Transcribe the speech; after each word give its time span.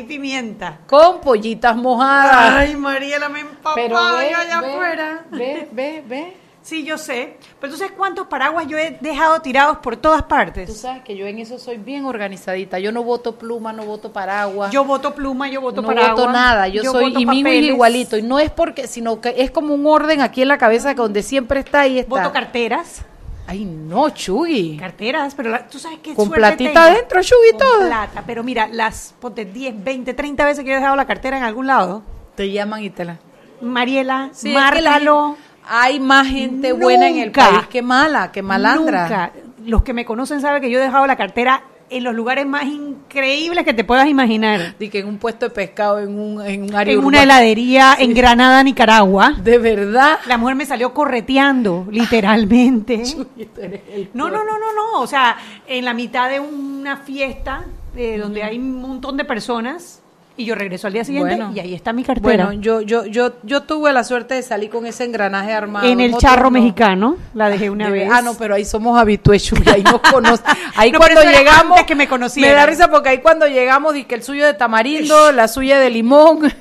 Y 0.00 0.02
pimienta. 0.04 0.80
Con 0.86 1.20
pollitas 1.20 1.76
mojadas. 1.76 2.54
Ay, 2.54 2.76
Mariela, 2.76 3.28
me 3.28 3.40
empapaba 3.40 3.74
Pero 3.74 3.96
ve, 4.16 4.34
allá 4.34 4.60
ve, 4.60 4.72
afuera. 4.72 5.24
Ve, 5.30 5.68
ve, 5.72 6.04
ve. 6.06 6.36
Sí, 6.62 6.84
yo 6.84 6.98
sé. 6.98 7.38
Pero 7.58 7.72
tú 7.72 7.78
sabes 7.78 7.94
cuántos 7.96 8.26
paraguas 8.26 8.66
yo 8.68 8.76
he 8.76 8.98
dejado 9.00 9.40
tirados 9.40 9.78
por 9.78 9.96
todas 9.96 10.22
partes. 10.24 10.68
Tú 10.68 10.74
sabes 10.74 11.02
que 11.02 11.16
yo 11.16 11.26
en 11.26 11.38
eso 11.38 11.58
soy 11.58 11.78
bien 11.78 12.04
organizadita. 12.04 12.78
Yo 12.78 12.92
no 12.92 13.02
voto 13.02 13.38
pluma, 13.38 13.72
no 13.72 13.84
voto 13.84 14.12
paraguas. 14.12 14.70
Yo 14.70 14.84
voto 14.84 15.14
pluma, 15.14 15.48
yo 15.48 15.62
voto 15.62 15.80
no 15.80 15.88
paraguas. 15.88 16.16
voto 16.16 16.30
nada. 16.30 16.68
Yo, 16.68 16.82
soy 16.84 17.14
y 17.16 17.24
mismo 17.24 17.48
es 17.48 17.62
igualito. 17.62 18.18
Y 18.18 18.22
no 18.22 18.38
es 18.38 18.50
porque, 18.50 18.86
sino 18.86 19.20
que 19.20 19.34
es 19.38 19.50
como 19.50 19.74
un 19.74 19.86
orden 19.86 20.20
aquí 20.20 20.42
en 20.42 20.48
la 20.48 20.58
cabeza 20.58 20.94
que 20.94 21.00
donde 21.00 21.22
siempre 21.22 21.60
está 21.60 21.86
y 21.86 21.98
está. 22.00 22.10
Voto 22.10 22.32
carteras. 22.32 23.04
Ay, 23.50 23.64
no, 23.64 24.10
Chugui. 24.10 24.76
Carteras, 24.78 25.34
pero 25.34 25.50
la, 25.50 25.66
tú 25.66 25.80
sabes 25.80 25.98
que 25.98 26.14
Con 26.14 26.30
platita 26.30 26.84
adentro, 26.84 27.20
Chugui, 27.20 27.58
todo. 27.58 27.84
plata, 27.84 28.22
pero 28.24 28.44
mira, 28.44 28.68
las, 28.68 29.12
ponte 29.18 29.44
10, 29.44 29.82
20, 29.82 30.14
30 30.14 30.44
veces 30.44 30.62
que 30.62 30.70
yo 30.70 30.76
he 30.76 30.78
dejado 30.78 30.94
la 30.94 31.04
cartera 31.04 31.36
en 31.36 31.42
algún 31.42 31.66
lado. 31.66 32.04
Te 32.36 32.52
llaman 32.52 32.84
y 32.84 32.90
te 32.90 33.04
la... 33.04 33.18
Mariela, 33.60 34.30
Sí, 34.32 34.54
es 34.54 34.70
que 34.72 35.34
hay 35.68 35.98
más 35.98 36.28
gente 36.28 36.72
buena 36.72 37.08
en 37.08 37.18
el 37.18 37.32
país 37.32 37.66
que 37.68 37.82
mala, 37.82 38.30
que 38.30 38.40
malandra. 38.40 39.02
Nunca. 39.02 39.32
Los 39.66 39.82
que 39.82 39.94
me 39.94 40.04
conocen 40.04 40.40
saben 40.40 40.62
que 40.62 40.70
yo 40.70 40.78
he 40.78 40.82
dejado 40.82 41.08
la 41.08 41.16
cartera 41.16 41.64
en 41.90 42.04
los 42.04 42.14
lugares 42.14 42.46
más 42.46 42.64
increíbles 42.64 43.64
que 43.64 43.74
te 43.74 43.84
puedas 43.84 44.08
imaginar. 44.08 44.76
De 44.78 44.88
que 44.88 45.00
en 45.00 45.08
un 45.08 45.18
puesto 45.18 45.46
de 45.46 45.50
pescado, 45.50 45.98
en 45.98 46.18
un, 46.18 46.40
en 46.46 46.62
un 46.62 46.74
área 46.74 46.94
En 46.94 47.04
una 47.04 47.22
heladería 47.22 47.96
en 47.98 48.14
Granada, 48.14 48.62
Nicaragua. 48.62 49.34
De 49.42 49.58
verdad. 49.58 50.18
La 50.26 50.38
mujer 50.38 50.56
me 50.56 50.66
salió 50.66 50.94
correteando, 50.94 51.86
literalmente. 51.90 53.02
Tú 53.14 53.60
eres 53.60 53.82
el 53.92 54.10
No, 54.14 54.30
no, 54.30 54.44
no, 54.44 54.58
no, 54.58 54.72
no. 54.74 55.00
O 55.00 55.06
sea, 55.06 55.36
en 55.66 55.84
la 55.84 55.92
mitad 55.92 56.30
de 56.30 56.40
una 56.40 56.96
fiesta 56.98 57.64
eh, 57.96 58.18
donde 58.18 58.42
hay 58.42 58.56
un 58.58 58.80
montón 58.80 59.16
de 59.16 59.24
personas 59.24 59.99
y 60.40 60.44
yo 60.46 60.54
regreso 60.54 60.86
al 60.86 60.92
día 60.92 61.04
siguiente 61.04 61.36
Bueno. 61.36 61.52
y 61.54 61.60
ahí 61.60 61.74
está 61.74 61.92
mi 61.92 62.02
cartera. 62.04 62.46
Bueno, 62.46 62.60
yo, 62.60 62.80
yo, 62.80 63.06
yo, 63.06 63.32
yo 63.42 63.62
tuve 63.62 63.92
la 63.92 64.04
suerte 64.04 64.34
de 64.34 64.42
salir 64.42 64.70
con 64.70 64.86
ese 64.86 65.04
engranaje 65.04 65.52
armado. 65.52 65.86
en 65.86 66.00
el 66.00 66.16
charro 66.16 66.44
no. 66.44 66.50
mexicano, 66.52 67.16
la 67.34 67.48
dejé 67.50 67.70
una 67.70 67.86
De 67.86 67.92
vez. 67.92 68.08
Ah, 68.12 68.22
no, 68.22 68.34
pero 68.34 68.54
ahí 68.54 68.64
somos 68.64 68.98
habitués, 68.98 69.50
ahí 69.72 69.82
nos 69.82 70.00
conocen. 70.00 70.46
Ahí 70.76 70.92
No, 70.92 70.98
cuando 70.98 71.22
llegamos. 71.22 71.82
que 71.84 71.94
me. 71.94 72.08
Me 72.36 72.50
da 72.50 72.66
risa 72.66 72.88
porque 72.90 73.08
ahí 73.10 73.18
cuando 73.18 73.46
llegamos, 73.46 73.94
di 73.94 74.04
que 74.04 74.14
el 74.14 74.22
suyo 74.22 74.46
de 74.46 74.54
tamarindo, 74.54 75.32
la 75.32 75.46
suya 75.48 75.78
de 75.78 75.90
limón, 75.90 76.52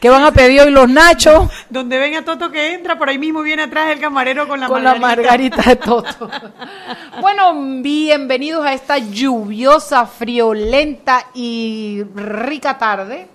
que 0.00 0.08
van 0.08 0.24
a 0.24 0.32
pedir 0.32 0.60
hoy 0.62 0.70
los 0.70 0.88
nachos, 0.88 1.50
Donde 1.70 1.98
ven 1.98 2.14
a 2.14 2.24
Toto 2.24 2.50
que 2.50 2.74
entra, 2.74 2.98
por 2.98 3.08
ahí 3.08 3.18
mismo 3.18 3.42
viene 3.42 3.62
atrás 3.62 3.90
el 3.90 4.00
camarero 4.00 4.46
con 4.48 4.60
la 4.60 4.68
con 4.68 4.82
margarita. 4.82 5.06
la 5.06 5.16
margarita 5.16 5.62
de 5.62 5.76
Toto. 5.84 6.30
bueno, 7.20 7.52
bienvenidos 7.82 8.64
a 8.64 8.72
esta 8.72 8.98
lluviosa, 8.98 10.06
friolenta 10.06 11.26
y 11.34 12.02
rica 12.14 12.78
tarde. 12.78 13.28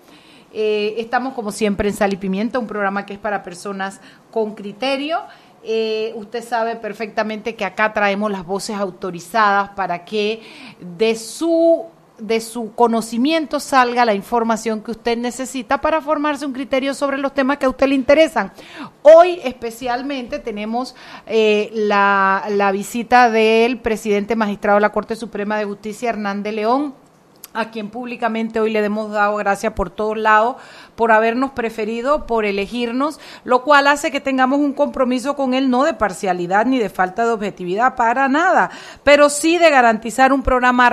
Eh, 0.52 0.96
estamos 0.98 1.34
como 1.34 1.52
siempre 1.52 1.90
en 1.90 1.96
Sal 1.96 2.14
y 2.14 2.18
Pimienta, 2.18 2.58
un 2.58 2.68
programa 2.68 3.06
que 3.06 3.14
es 3.14 3.20
para 3.20 3.44
personas 3.44 4.02
con 4.32 4.56
criterio. 4.56 5.20
Eh, 5.62 6.14
usted 6.16 6.44
sabe 6.44 6.78
perfectamente 6.78 7.54
que 7.56 7.66
acá 7.66 7.92
traemos 7.92 8.32
las 8.32 8.46
voces 8.46 8.78
autorizadas 8.78 9.70
para 9.72 10.06
que 10.06 10.42
de 10.80 11.16
su 11.16 11.86
de 12.20 12.42
su 12.42 12.74
conocimiento 12.74 13.60
salga 13.60 14.06
la 14.06 14.14
información 14.14 14.82
que 14.82 14.92
usted 14.92 15.18
necesita 15.18 15.82
para 15.82 16.02
formarse 16.02 16.46
un 16.46 16.54
criterio 16.54 16.94
sobre 16.94 17.18
los 17.18 17.34
temas 17.34 17.58
que 17.58 17.66
a 17.66 17.70
usted 17.70 17.88
le 17.88 17.96
interesan. 17.96 18.52
Hoy 19.02 19.40
especialmente 19.44 20.40
tenemos 20.40 20.96
eh, 21.26 21.70
la, 21.74 22.46
la 22.50 22.72
visita 22.72 23.30
del 23.30 23.80
presidente 23.80 24.36
magistrado 24.36 24.78
de 24.78 24.82
la 24.82 24.92
Corte 24.92 25.16
Suprema 25.16 25.58
de 25.58 25.66
Justicia, 25.66 26.10
Hernán 26.10 26.44
de 26.44 26.52
León, 26.52 26.94
a 27.54 27.72
quien 27.72 27.90
públicamente 27.90 28.60
hoy 28.60 28.72
le 28.72 28.84
hemos 28.84 29.12
dado 29.12 29.36
gracias 29.38 29.74
por 29.74 29.90
todos 29.90 30.18
lados, 30.18 30.58
por 30.96 31.12
habernos 31.12 31.52
preferido, 31.52 32.28
por 32.28 32.46
elegirnos, 32.46 33.20
lo 33.44 33.64
cual 33.64 33.88
hace 33.88 34.12
que 34.12 34.22
tengamos 34.22 34.60
un 34.60 34.74
compromiso 34.74 35.36
con 35.36 35.54
él, 35.54 35.70
no 35.70 35.84
de 35.84 35.94
parcialidad 35.94 36.66
ni 36.66 36.78
de 36.78 36.90
falta 36.90 37.26
de 37.26 37.32
objetividad 37.32 37.96
para 37.96 38.28
nada, 38.28 38.70
pero 39.04 39.30
sí 39.30 39.58
de 39.58 39.70
garantizar 39.70 40.32
un 40.32 40.44
programa 40.44 40.90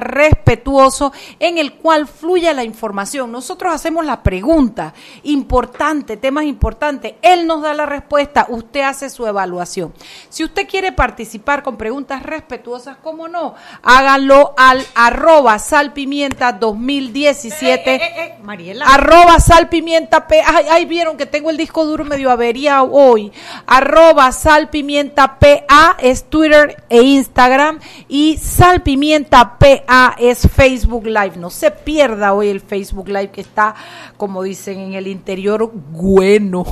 respetuoso 0.46 1.12
en 1.40 1.58
el 1.58 1.74
cual 1.74 2.06
fluya 2.06 2.54
la 2.54 2.62
información. 2.62 3.32
Nosotros 3.32 3.74
hacemos 3.74 4.06
la 4.06 4.22
pregunta 4.22 4.94
importante, 5.24 6.16
temas 6.16 6.44
importantes, 6.44 7.14
él 7.22 7.46
nos 7.46 7.62
da 7.62 7.74
la 7.74 7.84
respuesta, 7.84 8.46
usted 8.48 8.82
hace 8.82 9.10
su 9.10 9.26
evaluación. 9.26 9.92
Si 10.28 10.44
usted 10.44 10.68
quiere 10.68 10.92
participar 10.92 11.64
con 11.64 11.76
preguntas 11.76 12.22
respetuosas, 12.22 12.96
¿cómo 13.02 13.26
no? 13.26 13.54
Háganlo 13.82 14.54
al 14.56 14.86
arroba 14.94 15.58
salpimienta 15.58 16.52
2017. 16.52 17.94
Eh, 17.94 17.96
eh, 17.96 18.12
eh, 18.16 18.38
Mariela. 18.42 18.86
Arroba 18.86 19.40
salpimienta. 19.40 20.26
Ay, 20.46 20.66
ay, 20.70 20.84
vieron 20.84 21.16
que 21.16 21.26
tengo 21.26 21.50
el 21.50 21.56
disco 21.56 21.84
duro 21.84 22.04
medio 22.04 22.30
averiado 22.30 22.92
hoy. 22.92 23.32
Arroba 23.66 24.30
salpimienta 24.30 25.38
PA 25.38 25.96
es 25.98 26.30
Twitter 26.30 26.84
e 26.88 27.02
Instagram. 27.02 27.80
Y 28.08 28.38
salpimienta 28.38 29.58
PA 29.58 30.14
es 30.18 30.35
Facebook 30.42 31.06
Live. 31.06 31.32
No 31.36 31.50
se 31.50 31.70
pierda 31.70 32.32
hoy 32.32 32.48
el 32.48 32.60
Facebook 32.60 33.08
Live 33.08 33.30
que 33.30 33.40
está, 33.40 33.74
como 34.16 34.42
dicen 34.42 34.78
en 34.78 34.94
el 34.94 35.06
interior, 35.06 35.70
bueno. 35.72 36.64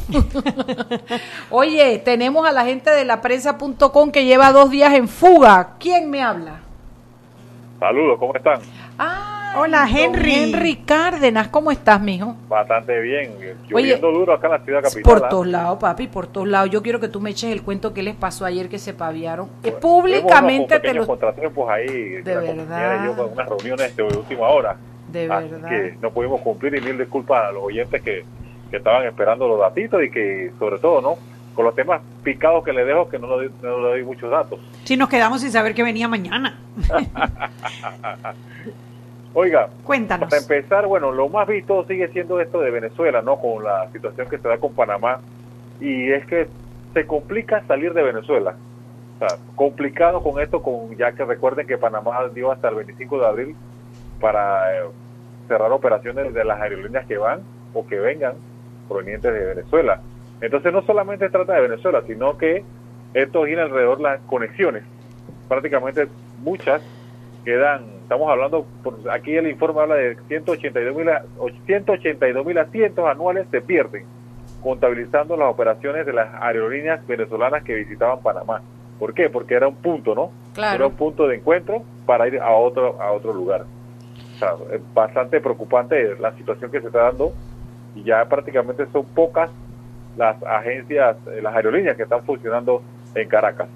Oye, 1.51 1.99
tenemos 1.99 2.47
a 2.47 2.53
la 2.53 2.65
gente 2.65 2.91
de 2.91 3.05
la 3.05 3.21
prensa.com 3.21 4.11
que 4.11 4.25
lleva 4.25 4.53
dos 4.53 4.71
días 4.71 4.93
en 4.95 5.09
fuga. 5.09 5.77
¿Quién 5.79 6.11
me 6.11 6.23
habla? 6.23 6.61
Saludos, 7.81 8.19
¿cómo 8.19 8.35
están? 8.35 8.61
Ah, 8.99 9.34
Hola, 9.57 9.87
Henry. 9.89 10.35
Henry 10.35 10.77
Cárdenas, 10.77 11.49
¿cómo 11.49 11.71
estás, 11.71 12.01
mijo? 12.01 12.37
Bastante 12.49 13.01
bien. 13.01 13.35
Lloviendo 13.69 14.11
duro 14.11 14.33
acá 14.33 14.49
en 14.49 14.53
la 14.53 14.65
ciudad 14.65 14.83
capital. 14.83 15.03
Por 15.03 15.25
¿ah? 15.25 15.29
todos 15.29 15.47
lados, 15.47 15.79
papi, 15.79 16.09
por 16.09 16.27
todos 16.27 16.49
lados. 16.49 16.71
Yo 16.71 16.83
quiero 16.83 16.99
que 16.99 17.09
tú 17.09 17.21
me 17.21 17.31
eches 17.31 17.53
el 17.53 17.63
cuento 17.63 17.95
que 17.95 18.03
les 18.03 18.17
pasó 18.17 18.45
ayer 18.45 18.69
que 18.69 18.79
se 18.79 18.95
paviaron. 18.95 19.49
Tuvimos 19.63 19.81
Públicamente 19.81 20.81
te 20.81 21.07
contratiempos 21.07 21.71
ahí. 21.71 21.87
De 21.87 22.37
verdad. 22.37 23.05
yo 23.05 23.17
con 23.17 23.33
unas 23.33 23.49
reuniones 23.49 23.97
de 23.97 24.03
última 24.03 24.49
hora. 24.49 24.77
De 25.09 25.31
Así 25.31 25.49
verdad. 25.49 25.69
que 25.69 25.97
no 26.03 26.11
pudimos 26.11 26.41
cumplir 26.41 26.75
y 26.75 26.81
mil 26.81 26.99
disculpas 26.99 27.45
a 27.45 27.53
los 27.53 27.63
oyentes 27.63 28.03
que, 28.03 28.25
que 28.71 28.77
estaban 28.77 29.07
esperando 29.07 29.47
los 29.47 29.61
datitos 29.61 30.03
y 30.03 30.11
que, 30.11 30.51
sobre 30.59 30.79
todo, 30.79 31.01
¿no? 31.01 31.17
Con 31.55 31.65
los 31.65 31.77
temas 31.77 32.01
picados 32.25 32.65
que 32.65 32.73
le 32.73 32.85
dejo, 32.85 33.09
que 33.09 33.21
no 33.21 33.29
le 33.29 33.49
doy, 33.49 33.51
no 33.63 33.79
le 33.79 33.89
doy 33.89 34.03
muchos 34.03 34.29
datos. 34.29 34.59
Si 34.83 34.97
nos 34.97 35.09
quedamos 35.09 35.43
sin 35.43 35.53
saber 35.53 35.75
que 35.75 35.85
venía 35.85 36.09
mañana. 36.09 36.59
Oiga, 39.35 39.69
Cuéntanos. 39.85 40.31
Para 40.31 40.41
empezar, 40.41 40.87
bueno, 40.87 41.11
lo 41.11 41.29
más 41.29 41.47
visto 41.49 41.85
sigue 41.87 42.09
siendo 42.09 42.41
esto 42.41 42.61
de 42.61 42.71
Venezuela, 42.71 43.21
¿no? 43.21 43.41
Con 43.41 43.65
la 43.65 43.91
situación 43.91 44.29
que 44.29 44.39
se 44.39 44.49
da 44.49 44.59
con 44.59 44.73
Panamá. 44.75 45.21
Y 45.81 46.13
es 46.13 46.25
que 46.27 46.47
se 46.95 47.07
complica 47.07 47.63
salir 47.67 47.93
de 47.93 48.03
Venezuela. 48.03 48.55
O 49.17 49.19
sea, 49.19 49.39
complicado 49.57 50.23
con 50.23 50.41
esto, 50.41 50.63
con 50.63 50.97
ya 50.97 51.13
que 51.13 51.25
recuerden 51.25 51.67
que 51.67 51.77
Panamá 51.77 52.29
dio 52.33 52.53
hasta 52.53 52.69
el 52.69 52.77
25 52.77 53.19
de 53.19 53.27
abril 53.27 53.57
para 54.21 54.73
eh, 54.77 54.85
cerrar 55.49 55.71
operaciones 55.73 56.33
de 56.33 56.45
las 56.45 56.61
aerolíneas 56.61 57.07
que 57.07 57.19
van 57.19 57.41
o 57.75 57.87
que 57.87 57.99
vengan 57.99 58.35
provenientes 58.89 59.33
de 59.33 59.45
Venezuela. 59.45 60.01
Entonces 60.41 60.73
no 60.73 60.83
solamente 60.83 61.27
se 61.27 61.31
trata 61.31 61.55
de 61.55 61.63
Venezuela, 61.63 62.03
sino 62.07 62.39
que 62.39 62.65
esto 63.15 63.45
gira 63.47 63.65
alrededor 63.65 64.01
las 64.01 64.21
conexiones. 64.23 64.83
Prácticamente 65.49 66.09
muchas 66.39 66.83
quedan, 67.45 67.85
estamos 68.05 68.31
hablando, 68.31 68.67
por, 68.83 68.99
aquí 69.11 69.35
el 69.35 69.49
informe 69.49 69.81
habla 69.81 69.97
de 69.97 70.17
182 70.29 70.95
mil 70.95 71.09
182 71.67 72.47
mil 72.47 72.59
asientos 72.59 73.07
anuales 73.07 73.47
se 73.51 73.61
pierden, 73.61 74.05
contabilizando 74.63 75.37
las 75.37 75.51
operaciones 75.51 76.07
de 76.07 76.13
las 76.13 76.29
aerolíneas 76.41 77.05
venezolanas 77.07 77.65
que 77.65 77.75
visitaban 77.75 78.23
Panamá. 78.23 78.63
¿Por 78.99 79.13
qué? 79.15 79.29
Porque 79.29 79.55
era 79.55 79.67
un 79.67 79.77
punto, 79.77 80.15
¿no? 80.15 80.31
Claro. 80.55 80.77
Era 80.77 80.87
un 80.87 80.95
punto 80.95 81.27
de 81.27 81.37
encuentro 81.37 81.83
para 82.07 82.29
ir 82.29 82.39
a 82.39 82.53
otro 82.53 83.01
a 83.03 83.11
otro 83.11 83.33
lugar. 83.33 83.65
O 84.35 84.39
sea, 84.39 84.55
es 84.73 84.81
bastante 84.95 85.41
preocupante 85.41 86.17
la 86.21 86.33
situación 86.37 86.71
que 86.71 86.81
se 86.81 86.87
está 86.87 87.05
dando 87.05 87.33
y 87.95 88.05
ya 88.05 88.25
prácticamente 88.27 88.87
son 88.93 89.05
pocas 89.07 89.51
las 90.17 90.41
agencias, 90.45 91.17
eh, 91.27 91.41
las 91.43 91.55
aerolíneas 91.57 91.97
que 91.97 92.05
están 92.05 92.25
funcionando 92.25 92.83
en 93.15 93.29
Caracas. 93.29 93.69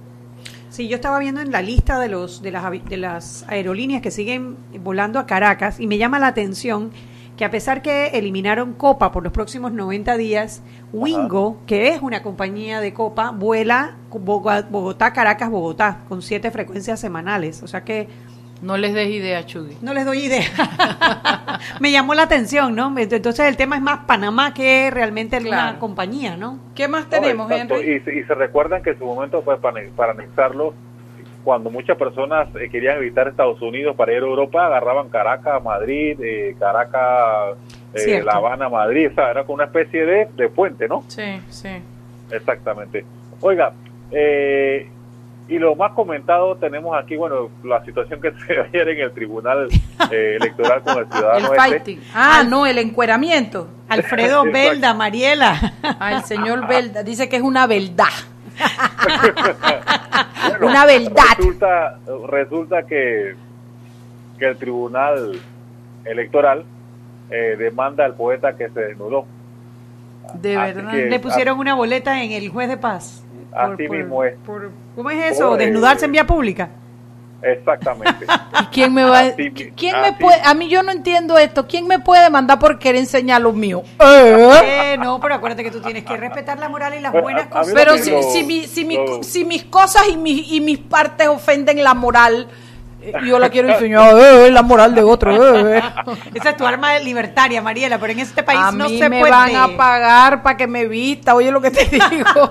Sí, 0.70 0.86
yo 0.88 0.96
estaba 0.96 1.18
viendo 1.18 1.40
en 1.40 1.50
la 1.50 1.62
lista 1.62 1.98
de 1.98 2.08
los 2.08 2.42
de 2.42 2.50
las 2.52 2.64
de 2.84 2.96
las 2.98 3.44
aerolíneas 3.48 4.02
que 4.02 4.10
siguen 4.10 4.56
volando 4.82 5.18
a 5.18 5.26
Caracas 5.26 5.80
y 5.80 5.86
me 5.86 5.96
llama 5.98 6.18
la 6.18 6.26
atención 6.28 6.90
que 7.36 7.44
a 7.44 7.50
pesar 7.50 7.82
que 7.82 8.08
eliminaron 8.08 8.72
Copa 8.74 9.12
por 9.12 9.22
los 9.22 9.32
próximos 9.32 9.72
90 9.72 10.16
días, 10.16 10.60
Wingo, 10.92 11.58
que 11.66 11.90
es 11.94 12.02
una 12.02 12.20
compañía 12.22 12.80
de 12.80 12.92
Copa, 12.92 13.30
vuela 13.30 13.96
Boga- 14.10 14.66
Bogotá, 14.68 15.12
Caracas, 15.12 15.48
Bogotá, 15.48 16.00
con 16.08 16.20
siete 16.20 16.50
frecuencias 16.50 16.98
semanales. 16.98 17.62
O 17.62 17.68
sea 17.68 17.84
que 17.84 18.08
No 18.60 18.76
les 18.76 18.92
des 18.92 19.08
idea, 19.10 19.46
Chugui. 19.46 19.76
no 19.82 19.94
les 19.94 20.04
doy 20.04 20.18
idea. 20.24 20.42
me 21.80 21.92
llamó 21.92 22.14
la 22.14 22.22
atención, 22.22 22.74
¿no? 22.74 22.92
Entonces 22.98 23.46
el 23.46 23.56
tema 23.56 23.76
es 23.76 23.82
más 23.82 24.00
Panamá 24.06 24.52
que 24.54 24.90
realmente 24.90 25.36
alguna 25.36 25.62
Claro. 25.62 25.78
compañía, 25.78 26.36
¿no? 26.36 26.58
¿Qué 26.74 26.88
más 26.88 27.04
No, 27.04 27.10
tenemos. 27.10 27.50
Henry? 27.50 27.94
Y, 27.96 28.00
se- 28.00 28.18
y 28.18 28.22
se 28.24 28.34
recuerdan 28.34 28.82
que 28.82 28.90
en 28.90 28.98
su 28.98 29.04
momento, 29.04 29.42
pues, 29.42 29.58
para, 29.60 29.80
para 29.96 30.12
anexarlo, 30.12 30.74
cuando 31.44 31.70
muchas 31.70 31.96
personas 31.96 32.48
eh, 32.60 32.68
querían 32.68 32.98
evitar 32.98 33.28
Estados 33.28 33.62
Unidos 33.62 33.94
para 33.96 34.12
ir 34.12 34.18
a 34.22 34.26
Europa, 34.26 34.66
agarraban 34.66 35.08
Caracas, 35.08 35.62
Madrid, 35.62 36.18
eh, 36.20 36.56
Caracas, 36.58 37.56
eh. 37.94 38.22
La 38.24 38.32
Habana, 38.32 38.68
Madrid, 38.68 39.08
o 39.10 39.14
sea, 39.14 39.30
era 39.30 39.44
como 39.44 39.54
una 39.54 39.64
especie 39.64 40.04
de, 40.04 40.28
de 40.36 40.48
puente, 40.48 40.88
¿no? 40.88 41.04
Sí, 41.08 41.40
sí. 41.48 41.70
Exactamente. 42.30 43.04
Oiga, 43.40 43.72
eh, 44.10 44.90
y 45.48 45.58
lo 45.58 45.74
más 45.74 45.92
comentado 45.92 46.56
tenemos 46.56 46.94
aquí, 47.02 47.16
bueno, 47.16 47.48
la 47.64 47.82
situación 47.84 48.20
que 48.20 48.32
se 48.46 48.60
ayer 48.60 48.88
en 48.90 49.00
el 49.00 49.12
Tribunal 49.12 49.68
eh, 50.10 50.36
Electoral 50.40 50.82
con 50.82 50.98
el 50.98 51.04
El 51.06 51.12
ciudadano 51.12 51.46
este. 51.46 51.56
fighting. 51.56 52.00
Ah, 52.14 52.44
no, 52.48 52.66
el 52.66 52.78
encueramiento. 52.78 53.68
Alfredo. 53.88 54.44
Belda, 54.52 54.92
Mariela. 54.94 55.74
Ah, 55.82 56.12
el 56.16 56.22
señor 56.24 56.66
Belda 56.66 57.02
dice 57.02 57.28
que 57.28 57.36
es 57.36 57.42
una 57.42 57.66
verdad. 57.66 58.06
Bueno, 60.50 60.66
Una 60.66 60.84
verdad. 60.86 61.22
Resulta, 61.36 61.98
resulta 62.28 62.82
que, 62.84 63.34
que 64.38 64.46
el 64.46 64.56
Tribunal 64.56 65.38
Electoral 66.04 66.64
eh, 67.30 67.56
demanda 67.58 68.04
al 68.04 68.14
poeta 68.14 68.56
que 68.56 68.68
se 68.68 68.80
desnudó. 68.80 69.26
De 70.34 70.56
Así 70.56 70.74
verdad. 70.74 70.90
que- 70.92 71.06
Le 71.06 71.20
pusieron 71.20 71.58
una 71.58 71.74
boleta 71.74 72.22
en 72.22 72.32
el 72.32 72.48
juez 72.48 72.68
de 72.68 72.76
paz. 72.76 73.24
Así 73.54 73.88
mismo 73.88 74.24
es. 74.24 74.34
por- 74.44 74.70
¿Cómo 74.96 75.10
es 75.10 75.32
eso? 75.32 75.50
Por, 75.50 75.60
eh, 75.60 75.66
¿Desnudarse 75.66 76.04
en 76.06 76.12
vía 76.12 76.26
pública? 76.26 76.68
Exactamente. 77.40 78.26
¿Y 78.62 78.64
quién 78.66 78.92
me 78.92 79.04
va 79.04 79.18
a 79.18 79.22
Así 79.28 79.50
mi- 79.50 79.52
¿Quién 79.70 80.00
me 80.00 80.12
puede 80.14 80.40
a 80.44 80.54
mí 80.54 80.68
yo 80.68 80.82
no 80.82 80.90
entiendo 80.90 81.38
esto? 81.38 81.66
¿Quién 81.68 81.86
me 81.86 82.00
puede 82.00 82.28
mandar 82.30 82.58
por 82.58 82.78
querer 82.80 83.00
enseñar 83.00 83.40
lo 83.42 83.52
mío? 83.52 83.82
¿Eh? 84.00 84.92
Eh, 84.94 84.96
no, 84.98 85.20
pero 85.20 85.34
acuérdate 85.36 85.62
que 85.62 85.70
tú 85.70 85.80
tienes 85.80 86.04
que 86.04 86.16
respetar 86.16 86.58
la 86.58 86.68
moral 86.68 86.94
y 86.94 87.00
las 87.00 87.12
Bueno, 87.12 87.24
buenas 87.24 87.46
cosas. 87.46 87.72
Pero 87.74 87.96
si, 87.98 88.10
lo- 88.10 88.22
si, 88.22 88.42
mi- 88.44 88.66
si, 88.66 88.84
mi- 88.84 88.96
lo- 88.96 89.22
si 89.22 89.44
mis 89.44 89.64
cosas 89.64 90.08
y 90.08 90.16
mis, 90.16 90.50
y 90.50 90.60
mis 90.60 90.78
partes 90.78 91.28
ofenden 91.28 91.82
la 91.84 91.94
moral, 91.94 92.48
yo 93.26 93.38
la 93.38 93.48
quiero 93.50 93.68
enseñar, 93.68 94.14
eh, 94.18 94.50
la 94.50 94.62
moral 94.62 94.94
de 94.94 95.02
otro. 95.02 95.68
eh. 95.74 95.82
Esa 96.34 96.50
es 96.50 96.56
tu 96.56 96.66
arma 96.66 96.98
libertaria, 96.98 97.60
Mariela, 97.62 97.98
pero 97.98 98.12
en 98.12 98.20
este 98.20 98.42
país 98.42 98.60
A 98.60 98.72
no 98.72 98.88
mí 98.88 98.98
se 98.98 99.08
me 99.08 99.20
puede. 99.20 99.30
van 99.32 99.54
a 99.56 99.68
pagar 99.76 100.42
para 100.42 100.56
que 100.56 100.66
me 100.66 100.86
vista, 100.86 101.34
oye 101.34 101.50
lo 101.50 101.60
que 101.60 101.70
te 101.70 101.84
digo. 102.10 102.50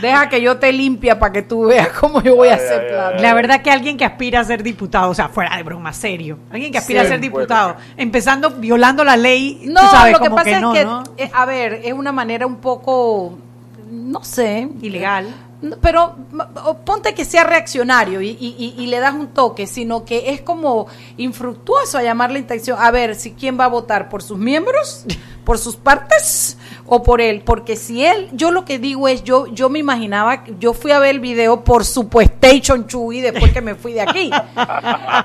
Deja 0.00 0.28
que 0.28 0.40
yo 0.40 0.58
te 0.58 0.72
limpia 0.72 1.18
para 1.18 1.32
que 1.32 1.42
tú 1.42 1.66
veas 1.66 1.88
cómo 1.88 2.22
yo 2.22 2.34
voy 2.36 2.48
a 2.48 2.54
hacer 2.54 2.80
ay, 2.82 2.88
plata. 2.90 3.18
La 3.22 3.34
verdad 3.34 3.62
que 3.62 3.70
alguien 3.70 3.96
que 3.96 4.04
aspira 4.04 4.40
a 4.40 4.44
ser 4.44 4.62
diputado, 4.62 5.10
o 5.10 5.14
sea, 5.14 5.28
fuera 5.28 5.56
de 5.56 5.62
broma, 5.62 5.92
serio, 5.92 6.38
alguien 6.50 6.72
que 6.72 6.78
aspira 6.78 7.00
Sí, 7.02 7.06
a 7.06 7.08
ser 7.10 7.18
bueno. 7.20 7.38
diputado, 7.38 7.76
empezando 7.96 8.50
violando 8.50 9.04
la 9.04 9.16
ley, 9.16 9.62
No, 9.66 9.80
tú 9.80 9.86
sabes, 9.88 10.12
lo 10.12 10.18
que 10.18 10.24
como 10.24 10.36
pasa 10.36 10.60
no, 10.60 10.72
es 10.74 10.78
que, 10.80 10.84
¿no? 10.84 11.02
eh, 11.16 11.30
a 11.32 11.44
ver, 11.44 11.80
es 11.84 11.92
una 11.92 12.10
manera 12.12 12.46
un 12.46 12.56
poco, 12.56 13.38
no 13.90 14.24
sé, 14.24 14.68
Ilegal. 14.80 15.28
Pero 15.80 16.16
ponte 16.84 17.14
que 17.14 17.24
sea 17.24 17.44
reaccionario 17.44 18.20
y, 18.20 18.30
y- 18.30 18.56
y- 18.58 18.82
y 18.82 18.86
le 18.88 18.98
das 18.98 19.14
un 19.14 19.28
toque, 19.28 19.66
sino 19.68 20.04
que 20.04 20.30
es 20.32 20.40
como 20.40 20.88
infructuoso 21.16 21.98
a 21.98 22.02
llamar 22.02 22.32
la 22.32 22.38
intención. 22.38 22.78
A 22.80 22.90
ver, 22.90 23.14
si 23.14 23.32
quién 23.32 23.58
va 23.58 23.66
a 23.66 23.68
votar 23.68 24.08
por 24.08 24.22
sus 24.22 24.38
miembros, 24.38 25.04
por 25.44 25.58
sus 25.58 25.76
partes 25.76 26.56
o 26.86 27.02
por 27.02 27.20
él, 27.20 27.42
porque 27.44 27.76
si 27.76 28.04
él, 28.04 28.28
yo 28.32 28.50
lo 28.50 28.64
que 28.64 28.78
digo 28.78 29.08
es, 29.08 29.22
yo 29.24 29.46
yo 29.46 29.68
me 29.68 29.78
imaginaba, 29.78 30.44
yo 30.58 30.72
fui 30.72 30.90
a 30.90 30.98
ver 30.98 31.10
el 31.10 31.20
video 31.20 31.64
por 31.64 31.84
supuestation 31.84 32.86
Chuy 32.86 33.20
después 33.20 33.52
que 33.52 33.60
me 33.60 33.74
fui 33.74 33.92
de 33.92 34.02
aquí, 34.02 34.30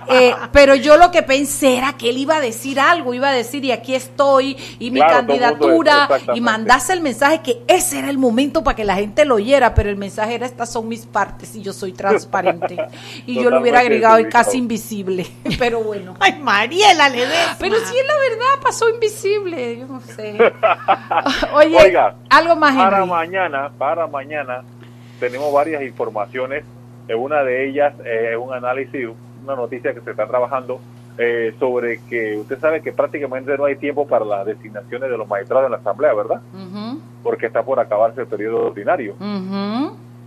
Eh, 0.09 0.33
pero 0.51 0.75
yo 0.75 0.95
lo 0.97 1.11
que 1.11 1.21
pensé 1.21 1.77
era 1.77 1.93
que 1.93 2.09
él 2.09 2.17
iba 2.17 2.37
a 2.37 2.41
decir 2.41 2.79
algo, 2.79 3.13
iba 3.13 3.29
a 3.29 3.33
decir 3.33 3.65
y 3.65 3.71
aquí 3.71 3.93
estoy 3.93 4.57
y 4.79 4.91
mi 4.91 4.99
Claro, 4.99 5.15
candidatura 5.15 6.09
y 6.33 6.41
mandarse 6.41 6.93
el 6.93 7.01
mensaje 7.01 7.41
que 7.41 7.61
ese 7.67 7.99
era 7.99 8.09
el 8.09 8.17
momento 8.17 8.63
para 8.63 8.75
que 8.75 8.85
la 8.85 8.95
gente 8.95 9.25
lo 9.25 9.35
oyera, 9.35 9.73
pero 9.73 9.89
el 9.89 9.97
mensaje 9.97 10.35
era 10.35 10.45
estas 10.45 10.71
son 10.71 10.87
mis 10.87 11.05
partes 11.05 11.55
y 11.55 11.61
yo 11.61 11.73
soy 11.73 11.91
transparente 11.93 12.77
y 13.25 13.35
yo 13.35 13.49
lo 13.49 13.61
hubiera 13.61 13.79
agregado 13.79 14.19
y 14.19 14.29
casi 14.29 14.57
invisible, 14.57 15.27
pero 15.59 15.81
bueno. 15.81 16.15
Ay, 16.19 16.39
Mariela, 16.41 17.09
le 17.09 17.25
des. 17.27 17.47
Pero 17.59 17.75
si 17.75 17.97
es 17.97 18.05
la 18.05 18.17
verdad, 18.17 18.63
pasó 18.63 18.89
invisible, 18.89 19.77
yo 19.79 19.87
no 19.87 20.01
sé. 20.01 20.37
Oye, 21.53 21.77
Oiga, 21.77 22.15
algo 22.29 22.55
más, 22.55 22.75
Para 22.75 23.05
mañana, 23.05 23.71
para 23.77 24.07
mañana, 24.07 24.63
tenemos 25.19 25.51
varias 25.53 25.81
informaciones. 25.83 26.63
Eh, 27.07 27.15
Una 27.15 27.43
de 27.43 27.69
ellas 27.69 27.93
eh, 28.05 28.31
es 28.33 28.37
un 28.37 28.53
análisis, 28.53 29.07
una 29.43 29.55
noticia 29.55 29.93
que 29.93 30.01
se 30.01 30.11
está 30.11 30.27
trabajando 30.27 30.79
eh, 31.17 31.55
sobre 31.59 31.99
que 32.09 32.37
usted 32.37 32.59
sabe 32.59 32.81
que 32.81 32.91
prácticamente 32.91 33.57
no 33.57 33.65
hay 33.65 33.75
tiempo 33.75 34.07
para 34.07 34.25
las 34.25 34.45
designaciones 34.45 35.09
de 35.09 35.17
los 35.17 35.27
magistrados 35.27 35.65
en 35.65 35.71
la 35.71 35.77
Asamblea, 35.77 36.13
¿verdad? 36.13 36.41
Porque 37.23 37.47
está 37.47 37.63
por 37.63 37.79
acabarse 37.79 38.21
el 38.21 38.27
periodo 38.27 38.67
ordinario. 38.67 39.15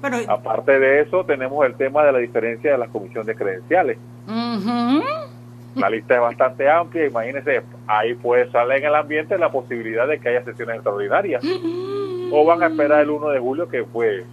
Bueno, 0.01 0.17
Aparte 0.29 0.79
de 0.79 1.03
eso, 1.03 1.25
tenemos 1.25 1.65
el 1.67 1.75
tema 1.75 2.03
de 2.05 2.13
la 2.13 2.19
diferencia 2.19 2.73
de 2.73 2.79
las 2.79 2.89
comisiones 2.89 3.27
de 3.27 3.35
credenciales. 3.35 3.99
ujú. 4.27 5.03
La 5.75 5.89
lista 5.89 6.15
es 6.15 6.21
bastante 6.21 6.69
amplia, 6.69 7.07
imagínense, 7.07 7.63
ahí 7.87 8.15
puede 8.15 8.51
salir 8.51 8.79
en 8.79 8.87
el 8.87 8.95
ambiente 8.95 9.39
la 9.39 9.51
posibilidad 9.51 10.07
de 10.07 10.19
que 10.19 10.29
haya 10.29 10.45
sesiones 10.45 10.77
extraordinarias. 10.77 11.43
O 12.33 12.45
van 12.45 12.63
a 12.63 12.67
esperar 12.67 13.03
el 13.03 13.11
1 13.11 13.29
de 13.31 13.39
julio, 13.41 13.69
que 13.69 13.85
fue 13.85 14.25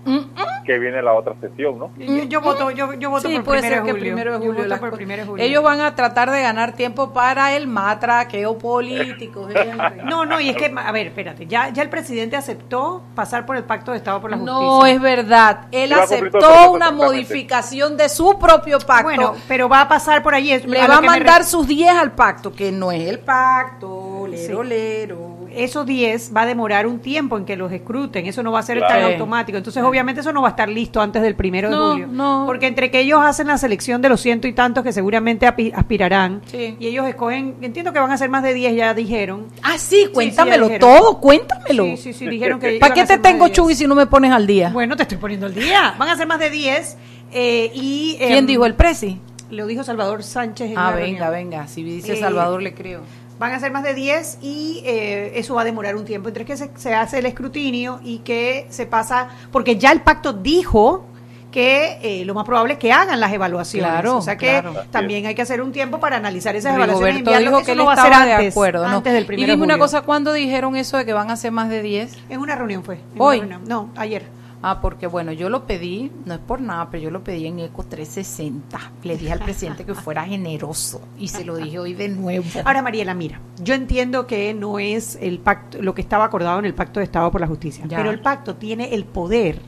que 0.68 0.78
viene 0.78 1.02
la 1.02 1.14
otra 1.14 1.34
sesión, 1.42 1.80
¿no? 1.80 1.92
yo, 1.98 2.24
yo 2.25 2.42
voto, 2.42 2.69
yo, 2.69 2.94
yo 2.94 3.10
voto 3.10 3.28
Sí, 3.28 3.36
por 3.38 3.46
puede 3.46 3.62
primero 3.62 3.75
ser 3.78 3.84
de 3.84 3.88
que 3.88 3.92
julio. 3.94 4.04
primero 4.14 4.31
de 4.34 4.38
Yo 4.38 4.46
julio. 4.46 4.56
voto 4.58 4.68
las 4.68 4.80
por 4.80 4.90
co- 4.92 4.96
primero 4.98 5.22
de 5.24 5.28
julio. 5.30 5.46
Ellos 5.46 5.64
van 5.64 5.81
a 5.81 5.96
tratar 5.96 6.30
de 6.30 6.42
ganar 6.42 6.74
tiempo 6.74 7.12
para 7.14 7.56
el 7.56 7.66
matraqueo 7.68 8.58
político. 8.60 9.48
No, 10.06 10.25
no, 10.25 10.40
y 10.40 10.50
es 10.50 10.56
que, 10.58 10.74
a 10.75 10.92
ver, 10.92 11.07
espérate, 11.07 11.47
ya, 11.47 11.69
ya 11.69 11.81
el 11.81 11.90
presidente 11.90 12.36
aceptó 12.36 13.02
pasar 13.16 13.45
por 13.45 13.56
el 13.57 13.64
Pacto 13.64 13.92
de 13.92 13.97
Estado 13.97 14.21
por 14.21 14.30
la 14.30 14.38
Justicia. 14.38 14.62
No 14.62 14.86
es 14.86 15.02
verdad. 15.02 15.62
Él 15.71 15.92
va 15.94 16.04
aceptó 16.04 16.71
una 16.71 16.92
modificación 16.92 17.95
de 17.97 18.09
su 18.09 18.38
propio 18.38 18.80
pacto. 18.80 19.04
Bueno, 19.04 19.36
pero 19.47 19.69
va 19.69 19.81
a 19.81 19.88
pasar 19.88 20.21
por 20.21 20.36
allí. 20.36 20.57
le 20.59 20.88
va 20.88 20.97
a 20.97 21.02
me 21.02 21.07
mandar 21.07 21.40
re- 21.42 21.47
sus 21.47 21.66
10 21.68 21.90
al 21.95 22.12
pacto, 22.12 22.52
que 22.54 22.71
no 22.71 22.92
es 22.92 23.07
el 23.07 23.19
pacto, 23.19 24.26
lero, 24.28 24.62
Sí. 24.64 24.68
lero. 24.69 25.36
Esos 25.57 25.85
10 25.85 26.31
va 26.35 26.42
a 26.42 26.45
demorar 26.45 26.87
un 26.87 26.99
tiempo 26.99 27.37
en 27.37 27.45
que 27.45 27.56
los 27.56 27.71
escruten, 27.71 28.26
eso 28.28 28.44
no 28.44 28.52
va 28.52 28.59
a 28.59 28.64
ser 28.64 28.78
Claro. 28.78 28.94
tan 29.02 29.11
automático. 29.14 29.57
Entonces, 29.57 29.81
obviamente, 29.83 30.21
eso 30.21 30.31
no 30.31 30.42
va 30.42 30.49
a 30.49 30.52
estar 30.52 30.69
listo 30.69 31.02
antes 31.02 31.21
del 31.21 31.35
primero 31.35 31.69
de 31.69 31.76
julio. 31.76 32.07
no. 32.11 32.44
Porque 32.45 32.68
entre 32.68 32.92
que 32.92 32.99
ellos 32.99 33.19
hacen 33.23 33.47
la 33.47 33.57
selección 33.57 34.02
de 34.02 34.09
los 34.09 34.21
ciento 34.21 34.47
y 34.47 34.54
tantos 34.54 34.83
que 34.83 34.94
seguramente 34.94 35.47
aspirarán, 35.47 36.42
Sí. 36.45 36.76
y 36.80 36.87
ellos 36.87 37.07
escogen, 37.07 37.56
entiendo 37.61 37.94
que 37.94 37.99
van 37.99 38.11
a 38.11 38.18
ser 38.18 38.30
más 38.30 38.44
de 38.44 38.54
10, 38.54 38.76
ya 38.76 38.94
dijeron. 38.94 39.47
Ah, 39.64 39.78
sí, 39.78 40.09
cuéntamelo 40.14 40.69
todo, 40.80 41.19
cuéntamelo. 41.19 41.85
Sí, 41.85 41.97
sí, 41.97 42.14
sí, 42.14 42.28
dijeron 42.28 42.59
que. 42.59 42.78
¿Para 42.80 42.94
qué 42.94 43.06
te 43.06 43.18
tengo, 43.18 43.45
10. 43.45 43.56
Chugui, 43.57 43.76
si 43.76 43.87
no 43.87 43.95
me 43.95 44.06
pones 44.07 44.31
al 44.31 44.45
día? 44.47 44.69
Bueno, 44.69 44.95
te 44.95 45.04
estoy 45.04 45.18
poniendo 45.18 45.47
el 45.47 45.56
día. 45.56 45.95
Van 45.97 46.09
a 46.09 46.16
ser 46.18 46.28
más 46.28 46.40
de 46.40 46.49
10. 46.49 46.97
eh, 47.33 47.71
y, 47.73 48.16
¿Quién 48.19 48.31
em, 48.33 48.45
dijo 48.45 48.66
el 48.66 48.73
presi? 48.76 49.19
Lo 49.49 49.66
dijo 49.66 49.83
Salvador 49.83 50.23
Sánchez. 50.23 50.71
en 50.71 50.78
Ah, 50.78 50.92
venga, 50.92 51.30
reunión. 51.30 51.52
venga, 51.52 51.68
si 51.68 51.83
dice 51.83 52.14
Eh, 52.14 52.18
Salvador 52.18 52.61
le 52.61 52.73
creo. 52.73 53.02
Van 53.39 53.53
a 53.53 53.59
ser 53.59 53.71
más 53.71 53.83
de 53.83 53.94
10 53.94 54.39
y 54.41 54.81
eh, 54.85 55.33
eso 55.35 55.56
va 55.56 55.61
a 55.61 55.65
demorar 55.65 55.95
un 55.95 56.06
tiempo. 56.06 56.27
Entre 56.27 56.45
que 56.45 56.57
se, 56.57 56.71
se 56.75 56.94
hace 56.94 57.19
el 57.19 57.25
escrutinio 57.25 57.99
y 58.03 58.19
que 58.19 58.67
se 58.69 58.85
pasa, 58.85 59.29
porque 59.51 59.77
ya 59.77 59.91
el 59.91 60.01
pacto 60.01 60.33
dijo 60.33 61.06
que 61.51 61.97
eh, 62.01 62.25
lo 62.25 62.33
más 62.33 62.45
probable 62.45 62.73
es 62.73 62.79
que 62.79 62.91
hagan 62.91 63.19
las 63.19 63.31
evaluaciones. 63.31 63.89
Claro, 63.89 64.17
o 64.17 64.21
sea 64.21 64.37
que 64.37 64.61
claro. 64.61 64.83
también 64.91 65.25
hay 65.25 65.35
que 65.35 65.41
hacer 65.41 65.61
un 65.61 65.71
tiempo 65.71 65.99
para 65.99 66.17
analizar 66.17 66.56
esas 66.56 66.75
evaluaciones. 66.75 67.21
y 67.21 67.44
dijo 67.44 67.63
que 67.63 67.71
él 67.71 67.77
no 67.77 67.85
va 67.85 67.94
a 67.94 68.01
ser 68.01 68.09
de 68.09 68.33
antes, 68.33 68.53
acuerdo. 68.53 68.87
no. 68.87 68.97
Antes 68.97 69.13
del 69.13 69.39
y 69.39 69.45
dime 69.45 69.63
una 69.63 69.77
cosa, 69.77 70.01
¿cuándo 70.01 70.33
dijeron 70.33 70.75
eso 70.75 70.97
de 70.97 71.06
que 71.06 71.13
van 71.13 71.31
a 71.31 71.35
ser 71.35 71.51
más 71.51 71.69
de 71.69 71.81
10? 71.81 72.17
En 72.29 72.39
una 72.41 72.56
reunión 72.56 72.83
fue. 72.83 72.95
en 72.95 73.01
Hoy. 73.21 73.37
una 73.39 73.57
reunión. 73.57 73.69
No, 73.69 73.89
ayer. 73.95 74.36
Ah, 74.64 74.81
porque 74.81 75.06
bueno, 75.06 75.31
yo 75.31 75.49
lo 75.49 75.68
pedí, 75.68 76.11
no 76.26 76.33
es 76.33 76.40
por 76.40 76.59
nada, 76.61 76.90
pero 76.90 77.04
yo 77.04 77.11
lo 77.11 77.23
pedí 77.23 77.45
en 77.45 77.59
Eco 77.59 77.83
360. 77.83 78.92
Le 79.04 79.16
dije 79.16 79.31
al 79.31 79.40
presidente 79.40 79.85
que 79.85 79.94
fuera 79.94 80.26
generoso 80.26 80.99
y 81.19 81.28
se 81.28 81.45
lo 81.45 81.57
dije 81.57 81.78
hoy 81.78 81.94
de 81.94 82.09
nuevo. 82.09 82.44
Ahora, 82.66 82.81
Mariela, 82.81 83.14
mira, 83.14 83.40
yo 83.61 83.76
entiendo 83.76 84.26
que 84.26 84.54
no 84.56 84.80
es 84.80 85.18
el 85.21 85.37
pacto, 85.40 85.80
lo 85.81 85.94
que 85.94 86.02
estaba 86.02 86.26
acordado 86.26 86.57
en 86.59 86.66
el 86.66 86.73
Pacto 86.73 86.99
de 86.99 87.04
Estado 87.04 87.30
por 87.31 87.40
la 87.42 87.47
Justicia, 87.47 87.85
Ya. 87.87 87.97
pero 87.97 88.09
el 88.09 88.19
pacto 88.19 88.56
tiene 88.56 88.94
el 88.95 89.06
poder 89.06 89.59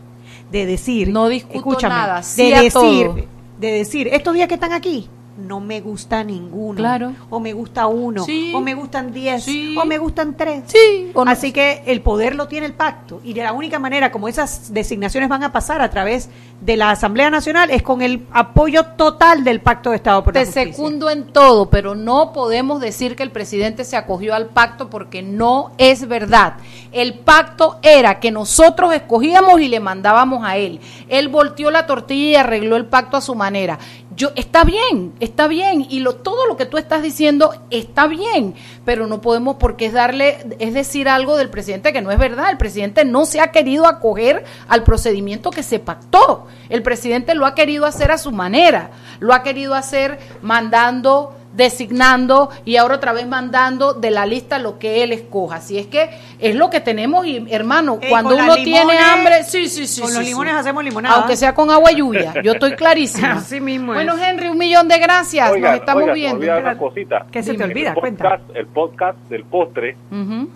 de 0.51 0.65
decir, 0.65 1.09
No 1.09 1.27
discuto 1.29 1.87
nada, 1.87 2.23
sí 2.23 2.49
de 2.49 2.55
decir, 2.63 2.71
todo. 2.73 3.15
de 3.59 3.71
decir, 3.71 4.07
estos 4.11 4.33
días 4.33 4.47
que 4.47 4.55
están 4.55 4.73
aquí, 4.73 5.07
no 5.39 5.59
me 5.59 5.81
gusta 5.81 6.23
ninguno. 6.23 6.77
Claro. 6.77 7.13
O 7.29 7.39
me 7.39 7.53
gusta 7.53 7.87
uno. 7.87 8.23
Sí. 8.23 8.51
O 8.53 8.61
me 8.61 8.73
gustan 8.73 9.11
diez. 9.11 9.43
Sí. 9.43 9.75
O 9.77 9.85
me 9.85 9.97
gustan 9.97 10.35
tres. 10.35 10.63
Sí, 10.67 11.11
o 11.13 11.25
no. 11.25 11.31
Así 11.31 11.51
que 11.51 11.83
el 11.85 12.01
poder 12.01 12.35
lo 12.35 12.47
tiene 12.47 12.65
el 12.65 12.73
pacto. 12.73 13.21
Y 13.23 13.33
de 13.33 13.43
la 13.43 13.53
única 13.53 13.79
manera 13.79 14.11
como 14.11 14.27
esas 14.27 14.73
designaciones 14.73 15.29
van 15.29 15.43
a 15.43 15.51
pasar 15.51 15.81
a 15.81 15.89
través 15.89 16.29
de 16.61 16.75
la 16.75 16.91
Asamblea 16.91 17.29
Nacional 17.29 17.71
es 17.71 17.81
con 17.81 18.01
el 18.01 18.25
apoyo 18.31 18.83
total 18.97 19.43
del 19.43 19.61
Pacto 19.61 19.91
de 19.91 19.95
Estado 19.95 20.23
por 20.23 20.33
la 20.33 20.41
Te 20.41 20.45
Justicia. 20.45 20.73
secundo 20.73 21.09
en 21.09 21.31
todo, 21.31 21.69
pero 21.69 21.95
no 21.95 22.33
podemos 22.33 22.81
decir 22.81 23.15
que 23.15 23.23
el 23.23 23.31
presidente 23.31 23.85
se 23.85 23.95
acogió 23.95 24.35
al 24.35 24.47
pacto 24.47 24.89
porque 24.89 25.21
no 25.21 25.71
es 25.77 26.07
verdad. 26.07 26.55
El 26.91 27.19
pacto 27.19 27.79
era 27.81 28.19
que 28.19 28.31
nosotros 28.31 28.93
escogíamos 28.93 29.61
y 29.61 29.69
le 29.69 29.79
mandábamos 29.79 30.43
a 30.43 30.57
él. 30.57 30.79
Él 31.07 31.29
volteó 31.29 31.71
la 31.71 31.85
tortilla 31.85 32.29
y 32.29 32.35
arregló 32.35 32.75
el 32.75 32.85
pacto 32.85 33.15
a 33.15 33.21
su 33.21 33.35
manera. 33.35 33.79
Yo 34.19 34.33
está 34.35 34.65
bien, 34.65 35.13
está 35.21 35.47
bien 35.47 35.87
y 35.89 36.01
lo 36.01 36.15
todo 36.15 36.45
lo 36.45 36.57
que 36.57 36.65
tú 36.65 36.77
estás 36.77 37.01
diciendo 37.01 37.53
está 37.69 38.05
bien, 38.05 38.53
pero 38.83 39.07
no 39.07 39.21
podemos 39.21 39.55
porque 39.55 39.85
es 39.85 39.93
darle 39.93 40.57
es 40.59 40.73
decir 40.73 41.07
algo 41.07 41.37
del 41.37 41.49
presidente 41.49 41.93
que 41.93 42.01
no 42.01 42.11
es 42.11 42.19
verdad. 42.19 42.49
El 42.49 42.57
presidente 42.57 43.05
no 43.05 43.23
se 43.23 43.39
ha 43.39 43.53
querido 43.53 43.87
acoger 43.87 44.43
al 44.67 44.83
procedimiento 44.83 45.51
que 45.51 45.63
se 45.63 45.79
pactó. 45.79 46.47
El 46.67 46.83
presidente 46.83 47.33
lo 47.33 47.45
ha 47.45 47.55
querido 47.55 47.85
hacer 47.85 48.11
a 48.11 48.17
su 48.17 48.33
manera, 48.33 48.91
lo 49.21 49.33
ha 49.33 49.41
querido 49.41 49.73
hacer 49.73 50.19
mandando 50.41 51.38
designando 51.53 52.49
y 52.65 52.77
ahora 52.77 52.95
otra 52.95 53.13
vez 53.13 53.27
mandando 53.27 53.93
de 53.93 54.11
la 54.11 54.25
lista 54.25 54.59
lo 54.59 54.79
que 54.79 55.03
él 55.03 55.11
escoja. 55.11 55.57
Así 55.57 55.77
es 55.77 55.87
que 55.87 56.09
es 56.39 56.55
lo 56.55 56.69
que 56.69 56.79
tenemos 56.79 57.25
y 57.25 57.45
hermano, 57.49 57.99
Eh, 58.01 58.07
cuando 58.09 58.35
uno 58.35 58.55
tiene 58.55 58.97
hambre, 58.97 59.43
sí, 59.43 59.67
sí, 59.67 59.87
sí. 59.87 60.01
con 60.01 60.09
sí, 60.09 60.15
los 60.17 60.23
sí. 60.25 60.29
limones 60.31 60.53
hacemos 60.55 60.83
limonada. 60.83 61.15
Aunque 61.15 61.35
sea 61.35 61.53
con 61.53 61.69
agua 61.69 61.91
y 61.91 61.97
lluvia, 61.97 62.33
yo 62.43 62.53
estoy 62.53 62.73
clarísima. 62.75 63.33
Así 63.33 63.59
mismo 63.59 63.93
es. 63.93 63.97
Bueno, 64.05 64.15
Henry, 64.23 64.47
un 64.49 64.57
millón 64.57 64.87
de 64.87 64.97
gracias. 64.99 65.57
Nos 65.57 65.75
estamos 65.75 66.13
viendo. 66.13 66.37
olvida 66.37 66.57
una 66.59 66.77
cosita. 66.77 67.25
¿Qué 67.31 67.43
se 67.43 67.53
te 67.55 67.63
olvida? 67.63 67.89
El 67.89 67.95
Cuenta. 67.95 68.23
podcast, 68.29 68.55
el 68.55 68.67
podcast 68.67 69.17
del 69.29 69.43
postre, 69.45 69.97
Ujú. 70.11 70.49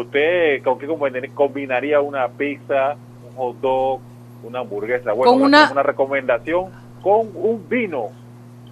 ¿usted 0.00 0.62
con 0.62 0.78
qué 0.78 0.86
combinaría- 0.86 1.34
combinaría 1.34 2.00
una 2.00 2.28
pizza, 2.28 2.94
un 3.30 3.36
hot 3.36 3.56
dog, 3.60 4.00
una 4.44 4.60
hamburguesa? 4.60 5.12
Bueno, 5.12 5.32
Con 5.32 5.42
una 5.42 5.82
recomendación 5.82 6.66
con 7.02 7.28
un 7.34 7.66
vino. 7.68 8.06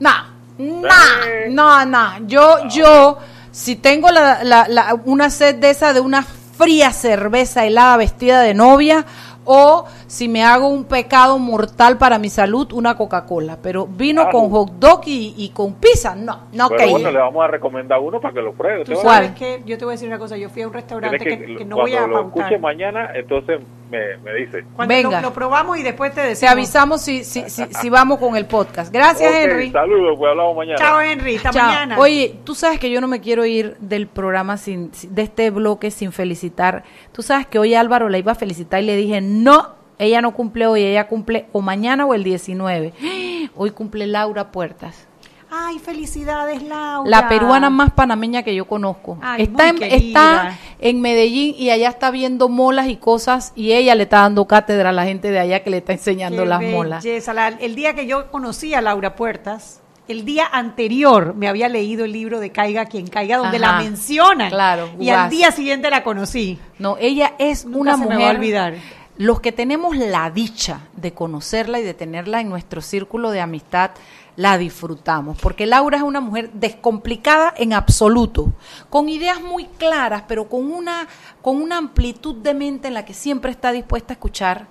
Nah, 0.00 0.24
nah, 0.58 1.26
Eh. 1.26 1.46
no, 1.50 1.84
no. 1.86 2.26
Yo, 2.26 2.66
yo, 2.68 3.18
si 3.50 3.76
tengo 3.76 4.10
la, 4.10 4.42
la- 4.44 4.66
la- 4.68 4.94
una 5.04 5.30
sed 5.30 5.56
de 5.56 5.70
esa 5.70 5.92
de 5.92 6.00
una 6.00 6.22
fría 6.22 6.92
cerveza 6.92 7.64
helada 7.64 7.96
vestida 7.96 8.40
de 8.40 8.54
novia, 8.54 9.04
o 9.44 9.86
si 10.08 10.26
me 10.26 10.42
hago 10.42 10.66
un 10.68 10.84
pecado 10.84 11.38
mortal 11.38 11.98
para 11.98 12.18
mi 12.18 12.28
salud, 12.30 12.72
una 12.72 12.96
Coca-Cola. 12.96 13.58
Pero 13.62 13.86
vino 13.86 14.22
Ah, 14.22 14.30
con 14.30 14.50
hot 14.50 14.72
dog 14.80 15.02
y, 15.06 15.34
y 15.36 15.50
con 15.50 15.74
pizza, 15.74 16.16
no, 16.16 16.48
no 16.52 16.68
Pero 16.70 16.80
que 16.84 16.90
bueno, 16.90 17.10
le 17.12 17.18
vamos 17.18 17.44
a 17.44 17.46
recomendar 17.46 18.00
uno 18.00 18.20
para 18.20 18.34
que 18.34 18.40
lo 18.40 18.52
pruebe. 18.54 18.84
Tú 18.84 18.96
sabes 18.96 19.30
que 19.32 19.62
yo 19.64 19.78
te 19.78 19.84
voy 19.84 19.92
a 19.92 19.94
decir 19.94 20.08
una 20.08 20.18
cosa, 20.18 20.36
yo 20.36 20.48
fui 20.50 20.62
a 20.62 20.66
un 20.66 20.72
restaurante 20.72 21.18
que, 21.18 21.38
que 21.38 21.56
que 21.58 21.64
no 21.64 21.76
voy 21.76 21.92
cuando 21.92 22.16
a 22.18 22.20
lo 22.22 22.26
escuche 22.28 22.58
mañana, 22.58 23.10
entonces 23.14 23.60
me, 23.90 24.16
me 24.18 24.34
dice. 24.34 24.64
Cuando 24.74 24.94
Venga. 24.94 25.20
Lo, 25.20 25.28
lo 25.28 25.34
probamos 25.34 25.78
y 25.78 25.82
después 25.82 26.12
te 26.14 26.22
Te 26.22 26.26
decimos. 26.28 26.52
avisamos 26.52 27.00
si, 27.02 27.22
si, 27.24 27.48
si, 27.50 27.64
si 27.70 27.90
vamos 27.90 28.18
con 28.18 28.34
el 28.36 28.46
podcast. 28.46 28.92
Gracias, 28.92 29.30
Henry. 29.32 29.70
Saludos, 29.70 30.16
pues 30.18 30.30
hablamos 30.30 30.56
mañana. 30.56 30.78
Chao, 30.78 31.00
Henry, 31.00 31.36
hasta 31.36 31.50
Chao. 31.50 31.66
mañana. 31.66 31.98
Oye, 31.98 32.40
tú 32.44 32.54
sabes 32.54 32.78
que 32.80 32.90
yo 32.90 33.00
no 33.00 33.08
me 33.08 33.20
quiero 33.20 33.44
ir 33.44 33.76
del 33.80 34.06
programa 34.08 34.56
sin, 34.56 34.92
sin- 34.94 35.14
de 35.14 35.22
este 35.22 35.50
bloque 35.50 35.90
sin 35.90 36.12
felicitar. 36.12 36.82
Tú 37.12 37.22
sabes 37.22 37.46
que 37.46 37.58
hoy 37.58 37.74
Álvaro 37.74 38.08
la 38.08 38.18
iba 38.18 38.32
a 38.32 38.34
felicitar 38.34 38.82
y 38.82 38.86
le 38.86 38.96
dije, 38.96 39.20
no, 39.20 39.77
ella 39.98 40.20
no 40.22 40.32
cumple 40.34 40.66
hoy, 40.66 40.82
ella 40.82 41.08
cumple 41.08 41.46
o 41.52 41.60
mañana 41.60 42.06
o 42.06 42.14
el 42.14 42.24
19. 42.24 42.92
Hoy 43.56 43.70
cumple 43.72 44.06
Laura 44.06 44.50
Puertas, 44.52 45.06
Ay, 45.50 45.78
felicidades, 45.78 46.62
Laura. 46.62 47.08
la 47.08 47.28
peruana 47.28 47.70
más 47.70 47.90
panameña 47.92 48.42
que 48.42 48.54
yo 48.54 48.66
conozco. 48.66 49.18
Ay, 49.22 49.44
está, 49.44 49.68
en, 49.70 49.76
querida. 49.78 49.96
está 49.96 50.58
en 50.78 51.00
Medellín 51.00 51.54
y 51.58 51.70
allá 51.70 51.88
está 51.88 52.10
viendo 52.10 52.48
molas 52.50 52.88
y 52.88 52.96
cosas 52.96 53.52
y 53.56 53.72
ella 53.72 53.94
le 53.94 54.02
está 54.02 54.18
dando 54.20 54.46
cátedra 54.46 54.90
a 54.90 54.92
la 54.92 55.04
gente 55.04 55.30
de 55.30 55.38
allá 55.38 55.64
que 55.64 55.70
le 55.70 55.78
está 55.78 55.92
enseñando 55.94 56.42
Qué 56.42 56.48
las 56.48 56.62
molas. 56.62 57.04
La- 57.34 57.48
el 57.48 57.74
día 57.74 57.94
que 57.94 58.06
yo 58.06 58.30
conocí 58.30 58.74
a 58.74 58.82
Laura 58.82 59.16
Puertas, 59.16 59.80
el 60.06 60.24
día 60.26 60.46
anterior 60.52 61.34
me 61.34 61.48
había 61.48 61.68
leído 61.68 62.04
el 62.04 62.12
libro 62.12 62.40
de 62.40 62.50
Caiga 62.52 62.84
quien 62.86 63.06
caiga, 63.06 63.38
donde 63.38 63.56
Ajá. 63.56 63.78
la 63.78 63.82
mencionan. 63.82 64.50
Claro, 64.50 64.90
Y 65.00 65.08
al 65.08 65.30
día 65.30 65.50
siguiente 65.50 65.88
la 65.90 66.02
conocí. 66.02 66.58
No, 66.78 66.96
ella 67.00 67.32
es 67.38 67.64
Nunca 67.64 67.78
una 67.80 67.92
se 67.94 67.98
me 68.00 68.04
mujer. 68.06 68.20
va 68.20 68.26
a 68.28 68.34
olvidar. 68.34 68.74
Los 69.18 69.40
que 69.40 69.50
tenemos 69.50 69.96
la 69.96 70.30
dicha 70.30 70.82
de 70.94 71.12
conocerla 71.12 71.80
y 71.80 71.82
de 71.82 71.92
tenerla 71.92 72.40
en 72.40 72.48
nuestro 72.48 72.80
círculo 72.80 73.32
de 73.32 73.40
amistad, 73.40 73.90
la 74.36 74.56
disfrutamos. 74.58 75.36
Porque 75.42 75.66
Laura 75.66 75.96
es 75.96 76.04
una 76.04 76.20
mujer 76.20 76.52
descomplicada 76.52 77.52
en 77.56 77.72
absoluto, 77.72 78.52
con 78.90 79.08
ideas 79.08 79.42
muy 79.42 79.64
claras, 79.66 80.22
pero 80.28 80.48
con 80.48 80.70
una, 80.70 81.08
con 81.42 81.60
una 81.60 81.78
amplitud 81.78 82.36
de 82.36 82.54
mente 82.54 82.86
en 82.86 82.94
la 82.94 83.04
que 83.04 83.12
siempre 83.12 83.50
está 83.50 83.72
dispuesta 83.72 84.12
a 84.12 84.14
escuchar. 84.14 84.68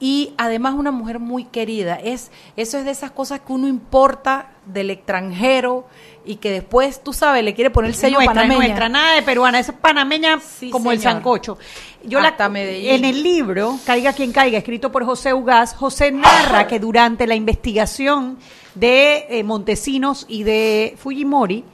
Y 0.00 0.32
además 0.38 0.72
una 0.74 0.90
mujer 0.90 1.18
muy 1.18 1.44
querida. 1.44 1.96
Es, 1.96 2.30
eso 2.56 2.78
es 2.78 2.86
de 2.86 2.92
esas 2.92 3.10
cosas 3.10 3.40
que 3.40 3.52
uno 3.52 3.68
importa 3.68 4.52
del 4.64 4.88
extranjero 4.88 5.86
y 6.24 6.36
que 6.36 6.50
después, 6.50 7.02
tú 7.02 7.12
sabes, 7.12 7.44
le 7.44 7.54
quiere 7.54 7.70
poner 7.70 7.90
el 7.90 7.96
sello 7.96 8.16
nuestra, 8.16 8.34
panameña. 8.34 8.58
nuestra, 8.58 8.88
nada 8.88 9.14
de 9.14 9.22
peruana, 9.22 9.58
es 9.58 9.72
panameña 9.72 10.40
Sí, 10.40 10.70
como 10.70 10.92
el 10.92 11.00
sancocho. 11.00 11.58
Yo 12.04 12.18
Hasta 12.18 12.44
la, 12.44 12.48
Medellín. 12.48 12.90
en 12.90 13.04
el 13.04 13.22
libro, 13.22 13.78
Caiga 13.84 14.12
quien 14.12 14.32
caiga, 14.32 14.58
escrito 14.58 14.90
por 14.90 15.04
José 15.04 15.32
Ugaz, 15.34 15.74
José 15.74 16.10
narra 16.10 16.66
que 16.66 16.78
durante 16.78 17.26
la 17.26 17.34
investigación 17.34 18.38
de 18.74 19.26
eh, 19.28 19.44
Montesinos 19.44 20.24
y 20.28 20.42
de 20.42 20.96
Fujimori, 20.98 21.64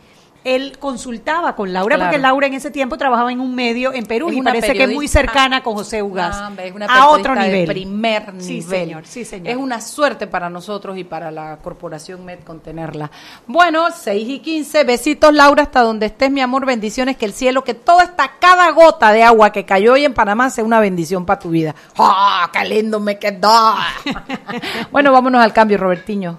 él 0.54 0.78
consultaba 0.78 1.54
con 1.56 1.72
Laura, 1.72 1.96
Claro. 1.96 2.10
porque 2.10 2.18
Laura 2.20 2.46
en 2.46 2.54
ese 2.54 2.70
tiempo 2.70 2.96
trabajaba 2.96 3.32
en 3.32 3.40
un 3.40 3.54
medio 3.54 3.92
en 3.92 4.06
Perú 4.06 4.28
Es 4.30 4.36
y 4.36 4.42
parece 4.42 4.72
que 4.72 4.84
es 4.84 4.90
muy 4.92 5.08
cercana 5.08 5.62
con 5.62 5.74
José 5.74 6.02
Ugaz. 6.02 6.36
Ah, 6.36 6.50
es 6.62 6.74
una 6.74 6.86
a 6.86 7.08
otro 7.08 7.34
de 7.34 7.40
nivel. 7.40 7.66
primer 7.66 8.32
Sí, 8.38 8.54
nivel. 8.60 8.68
señor, 8.68 9.06
sí, 9.06 9.24
señor. 9.24 9.48
Es 9.48 9.56
una 9.56 9.80
suerte 9.80 10.26
para 10.26 10.48
nosotros 10.50 10.96
y 10.98 11.04
para 11.04 11.30
la 11.30 11.58
corporación 11.58 12.24
Medcon 12.24 12.60
tenerla. 12.60 13.10
Bueno, 13.46 13.86
6 13.94 14.28
y 14.28 14.38
15, 14.40 14.84
besitos 14.84 15.32
Laura, 15.32 15.62
hasta 15.64 15.80
donde 15.82 16.06
estés, 16.06 16.30
mi 16.30 16.40
amor, 16.40 16.66
bendiciones, 16.66 17.16
que 17.16 17.26
el 17.26 17.32
cielo, 17.32 17.64
que 17.64 17.74
toda 17.74 18.04
esta, 18.04 18.32
cada 18.38 18.70
gota 18.70 19.12
de 19.12 19.22
agua 19.22 19.50
que 19.52 19.64
cayó 19.64 19.92
hoy 19.94 20.04
en 20.04 20.14
Panamá 20.14 20.50
sea 20.50 20.64
una 20.64 20.80
bendición 20.80 21.26
para 21.26 21.38
tu 21.40 21.50
vida. 21.50 21.74
¡Ah, 21.98 22.50
qué 22.52 22.64
lindo 22.68 23.00
me 23.00 23.18
quedó! 23.18 23.74
bueno, 24.92 25.12
vámonos 25.12 25.42
al 25.42 25.52
cambio, 25.52 25.78
Robertiño. 25.78 26.38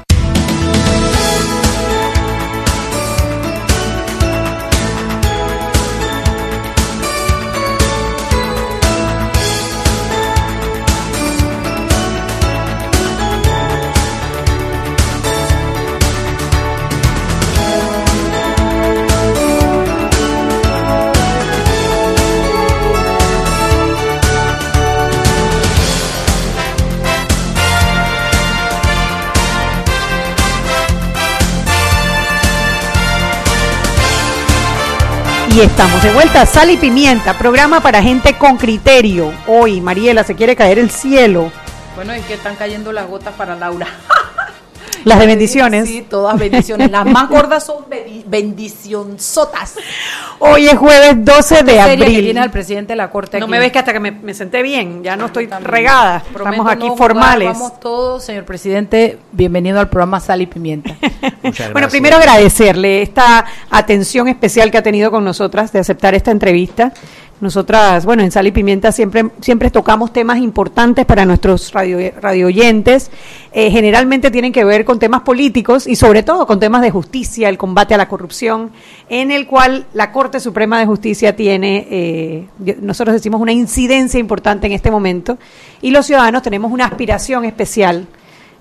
Y 35.53 35.59
estamos 35.59 36.01
de 36.01 36.13
vuelta, 36.13 36.45
Sal 36.45 36.69
y 36.71 36.77
Pimienta, 36.77 37.37
programa 37.37 37.81
para 37.81 38.01
gente 38.01 38.37
con 38.37 38.55
criterio. 38.55 39.33
Hoy, 39.47 39.81
Mariela, 39.81 40.23
se 40.23 40.33
quiere 40.33 40.55
caer 40.55 40.79
el 40.79 40.89
cielo. 40.89 41.51
Bueno, 41.93 42.13
es 42.13 42.25
que 42.25 42.35
están 42.35 42.55
cayendo 42.55 42.93
las 42.93 43.05
gotas 43.05 43.33
para 43.33 43.55
Laura. 43.55 43.85
Las 45.05 45.19
de 45.19 45.25
bendiciones. 45.27 45.87
Sí, 45.87 46.05
todas 46.09 46.37
bendiciones. 46.37 46.91
Las 46.91 47.05
más 47.05 47.29
gordas 47.29 47.65
son 47.65 47.85
bendi- 47.89 48.23
bendicionzotas. 48.25 49.75
Hoy 50.39 50.67
es 50.67 50.77
jueves 50.77 51.15
12 51.23 51.55
de 51.55 51.59
Seria 51.71 51.85
que 51.85 51.91
abril. 52.03 52.23
tiene 52.23 52.39
al 52.39 52.51
presidente 52.51 52.93
de 52.93 52.97
la 52.97 53.09
corte 53.11 53.39
No 53.39 53.45
aquí. 53.45 53.51
me 53.51 53.59
ves 53.59 53.71
que 53.71 53.79
hasta 53.79 53.93
que 53.93 53.99
me, 53.99 54.11
me 54.11 54.33
senté 54.33 54.61
bien, 54.63 55.03
ya 55.03 55.15
no 55.15 55.27
estoy 55.27 55.47
También. 55.47 55.71
regada. 55.71 56.23
Prometo 56.33 56.51
Estamos 56.51 56.71
aquí 56.71 56.87
no 56.87 56.93
jugar, 56.93 56.97
formales. 57.09 57.47
Vamos 57.53 57.79
todos, 57.79 58.23
señor 58.23 58.45
presidente. 58.45 59.17
Bienvenido 59.31 59.79
al 59.79 59.89
programa 59.89 60.19
Sal 60.19 60.41
y 60.41 60.45
Pimienta. 60.47 60.95
Bueno, 61.73 61.89
primero 61.89 62.17
agradecerle 62.17 63.01
esta 63.01 63.45
atención 63.69 64.27
especial 64.27 64.69
que 64.71 64.77
ha 64.77 64.83
tenido 64.83 65.09
con 65.11 65.23
nosotras 65.23 65.71
de 65.71 65.79
aceptar 65.79 66.13
esta 66.13 66.31
entrevista. 66.31 66.93
Nosotras, 67.41 68.05
bueno, 68.05 68.21
en 68.21 68.29
Sal 68.29 68.45
y 68.45 68.51
Pimienta 68.51 68.91
siempre, 68.91 69.25
siempre 69.41 69.71
tocamos 69.71 70.13
temas 70.13 70.37
importantes 70.37 71.07
para 71.07 71.25
nuestros 71.25 71.73
radio, 71.73 71.97
radio 72.21 72.45
oyentes. 72.45 73.09
Eh, 73.51 73.71
generalmente 73.71 74.29
tienen 74.29 74.53
que 74.53 74.63
ver 74.63 74.85
con 74.85 74.99
temas 74.99 75.21
políticos 75.23 75.87
y 75.87 75.95
sobre 75.95 76.21
todo 76.21 76.45
con 76.45 76.59
temas 76.59 76.83
de 76.83 76.91
justicia, 76.91 77.49
el 77.49 77.57
combate 77.57 77.95
a 77.95 77.97
la 77.97 78.07
corrupción, 78.07 78.69
en 79.09 79.31
el 79.31 79.47
cual 79.47 79.87
la 79.93 80.11
Corte 80.11 80.39
Suprema 80.39 80.79
de 80.79 80.85
Justicia 80.85 81.35
tiene, 81.35 81.87
eh, 81.89 82.47
nosotros 82.79 83.15
decimos, 83.15 83.41
una 83.41 83.53
incidencia 83.53 84.19
importante 84.19 84.67
en 84.67 84.73
este 84.73 84.91
momento 84.91 85.39
y 85.81 85.89
los 85.89 86.05
ciudadanos 86.05 86.43
tenemos 86.43 86.71
una 86.71 86.85
aspiración 86.85 87.43
especial 87.45 88.05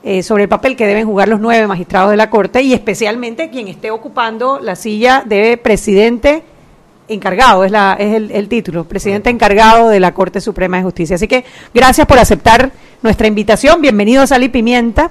eh, 0.02 0.22
sobre 0.22 0.44
el 0.44 0.48
papel 0.48 0.74
que 0.74 0.86
deben 0.86 1.04
jugar 1.04 1.28
los 1.28 1.40
nueve 1.40 1.66
magistrados 1.66 2.12
de 2.12 2.16
la 2.16 2.30
Corte 2.30 2.62
y 2.62 2.72
especialmente 2.72 3.50
quien 3.50 3.68
esté 3.68 3.90
ocupando 3.90 4.58
la 4.58 4.74
silla 4.74 5.22
de 5.26 5.58
presidente 5.58 6.44
encargado, 7.10 7.64
es, 7.64 7.72
la, 7.72 7.96
es 7.98 8.14
el, 8.14 8.30
el 8.30 8.48
título, 8.48 8.84
presidente 8.84 9.30
encargado 9.30 9.88
de 9.88 10.00
la 10.00 10.14
Corte 10.14 10.40
Suprema 10.40 10.76
de 10.76 10.84
Justicia. 10.84 11.16
Así 11.16 11.28
que 11.28 11.44
gracias 11.74 12.06
por 12.06 12.18
aceptar 12.18 12.70
nuestra 13.02 13.26
invitación. 13.26 13.82
Bienvenido 13.82 14.22
a 14.22 14.26
Sal 14.26 14.42
y 14.42 14.48
Pimienta. 14.48 15.10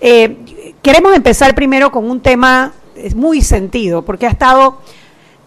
Eh, 0.00 0.36
queremos 0.82 1.14
empezar 1.14 1.54
primero 1.54 1.90
con 1.90 2.10
un 2.10 2.20
tema 2.20 2.72
muy 3.14 3.42
sentido, 3.42 4.02
porque 4.02 4.26
ha 4.26 4.30
estado 4.30 4.78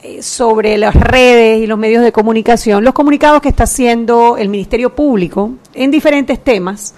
eh, 0.01 0.21
sobre 0.21 0.77
las 0.77 0.95
redes 0.95 1.61
y 1.61 1.67
los 1.67 1.77
medios 1.77 2.03
de 2.03 2.11
comunicación, 2.11 2.83
los 2.83 2.93
comunicados 2.93 3.41
que 3.41 3.49
está 3.49 3.63
haciendo 3.63 4.37
el 4.37 4.49
Ministerio 4.49 4.95
Público 4.95 5.51
en 5.73 5.91
diferentes 5.91 6.43
temas, 6.43 6.93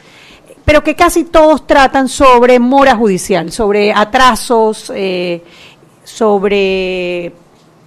pero 0.65 0.83
que 0.83 0.95
casi 0.95 1.23
todos 1.23 1.65
tratan 1.65 2.07
sobre 2.07 2.59
mora 2.59 2.95
judicial, 2.95 3.51
sobre 3.51 3.93
atrasos, 3.93 4.91
eh, 4.93 5.41
sobre 6.03 7.33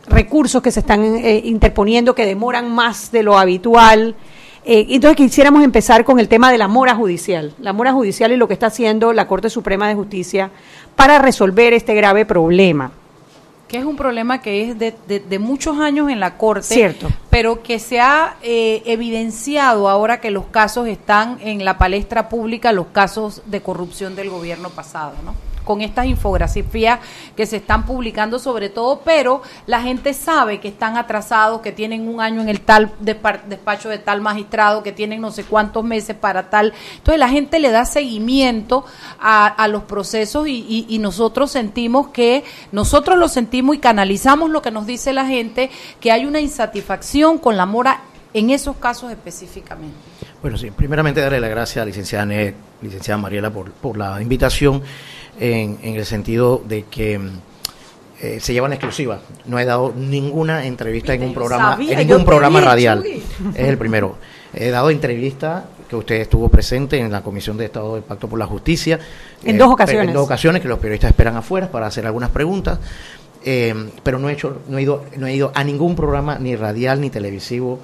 recursos 0.06 0.62
que 0.62 0.70
se 0.70 0.80
están 0.80 1.02
eh, 1.16 1.40
interponiendo 1.44 2.14
que 2.14 2.26
demoran 2.26 2.72
más 2.74 3.10
de 3.12 3.22
lo 3.22 3.38
habitual. 3.38 4.14
Eh, 4.66 4.86
entonces 4.90 5.16
quisiéramos 5.16 5.62
empezar 5.62 6.04
con 6.04 6.18
el 6.18 6.28
tema 6.28 6.50
de 6.50 6.58
la 6.58 6.68
mora 6.68 6.94
judicial, 6.94 7.54
la 7.60 7.72
mora 7.72 7.92
judicial 7.92 8.32
y 8.32 8.36
lo 8.36 8.48
que 8.48 8.54
está 8.54 8.66
haciendo 8.68 9.12
la 9.12 9.26
Corte 9.26 9.50
Suprema 9.50 9.88
de 9.88 9.94
Justicia 9.94 10.50
para 10.96 11.18
resolver 11.18 11.72
este 11.74 11.94
grave 11.94 12.24
problema. 12.24 12.90
que 13.68 13.78
es 13.78 13.84
un 13.84 13.96
problema 13.96 14.40
que 14.40 14.62
es 14.70 14.78
de, 14.78 14.94
de- 15.08 15.20
de 15.20 15.38
muchos 15.38 15.78
años 15.80 16.08
en 16.10 16.20
la 16.20 16.36
Corte, 16.36 16.62
Cierto. 16.74 17.08
pero 17.30 17.62
que 17.62 17.78
se 17.78 17.98
ha 18.00 18.36
eh, 18.42 18.82
evidenciado 18.86 19.88
ahora 19.88 20.20
que 20.20 20.30
los 20.30 20.44
casos 20.46 20.86
están 20.86 21.38
en 21.40 21.64
la 21.64 21.76
palestra 21.76 22.28
pública, 22.28 22.72
los 22.72 22.86
casos 22.88 23.42
de 23.46 23.62
corrupción 23.62 24.14
del 24.16 24.30
gobierno 24.30 24.68
pasado, 24.70 25.14
¿no? 25.24 25.34
Con 25.64 25.80
estas 25.80 26.06
infografías 26.06 27.00
que 27.36 27.46
se 27.46 27.56
están 27.56 27.86
publicando 27.86 28.38
sobre 28.38 28.68
todo, 28.68 29.00
pero 29.04 29.42
la 29.66 29.80
gente 29.82 30.14
sabe 30.14 30.60
que 30.60 30.68
están 30.68 30.96
atrasados, 30.96 31.60
que 31.60 31.72
tienen 31.72 32.06
un 32.08 32.20
año 32.20 32.40
en 32.40 32.48
el 32.48 32.60
tal 32.60 32.92
despa- 33.00 33.42
despacho 33.44 33.88
de 33.88 33.98
tal 33.98 34.20
magistrado, 34.20 34.82
que 34.82 34.92
tienen 34.92 35.20
no 35.20 35.30
sé 35.30 35.44
cuántos 35.44 35.82
meses 35.84 36.16
para 36.16 36.50
tal. 36.50 36.72
Entonces 36.96 37.18
la 37.18 37.28
gente 37.28 37.58
le 37.58 37.70
da 37.70 37.84
seguimiento 37.84 38.84
a, 39.20 39.66
los 39.68 39.84
procesos 39.84 40.46
y, 40.46 40.86
y- 40.88 40.98
nosotros 40.98 41.50
sentimos 41.50 42.08
que, 42.08 42.44
nosotros 42.72 43.18
lo 43.18 43.28
sentimos 43.28 43.76
y 43.76 43.78
canalizamos 43.78 44.50
lo 44.50 44.62
que 44.62 44.70
nos 44.70 44.86
dice 44.86 45.12
la 45.12 45.26
gente, 45.26 45.70
que 46.00 46.12
hay 46.12 46.26
una 46.26 46.40
insatisfacción 46.40 47.38
con 47.38 47.56
la 47.56 47.66
mora 47.66 48.00
en 48.32 48.50
esos 48.50 48.76
casos 48.76 49.10
específicamente. 49.12 49.94
Bueno, 50.42 50.58
sí, 50.58 50.70
primeramente 50.70 51.20
darle 51.20 51.40
las 51.40 51.50
gracias 51.50 51.76
a 51.78 51.80
la 51.80 51.86
licenciada 51.86 52.26
licenciada 52.82 53.18
Mariela, 53.18 53.50
por 53.50 53.96
la 53.96 54.20
invitación, 54.20 54.82
en, 55.40 55.78
en 55.82 55.96
el 55.96 56.06
sentido 56.06 56.62
de 56.66 56.84
que 56.84 57.18
mm, 57.18 57.30
eh, 58.20 58.38
se 58.40 58.52
lleva 58.52 58.66
en 58.66 58.74
exclusiva. 58.74 59.20
No 59.46 59.58
he 59.58 59.64
dado 59.64 59.92
ninguna 59.94 60.66
entrevista 60.66 61.14
en 61.14 61.22
un 61.22 61.34
programa, 61.34 61.72
sabía, 61.72 61.92
en 62.00 62.06
ningún 62.06 62.24
programa 62.24 62.60
vi, 62.60 62.64
radial. 62.64 63.04
Es 63.04 63.68
el 63.68 63.76
primero. 63.76 64.16
He 64.52 64.70
dado 64.70 64.90
entrevista 64.90 65.64
que 65.88 65.96
usted 65.96 66.16
estuvo 66.16 66.48
presente 66.48 66.98
en 66.98 67.10
la 67.10 67.22
Comisión 67.22 67.56
de 67.56 67.66
Estado 67.66 67.94
del 67.94 68.04
Pacto 68.04 68.28
por 68.28 68.38
la 68.38 68.46
Justicia. 68.46 68.98
En 69.42 69.56
eh, 69.56 69.58
dos 69.58 69.72
ocasiones. 69.72 70.08
En 70.08 70.14
dos 70.14 70.24
ocasiones 70.24 70.62
que 70.62 70.68
los 70.68 70.78
periodistas 70.78 71.10
esperan 71.10 71.36
afuera 71.36 71.70
para 71.70 71.86
hacer 71.86 72.06
algunas 72.06 72.30
preguntas. 72.30 72.78
Eh, 73.44 73.74
pero 74.02 74.18
no 74.18 74.30
he 74.30 74.32
hecho, 74.32 74.62
no 74.68 74.78
he 74.78 74.82
ido, 74.82 75.04
no 75.16 75.26
he 75.26 75.34
ido 75.34 75.52
a 75.54 75.62
ningún 75.64 75.94
programa 75.94 76.38
ni 76.38 76.56
radial 76.56 77.02
ni 77.02 77.10
televisivo 77.10 77.78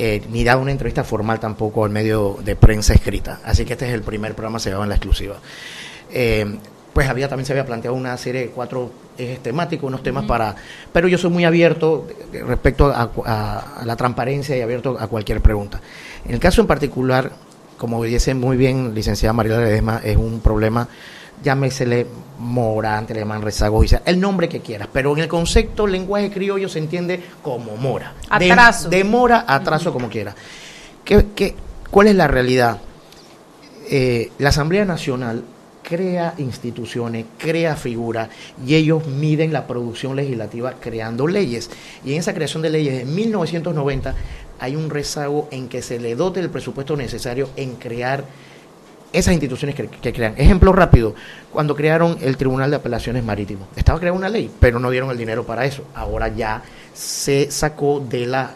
eh, 0.00 0.22
ni 0.30 0.44
dado 0.44 0.60
una 0.60 0.70
entrevista 0.70 1.02
formal 1.02 1.40
tampoco 1.40 1.84
al 1.84 1.90
medio 1.90 2.38
de 2.44 2.54
prensa 2.54 2.94
escrita. 2.94 3.40
Así 3.44 3.64
que 3.64 3.72
este 3.72 3.88
es 3.88 3.92
el 3.92 4.02
primer 4.02 4.32
programa 4.34 4.58
que 4.58 4.62
se 4.62 4.70
lleva 4.70 4.84
en 4.84 4.90
la 4.90 4.94
exclusiva. 4.94 5.34
Eh, 6.10 6.58
pues 6.92 7.08
había 7.08 7.28
también 7.28 7.46
se 7.46 7.52
había 7.52 7.64
planteado 7.66 7.96
una 7.96 8.16
serie 8.16 8.40
de 8.42 8.46
cuatro 8.48 8.90
ejes 9.16 9.40
temáticos, 9.42 9.86
unos 9.88 10.02
temas 10.02 10.24
para... 10.24 10.54
Pero 10.92 11.06
yo 11.08 11.16
soy 11.18 11.30
muy 11.30 11.44
abierto 11.44 12.06
de- 12.32 12.42
respecto 12.42 12.86
a, 12.86 13.10
a- 13.24 13.80
a 13.80 13.84
la 13.84 13.94
transparencia 13.96 14.56
y 14.56 14.60
abierto 14.62 14.96
a 14.98 15.06
cualquier 15.06 15.40
pregunta. 15.40 15.80
En 16.24 16.34
el 16.34 16.40
caso 16.40 16.60
en 16.60 16.66
particular, 16.66 17.30
como 17.76 18.02
dice 18.02 18.34
muy 18.34 18.56
bien 18.56 18.94
licenciada 18.94 19.32
Mariela 19.32 19.58
Ledesma, 19.60 20.00
es 20.02 20.16
un 20.16 20.40
problema, 20.40 20.88
llámesele 21.42 22.06
mora, 22.40 22.98
ante 22.98 23.14
le 23.14 23.20
llaman 23.20 23.42
rezago, 23.42 23.76
judicial, 23.76 24.02
el 24.04 24.18
nombre 24.18 24.48
que 24.48 24.60
quieras, 24.60 24.88
pero 24.92 25.12
en 25.12 25.22
el 25.22 25.28
concepto 25.28 25.86
lenguaje 25.86 26.30
criollo 26.30 26.68
se 26.68 26.78
entiende 26.80 27.22
como 27.42 27.76
mora. 27.76 28.14
Atraso. 28.28 28.88
De, 28.88 29.04
mora 29.04 29.44
atraso, 29.46 29.92
como 29.92 30.08
quiera. 30.08 30.34
¿Qué, 31.04 31.26
qué, 31.36 31.54
cuál 31.90 32.08
es 32.08 32.16
la 32.16 32.26
realidad? 32.26 32.78
Eh, 33.90 34.32
la 34.38 34.48
Asamblea 34.50 34.84
Nacional 34.84 35.42
crea 35.88 36.34
instituciones, 36.36 37.24
crea 37.38 37.74
figuras 37.74 38.28
y 38.64 38.74
ellos 38.74 39.06
miden 39.06 39.52
la 39.52 39.66
producción 39.66 40.16
legislativa 40.16 40.74
creando 40.78 41.26
leyes. 41.26 41.70
Y 42.04 42.12
en 42.12 42.18
esa 42.18 42.34
creación 42.34 42.62
de 42.62 42.70
leyes, 42.70 43.02
en 43.02 43.14
1990, 43.14 44.14
hay 44.60 44.76
un 44.76 44.90
rezago 44.90 45.48
en 45.50 45.68
que 45.68 45.80
se 45.80 45.98
le 45.98 46.14
dote 46.14 46.40
el 46.40 46.50
presupuesto 46.50 46.96
necesario 46.96 47.48
en 47.56 47.76
crear 47.76 48.24
esas 49.12 49.32
instituciones 49.32 49.74
que, 49.74 50.12
crean. 50.12 50.34
Ejemplo 50.36 50.72
rápido, 50.72 51.14
cuando 51.50 51.74
crearon 51.74 52.18
el 52.20 52.36
Tribunal 52.36 52.68
de 52.68 52.76
Apelaciones 52.76 53.24
Marítimos, 53.24 53.66
estaba 53.74 53.98
creando 53.98 54.18
una 54.18 54.28
ley, 54.28 54.50
pero 54.60 54.78
no 54.78 54.90
dieron 54.90 55.10
el 55.10 55.16
dinero 55.16 55.46
para 55.46 55.64
eso. 55.64 55.84
Ahora 55.94 56.28
ya 56.28 56.62
se 56.92 57.50
sacó 57.50 58.04
de 58.06 58.26
la, 58.26 58.50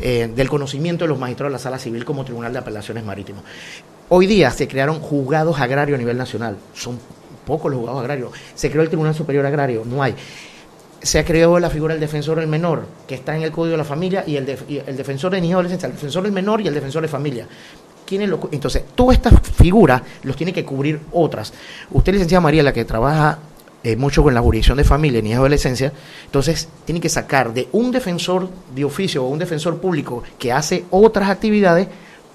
eh, 0.00 0.28
del 0.34 0.48
conocimiento 0.48 1.04
de 1.04 1.08
los 1.08 1.18
magistrados 1.20 1.52
de 1.52 1.58
la 1.58 1.62
Sala 1.62 1.78
Civil 1.78 2.04
como 2.04 2.24
Tribunal 2.24 2.52
de 2.52 2.58
Apelaciones 2.58 3.04
Marítimos. 3.04 3.44
Hoy 4.14 4.26
día 4.26 4.50
se 4.50 4.68
crearon 4.68 5.00
juzgados 5.00 5.58
agrarios 5.58 5.96
a 5.96 5.98
nivel 5.98 6.18
nacional, 6.18 6.58
son 6.74 6.98
pocos 7.46 7.70
los 7.70 7.80
juzgados 7.80 8.02
agrarios. 8.02 8.32
Se 8.54 8.70
creó 8.70 8.82
el 8.82 8.88
Tribunal 8.88 9.14
Superior 9.14 9.46
Agrario, 9.46 9.84
no 9.86 10.02
hay 10.02 10.14
se 11.00 11.18
ha 11.18 11.24
creado 11.24 11.58
la 11.58 11.70
figura 11.70 11.94
del 11.94 12.00
defensor 12.02 12.38
del 12.38 12.46
menor, 12.46 12.86
que 13.08 13.14
está 13.14 13.34
en 13.34 13.42
el 13.42 13.50
Código 13.50 13.72
de 13.72 13.78
la 13.78 13.84
Familia, 13.84 14.22
y 14.26 14.36
el, 14.36 14.46
el 14.86 14.96
defensor 14.98 15.32
de 15.32 15.40
niños 15.40 15.52
y 15.52 15.54
adolescentes, 15.54 15.84
el 15.84 15.92
defensor 15.92 16.22
del 16.24 16.32
menor 16.32 16.60
y 16.60 16.68
el 16.68 16.74
defensor 16.74 17.00
de 17.00 17.08
familia. 17.08 17.48
Entonces, 18.50 18.84
todas 18.94 19.16
estas 19.16 19.40
figuras 19.40 20.02
los 20.24 20.36
tiene 20.36 20.52
que 20.52 20.62
cubrir 20.62 21.00
otras. 21.12 21.54
Usted, 21.90 22.12
licenciada 22.12 22.42
María, 22.42 22.62
la 22.62 22.74
que 22.74 22.84
trabaja 22.84 23.38
eh, 23.82 23.96
mucho 23.96 24.22
con 24.22 24.34
la 24.34 24.42
jurisdicción 24.42 24.76
de 24.76 24.84
familia, 24.84 25.22
niñez 25.22 25.36
y 25.36 25.38
adolescencia, 25.38 25.92
entonces 26.26 26.68
tiene 26.84 27.00
que 27.00 27.08
sacar 27.08 27.54
de 27.54 27.68
un 27.72 27.90
defensor 27.90 28.50
de 28.74 28.84
oficio 28.84 29.24
o 29.24 29.28
un 29.28 29.38
defensor 29.38 29.80
público 29.80 30.22
que 30.38 30.52
hace 30.52 30.84
otras 30.90 31.30
actividades 31.30 31.88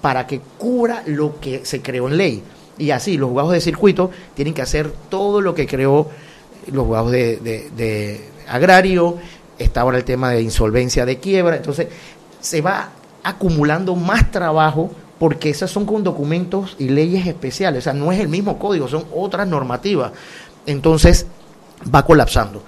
para 0.08 0.26
que 0.26 0.40
cubra 0.56 1.02
lo 1.04 1.38
que 1.38 1.66
se 1.66 1.82
creó 1.82 2.08
en 2.08 2.16
ley. 2.16 2.42
Y 2.78 2.92
así, 2.92 3.18
los 3.18 3.28
juzgados 3.28 3.52
de 3.52 3.60
circuito 3.60 4.10
tienen 4.32 4.54
que 4.54 4.62
hacer 4.62 4.90
todo 5.10 5.42
lo 5.42 5.54
que 5.54 5.66
creó 5.66 6.08
los 6.72 6.86
juzgados 6.86 7.10
de, 7.10 7.36
de 7.76 8.24
agrario, 8.48 9.18
está 9.58 9.82
ahora 9.82 9.98
el 9.98 10.04
tema 10.04 10.30
de 10.30 10.40
insolvencia 10.40 11.04
de 11.04 11.18
quiebra, 11.18 11.56
entonces 11.56 11.88
se 12.40 12.62
va 12.62 12.88
acumulando 13.22 13.96
más 13.96 14.30
trabajo 14.30 14.90
porque 15.18 15.50
esas 15.50 15.70
son 15.70 15.84
con 15.84 16.02
documentos 16.02 16.74
y 16.78 16.88
leyes 16.88 17.26
especiales, 17.26 17.80
o 17.80 17.84
sea, 17.84 17.92
no 17.92 18.10
es 18.10 18.18
el 18.18 18.28
mismo 18.28 18.58
código, 18.58 18.88
son 18.88 19.04
otras 19.14 19.46
normativas. 19.46 20.12
Entonces, 20.64 21.26
va 21.94 22.02
colapsando. 22.06 22.62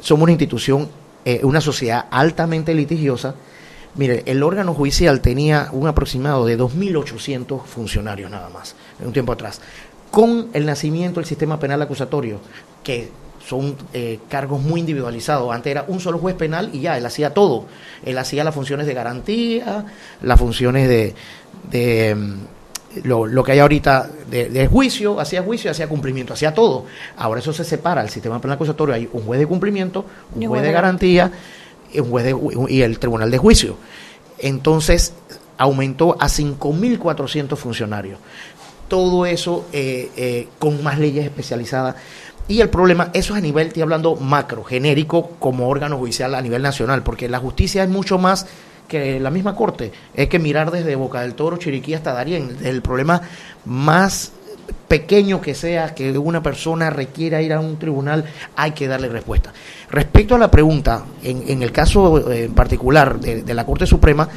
Somos 0.00 0.22
una 0.22 0.32
institución, 0.32 0.88
eh, 1.26 1.40
una 1.42 1.60
sociedad 1.60 2.06
altamente 2.10 2.72
litigiosa. 2.72 3.34
Mire, 3.98 4.22
el 4.26 4.44
órgano 4.44 4.74
judicial 4.74 5.20
tenía 5.20 5.70
un 5.72 5.88
aproximado 5.88 6.46
de 6.46 6.56
2.800 6.56 7.64
funcionarios 7.64 8.30
nada 8.30 8.48
más, 8.48 8.76
en 9.00 9.08
un 9.08 9.12
tiempo 9.12 9.32
atrás. 9.32 9.60
Con 10.12 10.50
el 10.52 10.64
nacimiento 10.66 11.18
del 11.18 11.26
sistema 11.26 11.58
penal 11.58 11.82
acusatorio, 11.82 12.40
que 12.84 13.10
son 13.44 13.76
eh, 13.92 14.20
cargos 14.28 14.62
muy 14.62 14.78
individualizados. 14.78 15.52
Antes 15.52 15.72
era 15.72 15.84
un 15.88 15.98
solo 15.98 16.18
juez 16.18 16.36
penal 16.36 16.70
y 16.72 16.80
ya, 16.80 16.96
él 16.96 17.04
hacía 17.04 17.34
todo. 17.34 17.66
Él 18.04 18.16
hacía 18.18 18.44
las 18.44 18.54
funciones 18.54 18.86
de 18.86 18.94
garantía, 18.94 19.84
las 20.22 20.38
funciones 20.38 20.88
de, 20.88 21.14
de 21.68 22.14
mm, 22.14 23.04
lo, 23.04 23.42
que 23.42 23.52
hay 23.52 23.58
ahorita 23.58 24.10
de, 24.30 24.68
juicio, 24.68 25.18
hacía 25.18 25.42
juicio, 25.42 25.72
hacía 25.72 25.88
cumplimiento, 25.88 26.34
hacía 26.34 26.54
todo. 26.54 26.84
Ahora 27.16 27.40
eso 27.40 27.52
se 27.52 27.64
separa, 27.64 28.00
el 28.02 28.10
sistema 28.10 28.40
penal 28.40 28.54
acusatorio 28.54 28.94
hay 28.94 29.08
un 29.12 29.24
juez 29.24 29.40
de 29.40 29.46
cumplimiento, 29.46 30.04
un 30.36 30.46
juez 30.46 30.62
de 30.62 30.70
garantía 30.70 31.32
un 31.94 32.10
juez 32.10 32.34
y 32.68 32.82
el 32.82 32.98
tribunal 32.98 33.30
de 33.30 33.38
juicio. 33.38 33.76
Entonces 34.38 35.12
aumentó 35.56 36.16
a 36.20 36.26
5.400 36.26 37.56
funcionarios. 37.56 38.18
Todo 38.88 39.26
eso 39.26 39.66
eh, 39.72 40.10
eh, 40.16 40.48
con 40.58 40.82
más 40.82 40.98
leyes 40.98 41.24
especializadas. 41.24 41.96
Y 42.46 42.60
el 42.62 42.70
problema, 42.70 43.10
eso 43.12 43.34
es 43.34 43.38
a 43.38 43.42
nivel, 43.42 43.66
estoy 43.66 43.82
hablando 43.82 44.16
macro, 44.16 44.64
genérico, 44.64 45.32
como 45.38 45.68
órgano 45.68 45.98
judicial 45.98 46.34
a 46.34 46.40
nivel 46.40 46.62
nacional, 46.62 47.02
porque 47.02 47.28
la 47.28 47.38
justicia 47.38 47.82
es 47.82 47.90
mucho 47.90 48.16
más 48.16 48.46
que 48.88 49.20
la 49.20 49.30
misma 49.30 49.54
corte. 49.54 49.92
Es 50.14 50.28
que 50.28 50.38
mirar 50.38 50.70
desde 50.70 50.96
Boca 50.96 51.20
del 51.20 51.34
Toro, 51.34 51.58
Chiriquí 51.58 51.92
hasta 51.92 52.14
Darien. 52.14 52.56
El 52.64 52.80
problema 52.80 53.20
más 53.66 54.32
pequeño 54.88 55.40
que 55.40 55.54
sea 55.54 55.94
que 55.94 56.16
una 56.16 56.42
persona 56.42 56.88
requiera 56.90 57.42
ir 57.42 57.52
a 57.52 57.60
un 57.60 57.78
tribunal, 57.78 58.24
hay 58.56 58.72
que 58.72 58.88
darle 58.88 59.08
respuesta. 59.08 59.52
Respecto 59.90 60.34
a 60.34 60.38
la 60.38 60.50
pregunta, 60.50 61.04
en, 61.22 61.62
el 61.62 61.72
caso 61.72 62.30
eh, 62.30 62.44
en 62.44 62.54
particular 62.54 63.18
de, 63.18 63.54
la 63.54 63.64
Corte 63.64 63.86
Suprema, 63.86 64.28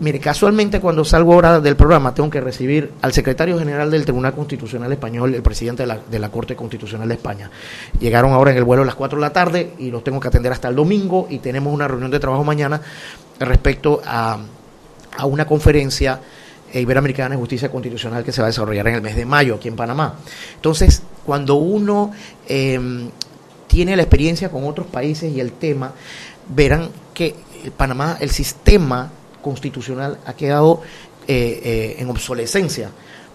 mire, 0.00 0.18
casualmente 0.20 0.80
cuando 0.80 1.04
salgo 1.04 1.32
ahora 1.32 1.60
del 1.60 1.76
programa 1.76 2.12
tengo 2.12 2.28
que 2.28 2.40
recibir 2.40 2.92
al 3.00 3.12
secretario 3.12 3.58
general 3.58 3.90
del 3.90 4.04
Tribunal 4.04 4.34
Constitucional 4.34 4.92
Español, 4.92 5.34
el 5.34 5.42
presidente 5.42 5.86
de 5.86 6.18
la, 6.18 6.28
Corte 6.28 6.54
Constitucional 6.54 7.08
de 7.08 7.14
España. 7.14 7.50
Llegaron 8.00 8.32
ahora 8.32 8.50
en 8.50 8.58
el 8.58 8.64
vuelo 8.64 8.82
a 8.82 8.86
las 8.86 8.94
4 8.94 9.18
de 9.18 9.22
la 9.22 9.32
tarde 9.32 9.72
y 9.78 9.90
los 9.90 10.04
tengo 10.04 10.20
que 10.20 10.28
atender 10.28 10.52
hasta 10.52 10.68
el 10.68 10.76
domingo 10.76 11.26
y 11.30 11.38
tenemos 11.38 11.72
una 11.72 11.88
reunión 11.88 12.10
de 12.10 12.20
trabajo 12.20 12.44
mañana 12.44 12.80
respecto 13.38 14.02
a, 14.04 14.38
a 15.16 15.26
una 15.26 15.46
conferencia 15.46 16.20
Iberoamericana 16.80 17.30
de 17.30 17.36
Justicia 17.36 17.70
Constitucional 17.70 18.24
que 18.24 18.32
se 18.32 18.40
va 18.40 18.46
a 18.46 18.50
desarrollar 18.50 18.88
en 18.88 18.94
el 18.96 19.02
mes 19.02 19.16
de 19.16 19.26
mayo 19.26 19.56
aquí 19.56 19.68
en 19.68 19.76
Panamá. 19.76 20.14
Entonces, 20.54 21.02
cuando 21.24 21.56
uno 21.56 22.12
em, 22.48 23.10
tiene 23.72 23.96
la 23.96 24.02
experiencia 24.02 24.50
con 24.50 24.66
otros 24.66 24.86
países 24.86 25.34
y 25.34 25.40
el 25.40 25.52
tema, 25.52 25.94
verán 26.54 26.90
que 27.14 27.34
Panamá, 27.74 28.18
el 28.20 28.28
sistema 28.28 29.10
constitucional 29.40 30.18
ha 30.26 30.34
quedado 30.34 30.82
eh, 31.26 31.60
eh, 31.64 31.96
en 31.98 32.10
obsolescencia, 32.10 32.90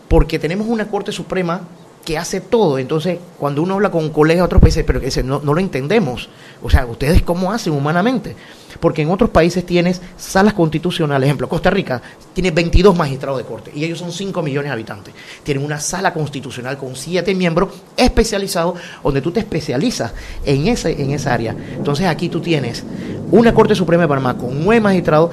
porque 0.07 0.37
tenemos 0.37 0.67
una 0.67 0.89
Corte 0.89 1.11
Suprema 1.11 1.61
que 2.07 2.17
hace 2.17 2.39
todo. 2.39 2.79
Entonces, 2.79 3.19
cuando 3.37 3.61
uno 3.61 3.73
habla 3.73 3.91
con 3.91 4.11
colegas 4.11 4.39
de 4.39 4.45
otros 4.45 4.61
países, 4.61 4.85
pero 4.87 5.01
que 5.01 5.23
no, 5.23 5.41
no 5.43 5.53
lo 5.53 5.59
entendemos. 5.59 6.29
O 6.63 6.69
sea, 6.69 6.85
¿ustedes 6.85 7.21
cómo 7.21 7.51
hacen 7.51 7.73
humanamente? 7.73 8.33
Porque 8.79 9.01
en 9.01 9.11
otros 9.11 9.29
países 9.29 9.65
tienes 9.65 10.01
salas 10.15 10.53
constitucionales. 10.53 11.27
Ejemplo, 11.27 11.49
Costa 11.49 11.69
Rica 11.69 12.01
tiene 12.33 12.51
22 12.51 12.95
magistrados 12.95 13.39
de 13.39 13.43
corte 13.43 13.71
y 13.75 13.83
ellos 13.83 13.99
son 13.99 14.13
5 14.13 14.41
millones 14.41 14.69
de 14.69 14.73
habitantes. 14.73 15.13
Tienen 15.43 15.65
una 15.65 15.81
sala 15.81 16.13
constitucional 16.13 16.77
con 16.77 16.95
7 16.95 17.35
miembros 17.35 17.73
especializados 17.97 18.79
donde 19.03 19.19
tú 19.19 19.31
te 19.31 19.41
especializas 19.41 20.13
en, 20.45 20.65
ese, 20.69 21.01
en 21.01 21.11
esa 21.11 21.33
área. 21.33 21.57
Entonces, 21.75 22.07
aquí 22.07 22.29
tú 22.29 22.39
tienes 22.39 22.85
una 23.31 23.53
Corte 23.53 23.75
Suprema 23.75 24.03
de 24.03 24.07
Panamá 24.07 24.37
con 24.37 24.63
9 24.63 24.79
magistrados 24.79 25.31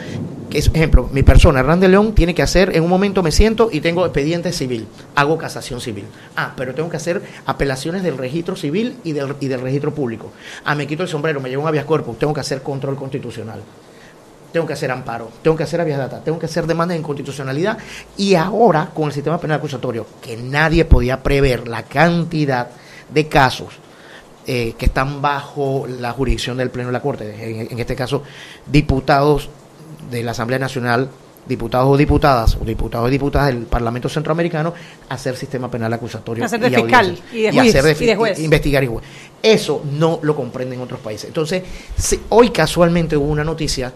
ejemplo, 0.54 1.08
mi 1.12 1.22
persona, 1.22 1.60
Hernán 1.60 1.80
de 1.80 1.88
León, 1.88 2.14
tiene 2.14 2.34
que 2.34 2.42
hacer, 2.42 2.76
en 2.76 2.84
un 2.84 2.90
momento 2.90 3.22
me 3.22 3.32
siento 3.32 3.70
y 3.72 3.80
tengo 3.80 4.04
expediente 4.04 4.52
civil, 4.52 4.86
hago 5.14 5.36
casación 5.36 5.80
civil. 5.80 6.04
Ah, 6.36 6.52
pero 6.56 6.74
tengo 6.74 6.88
que 6.88 6.96
hacer 6.96 7.22
apelaciones 7.46 8.02
del 8.02 8.16
registro 8.16 8.54
civil 8.54 8.96
y 9.04 9.12
del, 9.12 9.34
y 9.40 9.48
del 9.48 9.60
registro 9.60 9.94
público. 9.94 10.32
Ah, 10.64 10.74
me 10.74 10.86
quito 10.86 11.02
el 11.02 11.08
sombrero, 11.08 11.40
me 11.40 11.48
llevo 11.48 11.62
un 11.62 11.68
habeas 11.68 11.84
corpus, 11.84 12.18
tengo 12.18 12.32
que 12.32 12.40
hacer 12.40 12.62
control 12.62 12.96
constitucional. 12.96 13.62
Tengo 14.52 14.66
que 14.66 14.74
hacer 14.74 14.92
amparo, 14.92 15.30
tengo 15.42 15.56
que 15.56 15.64
hacer 15.64 15.80
habeas 15.80 15.98
data, 15.98 16.20
tengo 16.22 16.38
que 16.38 16.46
hacer 16.46 16.68
demanda 16.68 16.92
de 16.92 17.00
inconstitucionalidad. 17.00 17.76
Y 18.16 18.36
ahora, 18.36 18.90
con 18.94 19.06
el 19.06 19.12
sistema 19.12 19.38
penal 19.38 19.58
acusatorio, 19.58 20.06
que 20.22 20.36
nadie 20.36 20.84
podía 20.84 21.20
prever 21.24 21.66
la 21.66 21.82
cantidad 21.82 22.68
de 23.12 23.26
casos 23.26 23.74
eh, 24.46 24.74
que 24.78 24.86
están 24.86 25.20
bajo 25.20 25.86
la 25.88 26.12
jurisdicción 26.12 26.56
del 26.56 26.70
Pleno 26.70 26.90
de 26.90 26.92
la 26.92 27.02
Corte, 27.02 27.68
en 27.72 27.78
este 27.80 27.96
caso, 27.96 28.22
diputados 28.66 29.48
de 30.10 30.22
la 30.22 30.32
Asamblea 30.32 30.58
Nacional, 30.58 31.08
diputados 31.46 31.88
o 31.88 31.96
diputadas, 31.96 32.56
o 32.60 32.64
diputados 32.64 33.08
y 33.08 33.12
diputadas 33.12 33.48
del 33.48 33.64
Parlamento 33.64 34.08
Centroamericano, 34.08 34.72
hacer 35.08 35.36
sistema 35.36 35.70
penal 35.70 35.92
acusatorio. 35.92 36.44
Hacer 36.44 36.60
de 36.60 36.68
y 36.68 36.74
fiscal 36.74 37.18
y 37.32 37.42
de, 37.42 38.16
juez, 38.16 38.38
investigar 38.38 38.84
y 38.84 38.86
juez. 38.86 39.04
Eso 39.42 39.82
no 39.92 40.20
lo 40.22 40.34
comprenden 40.34 40.80
otros 40.80 41.00
países. 41.00 41.28
Entonces, 41.28 41.62
hoy 42.30 42.50
casualmente 42.50 43.16
hubo 43.16 43.26
una 43.26 43.44
noticia, 43.44 43.92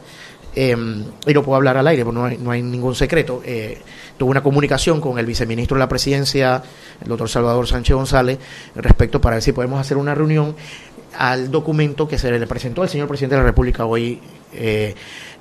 em, 0.54 1.04
y 1.26 1.32
lo 1.32 1.42
puedo 1.42 1.56
hablar 1.56 1.76
al 1.76 1.86
aire, 1.86 2.04
porque 2.04 2.18
no 2.18 2.24
hay, 2.26 2.38
no 2.38 2.50
hay 2.50 2.62
ningún 2.62 2.94
secreto. 2.94 3.42
Eh, 3.44 3.80
tuve 4.18 4.30
una 4.30 4.42
comunicación 4.42 5.00
con 5.00 5.18
el 5.18 5.24
viceministro 5.24 5.76
de 5.76 5.80
la 5.80 5.88
presidencia, 5.88 6.62
el 7.00 7.08
doctor 7.08 7.28
Salvador 7.28 7.66
Sánchez 7.66 7.94
González, 7.94 8.38
respecto 8.74 9.20
para 9.20 9.36
ver 9.36 9.42
si 9.42 9.52
podemos 9.52 9.80
hacer 9.80 9.96
una 9.96 10.14
reunión 10.14 10.54
al 11.16 11.50
documento 11.50 12.06
que 12.06 12.18
se 12.18 12.30
le 12.30 12.46
presentó 12.46 12.82
al 12.82 12.88
señor 12.88 13.08
presidente 13.08 13.36
de 13.36 13.40
la 13.40 13.46
República 13.46 13.86
hoy 13.86 14.20
eh, 14.52 14.94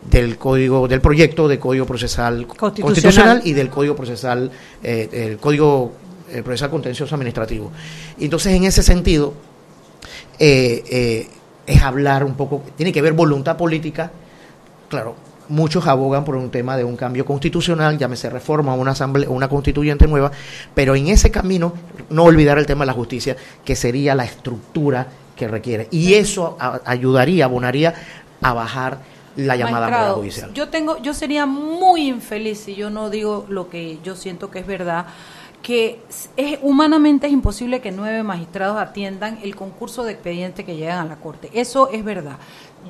del 0.09 0.37
código 0.37 0.87
del 0.87 1.01
proyecto 1.01 1.47
de 1.47 1.59
código 1.59 1.85
procesal 1.85 2.47
constitucional, 2.47 3.41
y 3.43 3.53
del 3.53 3.69
código 3.69 3.95
procesal 3.95 4.51
eh, 4.83 5.09
el 5.11 5.37
código 5.37 5.93
el 6.31 6.43
procesal 6.43 6.69
contencioso 6.69 7.15
administrativo. 7.15 7.71
Entonces 8.19 8.53
en 8.53 8.65
ese 8.65 8.83
sentido 8.83 9.33
eh, 10.39 11.27
es 11.65 11.81
hablar 11.81 12.23
un 12.23 12.35
poco 12.35 12.63
tiene 12.75 12.91
que 12.91 13.01
ver 13.01 13.13
voluntad 13.13 13.57
política. 13.57 14.11
Claro 14.89 15.27
muchos 15.49 15.87
abogan 15.87 16.23
por 16.23 16.35
un 16.35 16.49
tema 16.49 16.77
de 16.77 16.83
un 16.83 16.95
cambio 16.95 17.25
constitucional, 17.25 17.97
llámese 17.97 18.29
reforma, 18.29 18.73
una 18.73 18.91
asamblea, 18.91 19.29
una 19.29 19.47
constituyente 19.47 20.07
nueva, 20.07 20.31
pero 20.73 20.95
en 20.95 21.07
ese 21.07 21.31
camino 21.31 21.73
no 22.09 22.23
olvidar 22.23 22.57
el 22.57 22.65
tema 22.65 22.83
de 22.83 22.87
la 22.87 22.93
justicia, 22.93 23.35
que 23.63 23.75
sería 23.75 24.15
la 24.15 24.25
estructura 24.25 25.07
que 25.35 25.47
requiere. 25.47 25.87
Y 25.91 26.15
eso 26.15 26.57
ayudaría, 26.85 27.45
abonaría 27.45 27.93
a 28.41 28.53
bajar 28.53 28.99
la 29.37 29.55
llamada 29.55 30.11
judicial. 30.13 30.53
Yo 30.53 30.69
tengo, 30.69 30.97
yo 31.01 31.13
sería 31.13 31.45
muy 31.45 32.07
infeliz 32.07 32.59
si 32.59 32.75
yo 32.75 32.89
no 32.89 33.09
digo 33.09 33.45
lo 33.49 33.69
que 33.69 33.99
yo 34.03 34.15
siento 34.15 34.51
que 34.51 34.59
es 34.59 34.67
verdad 34.67 35.07
que 35.61 35.99
es 36.37 36.59
humanamente 36.61 37.27
es 37.27 37.33
imposible 37.33 37.81
que 37.81 37.91
nueve 37.91 38.23
magistrados 38.23 38.77
atiendan 38.77 39.39
el 39.43 39.55
concurso 39.55 40.03
de 40.03 40.13
expedientes 40.13 40.65
que 40.65 40.77
llegan 40.77 40.99
a 40.99 41.09
la 41.09 41.17
corte. 41.17 41.49
Eso 41.53 41.89
es 41.89 42.05
verdad. 42.05 42.37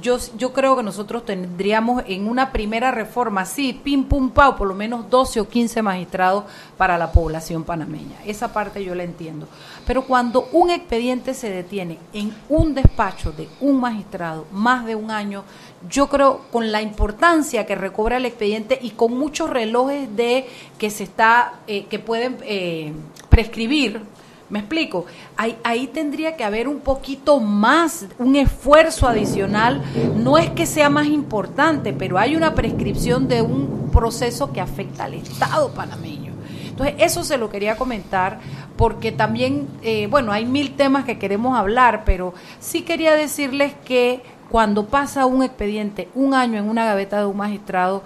Yo, 0.02 0.18
yo 0.38 0.54
creo 0.54 0.76
que 0.76 0.84
nosotros 0.84 1.26
tendríamos 1.26 2.04
en 2.08 2.28
una 2.28 2.52
primera 2.52 2.92
reforma, 2.92 3.46
sí, 3.46 3.74
pim 3.74 4.04
pum 4.06 4.30
pau, 4.30 4.56
por 4.56 4.68
lo 4.68 4.74
menos 4.74 5.10
12 5.10 5.42
o 5.42 5.48
15 5.48 5.82
magistrados 5.82 6.44
para 6.78 6.98
la 6.98 7.12
población 7.12 7.64
panameña. 7.64 8.18
Esa 8.26 8.54
parte 8.54 8.84
yo 8.84 8.96
la 8.96 9.04
entiendo. 9.04 9.48
Pero 9.86 10.04
cuando 10.06 10.48
un 10.52 10.70
expediente 10.70 11.34
se 11.34 11.50
detiene 11.50 11.98
en 12.14 12.34
un 12.50 12.74
despacho 12.74 13.32
de 13.32 13.48
un 13.62 13.80
magistrado 13.80 14.46
más 14.52 14.86
de 14.86 14.96
un 14.96 15.12
año, 15.12 15.44
yo 15.90 16.08
creo 16.10 16.42
con 16.52 16.72
la 16.72 16.82
importancia 16.82 17.66
que 17.66 17.76
recobra 17.76 18.18
el 18.18 18.26
expediente 18.26 18.80
y 18.82 18.92
con 18.92 19.18
muchos 19.18 19.50
relojes 19.50 20.14
de 20.16 20.48
que 20.78 20.90
se 20.90 21.04
está, 21.04 21.60
eh, 21.68 21.86
que 21.86 22.00
pueden 22.00 22.38
eh, 22.42 22.94
prescribir 23.30 24.02
¿Me 24.50 24.60
explico? 24.60 25.06
Ahí, 25.36 25.88
tendría 25.94 26.38
que 26.38 26.44
haber 26.44 26.70
un 26.70 26.80
poquito 26.80 27.40
más, 27.40 28.06
un 28.18 28.36
esfuerzo 28.38 29.08
adicional. 29.08 29.84
No 30.16 30.38
es 30.38 30.50
que 30.52 30.66
sea 30.66 30.90
más 30.90 31.08
importante, 31.08 31.92
pero 31.92 32.18
hay 32.18 32.36
una 32.36 32.56
prescripción 32.56 33.28
de 33.28 33.42
un 33.42 33.90
proceso 33.92 34.54
que 34.54 34.62
afecta 34.62 35.06
al 35.06 35.16
Estado 35.16 35.70
panameño. 35.72 36.34
Entonces, 36.70 36.96
eso 37.00 37.24
se 37.24 37.38
lo 37.38 37.50
quería 37.50 37.76
comentar 37.76 38.40
porque 38.78 39.12
también, 39.12 39.68
eh, 39.82 40.08
bueno, 40.08 40.32
hay 40.32 40.46
mil 40.46 40.76
temas 40.76 41.04
que 41.04 41.18
queremos 41.18 41.58
hablar, 41.58 42.04
pero 42.06 42.34
sí 42.60 42.84
quería 42.84 43.16
decirles 43.16 43.74
que 43.84 44.22
cuando 44.50 44.86
pasa 44.86 45.26
un 45.26 45.44
expediente, 45.44 46.08
un 46.16 46.34
año 46.34 46.58
en 46.58 46.70
una 46.70 46.86
gaveta 46.86 47.20
de 47.20 47.26
un 47.26 47.36
magistrado, 47.36 48.04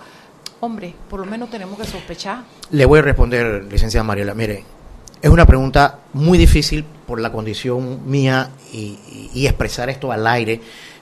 hombre, 0.60 0.96
por 1.10 1.20
lo 1.20 1.26
menos 1.26 1.50
tenemos 1.50 1.78
que 1.78 1.86
sospechar. 1.86 2.44
Le 2.72 2.86
voy 2.86 3.00
a 3.00 3.02
responder, 3.02 3.66
licenciada 3.66 4.04
Mariela. 4.06 4.34
Mire, 4.34 4.64
es 5.22 5.30
una 5.30 5.46
pregunta 5.46 6.00
muy 6.14 6.38
difícil 6.38 6.84
por 7.06 7.20
la 7.20 7.32
condición 7.32 8.10
mía 8.10 8.50
y, 8.74 9.46
expresar 9.46 9.90
esto 9.90 10.12
al 10.12 10.26
aire 10.26 10.62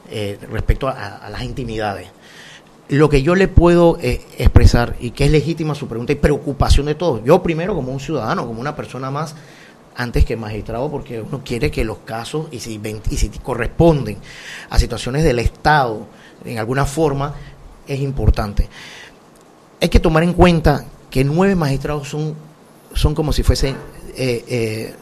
eh, 0.09 0.37
respecto 0.51 0.87
a, 0.87 1.29
las 1.29 1.43
intimidades. 1.43 2.07
Lo 2.89 3.09
que 3.09 3.21
yo 3.21 3.35
le 3.35 3.47
puedo 3.47 3.97
eh, 4.01 4.21
expresar 4.37 4.95
y 4.99 5.11
que 5.11 5.25
es 5.25 5.31
legítima 5.31 5.75
su 5.75 5.87
pregunta 5.87 6.11
y 6.11 6.15
preocupación 6.15 6.87
de 6.87 6.95
todos, 6.95 7.21
yo 7.23 7.41
primero 7.43 7.75
como 7.75 7.91
un 7.91 7.99
ciudadano, 7.99 8.45
como 8.47 8.59
una 8.59 8.75
persona 8.75 9.11
más, 9.11 9.35
antes 9.95 10.25
que 10.25 10.35
magistrado, 10.35 10.89
porque 10.89 11.21
uno 11.21 11.41
quiere 11.43 11.69
que 11.69 11.83
los 11.83 11.99
casos, 11.99 12.47
y 12.51 12.59
si, 12.59 12.79
y 13.09 13.17
si 13.17 13.29
corresponden 13.29 14.17
a 14.69 14.79
situaciones 14.79 15.23
del 15.23 15.39
Estado 15.39 16.07
en 16.45 16.57
alguna 16.57 16.85
forma, 16.85 17.35
es 17.85 17.99
importante. 17.99 18.67
Hay 19.81 19.89
que 19.89 19.99
tomar 19.99 20.23
en 20.23 20.33
cuenta 20.33 20.85
que 21.09 21.23
nueve 21.23 21.55
magistrados 21.55 22.07
son, 22.07 22.33
son 22.93 23.13
como 23.13 23.33
si 23.33 23.43
fuesen 23.43 23.75
eh, 24.21 24.43
eh, 24.49 24.93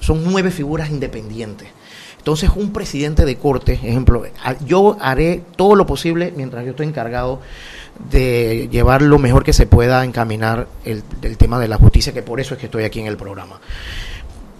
son 0.00 0.24
nueve 0.24 0.50
figuras 0.50 0.88
independientes. 0.88 1.68
Entonces, 2.16 2.50
un 2.56 2.72
presidente 2.72 3.26
de 3.26 3.36
corte, 3.36 3.74
ejemplo, 3.74 4.24
yo 4.64 4.96
haré 4.98 5.42
todo 5.56 5.74
lo 5.74 5.84
posible 5.84 6.32
mientras 6.34 6.64
yo 6.64 6.70
estoy 6.70 6.86
encargado 6.86 7.40
de 8.10 8.68
llevar 8.70 9.02
lo 9.02 9.18
mejor 9.18 9.44
que 9.44 9.52
se 9.52 9.66
pueda 9.66 10.04
encaminar 10.06 10.68
el, 10.86 11.02
tema 11.36 11.58
de 11.58 11.68
la 11.68 11.76
justicia, 11.76 12.14
que 12.14 12.22
por 12.22 12.40
eso 12.40 12.54
es 12.54 12.60
que 12.60 12.66
estoy 12.66 12.84
aquí 12.84 13.00
en 13.00 13.06
el 13.06 13.18
programa, 13.18 13.60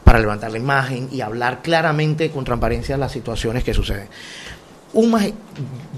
para 0.05 0.19
levantar 0.19 0.51
la 0.51 0.59
imagen 0.59 1.09
y 1.11 1.23
hablar 1.23 1.63
claramente 1.63 2.31
con 2.31 2.45
transparencia 2.45 2.99
las 2.99 3.13
situaciones 3.13 3.65
que 3.65 3.73
suceden. 3.73 4.09
Un 4.93 5.17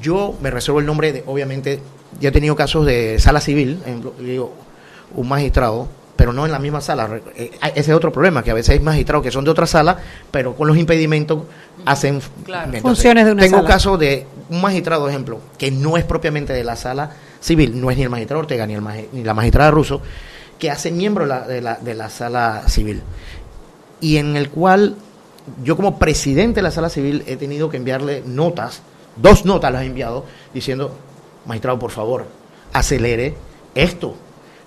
yo 0.01 0.37
me 0.41 0.51
reservo 0.51 0.79
el 0.79 0.87
nombre 0.87 1.13
de, 1.13 1.25
obviamente, 1.27 1.81
ya 2.21 2.29
he 2.29 2.33
tenido 2.33 2.55
casos 2.55 2.87
de 2.87 3.19
sala 3.19 3.41
civil, 3.41 3.81
ejemplo, 3.85 4.15
un 5.15 5.29
magistrado 5.29 5.89
pero 6.23 6.33
no 6.33 6.47
en 6.47 6.53
la 6.53 6.61
misma 6.61 6.81
sala. 6.81 7.21
Eh, 7.35 7.51
ese 7.75 7.91
es 7.91 7.97
otro 7.97 8.13
problema, 8.13 8.45
que 8.45 8.53
a 8.53 8.55
veces 8.55 8.71
hay 8.71 8.79
magistrados 8.79 9.25
que 9.25 9.33
son 9.33 9.45
de 9.45 9.51
otra 9.51 9.67
sala, 9.67 9.99
pero 10.31 10.55
con 10.55 10.69
los 10.69 10.77
impedimentos 10.77 11.43
hacen 11.85 12.21
funciones 12.81 13.27
de 13.27 13.33
una 13.33 13.43
tengo 13.43 13.65
caso 13.65 13.99
de 13.99 14.25
un 14.49 14.61
magistrado, 14.61 15.09
ejemplo, 15.09 15.41
que 15.59 15.73
no 15.73 15.97
es 15.97 16.05
propiamente 16.05 16.53
de 16.53 16.63
la 16.63 16.77
sala 16.77 17.11
civil, 17.41 17.81
no 17.81 17.91
es 17.91 17.97
ni 17.97 18.05
el 18.05 18.09
magistrado 18.09 18.39
Ortega 18.39 18.69
ni, 18.69 18.75
el 18.75 18.85
ni 19.11 19.25
la 19.25 19.35
magistrada 19.35 19.73
Russo, 19.73 20.01
que 20.61 20.71
hace 20.71 20.93
miembro 20.93 21.27
de 21.27 21.61
la, 21.61 21.75
de 21.75 21.95
la 21.95 22.09
sala 22.09 22.69
civil. 22.69 23.03
Y 24.01 24.19
en 24.19 24.37
el 24.37 24.49
cual 24.49 24.95
yo 25.65 25.75
como 25.75 25.99
presidente 25.99 26.61
de 26.61 26.63
la 26.63 26.71
sala 26.71 26.89
civil 26.89 27.25
he 27.27 27.35
tenido 27.35 27.69
que 27.69 27.79
enviarle 27.79 28.23
notas, 28.25 28.81
dos 29.17 29.45
notas 29.45 29.73
las 29.73 29.83
he 29.83 29.87
enviado, 29.87 30.25
diciendo, 30.55 30.95
magistrado, 31.47 31.81
por 31.81 31.91
favor, 31.91 32.27
acelere 32.73 33.35
esto 33.75 34.15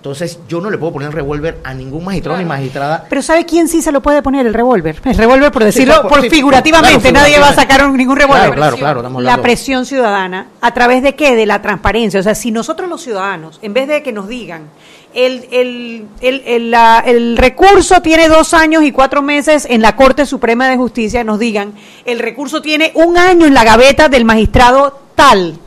entonces, 0.05 0.37
yo 0.47 0.61
no 0.61 0.69
le 0.69 0.77
puedo 0.77 0.93
poner 0.93 1.07
el 1.07 1.13
revólver 1.13 1.57
a 1.63 1.73
ningún 1.73 2.05
magistrado 2.05 2.37
ni 2.37 2.45
magistrada. 2.45 3.07
Pero 3.09 3.23
¿sabe 3.23 3.43
quién 3.43 3.67
sí 3.67 3.81
se 3.81 3.91
lo 3.91 4.03
puede 4.03 4.21
poner 4.21 4.45
el 4.45 4.53
revólver? 4.53 5.01
El 5.03 5.17
revólver, 5.17 5.51
por 5.51 5.63
decirlo 5.63 6.07
por, 6.07 6.29
figurativamente, 6.29 7.11
nadie 7.11 7.39
va 7.39 7.49
a 7.49 7.55
sacar 7.55 7.89
ningún 7.89 8.15
revólver. 8.15 8.53
Claro, 8.53 8.77
claro, 8.77 9.01
claro. 9.01 9.21
La 9.21 9.41
presión 9.41 9.83
ciudadana, 9.83 10.49
¿a 10.61 10.73
través 10.75 11.01
de 11.01 11.15
qué? 11.15 11.35
De 11.35 11.47
la 11.47 11.59
transparencia. 11.63 12.19
O 12.19 12.23
sea, 12.23 12.35
si 12.35 12.51
nosotros 12.51 12.87
los 12.87 13.01
ciudadanos, 13.01 13.57
en 13.63 13.73
vez 13.73 13.87
de 13.87 14.03
que 14.03 14.11
nos 14.11 14.27
digan, 14.27 14.69
el, 15.15 15.47
el, 15.49 16.05
el, 16.21 16.75
el, 17.05 17.35
recurso 17.35 18.03
tiene 18.03 18.27
dos 18.27 18.53
años 18.53 18.83
y 18.83 18.91
cuatro 18.91 19.23
meses 19.23 19.65
en 19.67 19.81
la 19.81 19.95
Corte 19.95 20.27
Suprema 20.27 20.69
de 20.69 20.77
Justicia, 20.77 21.23
nos 21.23 21.39
digan, 21.39 21.73
el 22.05 22.19
recurso 22.19 22.61
tiene 22.61 22.91
un 22.93 23.17
año 23.17 23.47
en 23.47 23.55
la 23.55 23.63
gaveta 23.63 24.07
del 24.07 24.23
magistrado 24.23 24.99
tal. 25.15 25.57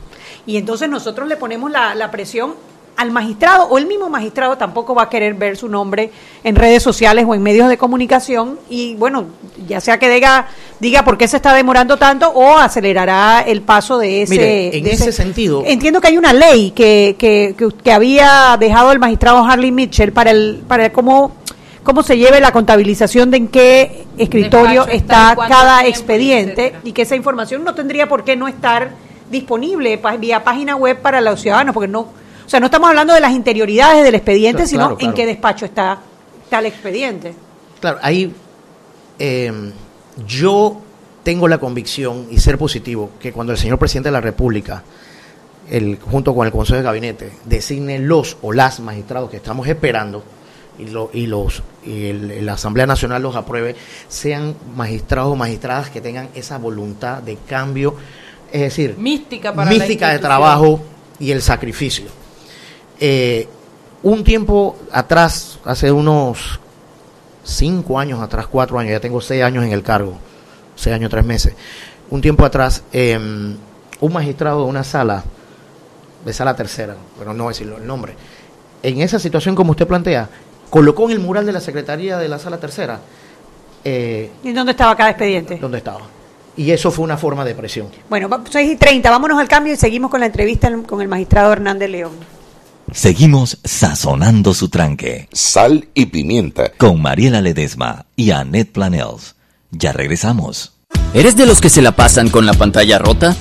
Y 0.45 0.55
entonces 0.55 0.87
nosotros 0.87 1.27
le 1.27 1.35
ponemos 1.35 1.69
la, 1.69 1.93
la 1.93 2.09
presión 2.09 2.68
al 2.99 3.11
magistrado 3.11 3.63
o 3.69 3.77
el 3.77 3.85
mismo 3.85 4.09
magistrado 4.09 4.57
tampoco 4.57 4.93
va 4.93 5.03
a 5.03 5.09
querer 5.09 5.33
ver 5.33 5.55
su 5.55 5.69
nombre 5.69 6.11
en 6.43 6.57
redes 6.57 6.83
sociales 6.83 7.23
o 7.25 7.33
en 7.33 7.41
medios 7.41 7.69
de 7.69 7.77
comunicación 7.77 8.59
y 8.69 8.95
bueno, 8.95 9.27
ya 9.69 9.79
sea 9.79 9.97
que 9.97 10.09
diga, 10.09 10.47
diga 10.81 11.05
por 11.05 11.17
qué 11.17 11.25
se 11.29 11.37
está 11.37 11.53
demorando 11.53 11.95
tanto 11.95 12.29
o 12.29 12.57
acelerará 12.57 13.39
el 13.47 13.61
paso 13.61 13.99
de 13.99 14.23
ese... 14.23 14.77
en 14.77 14.85
ese, 14.85 15.13
sentido... 15.13 15.63
Entiendo 15.65 16.01
que 16.01 16.09
hay 16.09 16.17
una 16.17 16.33
ley 16.33 16.71
que, 16.71 17.15
que, 17.17 17.55
que, 17.81 17.91
había 17.93 18.57
dejado 18.59 18.91
el 18.91 18.99
magistrado 18.99 19.45
Harley 19.45 19.71
Mitchell 19.71 20.11
para 20.11 20.31
el 20.31 20.61
para 20.67 20.91
cómo 20.91 21.31
cómo 21.83 22.03
se 22.03 22.17
lleve 22.17 22.41
la 22.41 22.51
contabilización 22.51 23.31
de 23.31 23.37
en 23.37 23.47
qué 23.47 24.07
escritorio 24.17 24.85
está, 24.87 25.37
cada 25.47 25.85
expediente 25.85 26.75
y 26.83 26.91
que 26.91 27.03
esa 27.03 27.15
información 27.15 27.63
no 27.63 27.73
tendría 27.75 28.09
por 28.09 28.25
qué 28.25 28.35
no 28.35 28.49
estar 28.49 28.91
disponible 29.31 30.01
vía 30.19 30.43
página 30.43 30.75
web 30.75 30.99
para 31.01 31.21
los 31.21 31.39
ciudadanos, 31.39 31.73
porque 31.73 31.87
no 31.87 32.18
o 32.49 32.51
sea, 32.51 32.59
no 32.59 32.65
estamos 32.65 32.89
hablando 32.89 33.13
de 33.13 33.19
las 33.19 33.33
interioridades 33.33 34.03
del 34.03 34.15
expediente, 34.15 34.65
sino 34.65 34.97
en 34.99 35.13
qué 35.13 35.27
despacho 35.27 35.65
está, 35.65 35.99
el 36.49 36.65
expediente. 36.65 37.35
Claro, 37.79 37.99
ahí 38.01 38.33
em, 39.19 39.71
yo 40.25 40.81
tengo 41.21 41.47
la 41.47 41.59
convicción 41.59 42.25
y 42.31 42.39
ser 42.39 42.57
positivo 42.57 43.11
que 43.19 43.31
cuando 43.31 43.53
el 43.53 43.59
señor 43.59 43.77
presidente 43.77 44.07
de 44.09 44.13
la 44.13 44.21
República, 44.21 44.81
el, 45.69 45.99
junto 45.99 46.33
con 46.33 46.47
el 46.47 46.51
Consejo 46.51 46.77
de 46.77 46.81
Gabinete, 46.81 47.33
designe 47.45 47.99
los 47.99 48.37
o 48.41 48.51
las 48.51 48.79
magistrados 48.79 49.29
que 49.29 49.37
estamos 49.37 49.67
esperando 49.67 50.23
y, 50.79 50.87
lo, 50.87 51.11
y 51.13 51.27
los 51.27 51.61
y 51.85 52.13
la 52.13 52.53
Asamblea 52.53 52.87
Nacional 52.87 53.21
los 53.21 53.35
apruebe, 53.35 53.75
sean 54.07 54.55
magistrados 54.75 55.33
o 55.33 55.35
magistradas 55.35 55.91
que 55.91 56.01
tengan 56.01 56.29
esa 56.33 56.57
voluntad 56.57 57.21
de 57.21 57.35
cambio, 57.47 57.93
es 58.51 58.61
decir, 58.61 58.95
mística, 58.97 59.53
para 59.53 59.69
mística 59.69 60.09
de 60.09 60.17
trabajo 60.17 60.81
y 61.19 61.29
el 61.29 61.43
sacrificio. 61.43 62.07
Eh, 62.99 63.47
un 64.03 64.23
tiempo 64.23 64.77
atrás, 64.91 65.59
hace 65.65 65.91
unos 65.91 66.59
cinco 67.43 67.99
años 67.99 68.21
atrás, 68.21 68.47
cuatro 68.47 68.79
años, 68.79 68.91
ya 68.91 68.99
tengo 68.99 69.21
seis 69.21 69.43
años 69.43 69.63
en 69.63 69.71
el 69.71 69.83
cargo, 69.83 70.17
seis 70.75 70.95
años, 70.95 71.09
tres 71.09 71.25
meses. 71.25 71.53
Un 72.09 72.21
tiempo 72.21 72.45
atrás, 72.45 72.83
em, 72.91 73.55
un 73.99 74.13
magistrado 74.13 74.63
de 74.63 74.69
una 74.69 74.83
sala, 74.83 75.23
de 76.25 76.33
sala 76.33 76.55
tercera, 76.55 76.95
pero 77.17 77.33
no 77.33 77.47
decirlo 77.47 77.77
el 77.77 77.85
nombre, 77.85 78.15
en 78.83 79.01
esa 79.01 79.19
situación 79.19 79.55
como 79.55 79.71
usted 79.71 79.87
plantea, 79.87 80.29
colocó 80.69 81.05
en 81.05 81.11
el 81.11 81.19
mural 81.19 81.45
de 81.45 81.51
la 81.51 81.61
secretaría 81.61 82.17
de 82.17 82.29
la 82.29 82.39
sala 82.39 82.57
tercera. 82.57 82.99
Eh, 83.83 84.29
¿Y 84.43 84.51
dónde 84.51 84.71
estaba 84.71 84.95
cada 84.95 85.09
expediente? 85.09 85.57
¿Dónde 85.57 85.77
estaba? 85.79 86.01
Y 86.55 86.71
eso 86.71 86.91
fue 86.91 87.05
una 87.05 87.17
forma 87.17 87.45
de 87.45 87.55
presión. 87.55 87.87
Bueno, 88.09 88.29
6 88.49 88.71
y 88.71 88.75
30, 88.75 89.09
vámonos 89.09 89.39
al 89.39 89.47
cambio 89.47 89.73
y 89.73 89.77
seguimos 89.77 90.11
con 90.11 90.19
la 90.19 90.25
entrevista 90.25 90.69
con 90.85 91.01
el 91.01 91.07
magistrado 91.07 91.53
Hernández 91.53 91.89
León. 91.89 92.38
Seguimos 92.93 93.59
sazonando 93.63 94.53
su 94.53 94.69
tranque. 94.69 95.27
Sal 95.31 95.87
y 95.93 96.07
pimienta. 96.07 96.71
Con 96.77 97.01
Mariela 97.01 97.41
Ledesma 97.41 98.05
y 98.15 98.31
Annette 98.31 98.71
Planels. 98.71 99.35
Ya 99.71 99.93
regresamos. 99.93 100.73
¿Eres 101.13 101.35
de 101.35 101.45
los 101.45 101.61
que 101.61 101.69
se 101.69 101.81
la 101.81 101.95
pasan 101.95 102.29
con 102.29 102.45
la 102.45 102.53
pantalla 102.53 102.97
rota? 102.99 103.35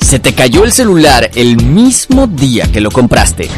¿Se 0.00 0.18
te 0.18 0.34
cayó 0.34 0.64
el 0.64 0.72
celular 0.72 1.30
el 1.34 1.62
mismo 1.62 2.26
día 2.26 2.70
que 2.72 2.80
lo 2.80 2.90
compraste? 2.90 3.48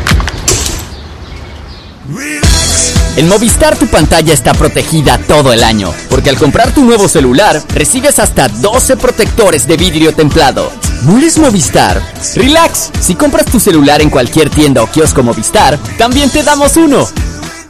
En 3.14 3.29
Movistar 3.29 3.77
tu 3.77 3.87
pantalla 3.88 4.33
está 4.33 4.55
protegida 4.55 5.18
todo 5.18 5.53
el 5.53 5.62
año, 5.64 5.92
porque 6.09 6.31
al 6.31 6.38
comprar 6.38 6.72
tu 6.72 6.83
nuevo 6.83 7.09
celular 7.09 7.62
recibes 7.75 8.18
hasta 8.18 8.48
12 8.48 8.96
protectores 8.96 9.66
de 9.66 9.77
vidrio 9.77 10.14
templado. 10.14 10.72
¿No 11.03 11.18
eres 11.18 11.37
Movistar? 11.37 12.03
Relax, 12.35 12.90
si 13.01 13.14
compras 13.14 13.44
tu 13.44 13.61
celular 13.61 14.01
en 14.01 14.09
cualquier 14.09 14.48
tienda 14.48 14.83
o 14.83 14.87
kiosco 14.87 15.22
Movistar, 15.22 15.79
también 15.98 16.31
te 16.31 16.42
damos 16.42 16.79
uno. 16.79 17.07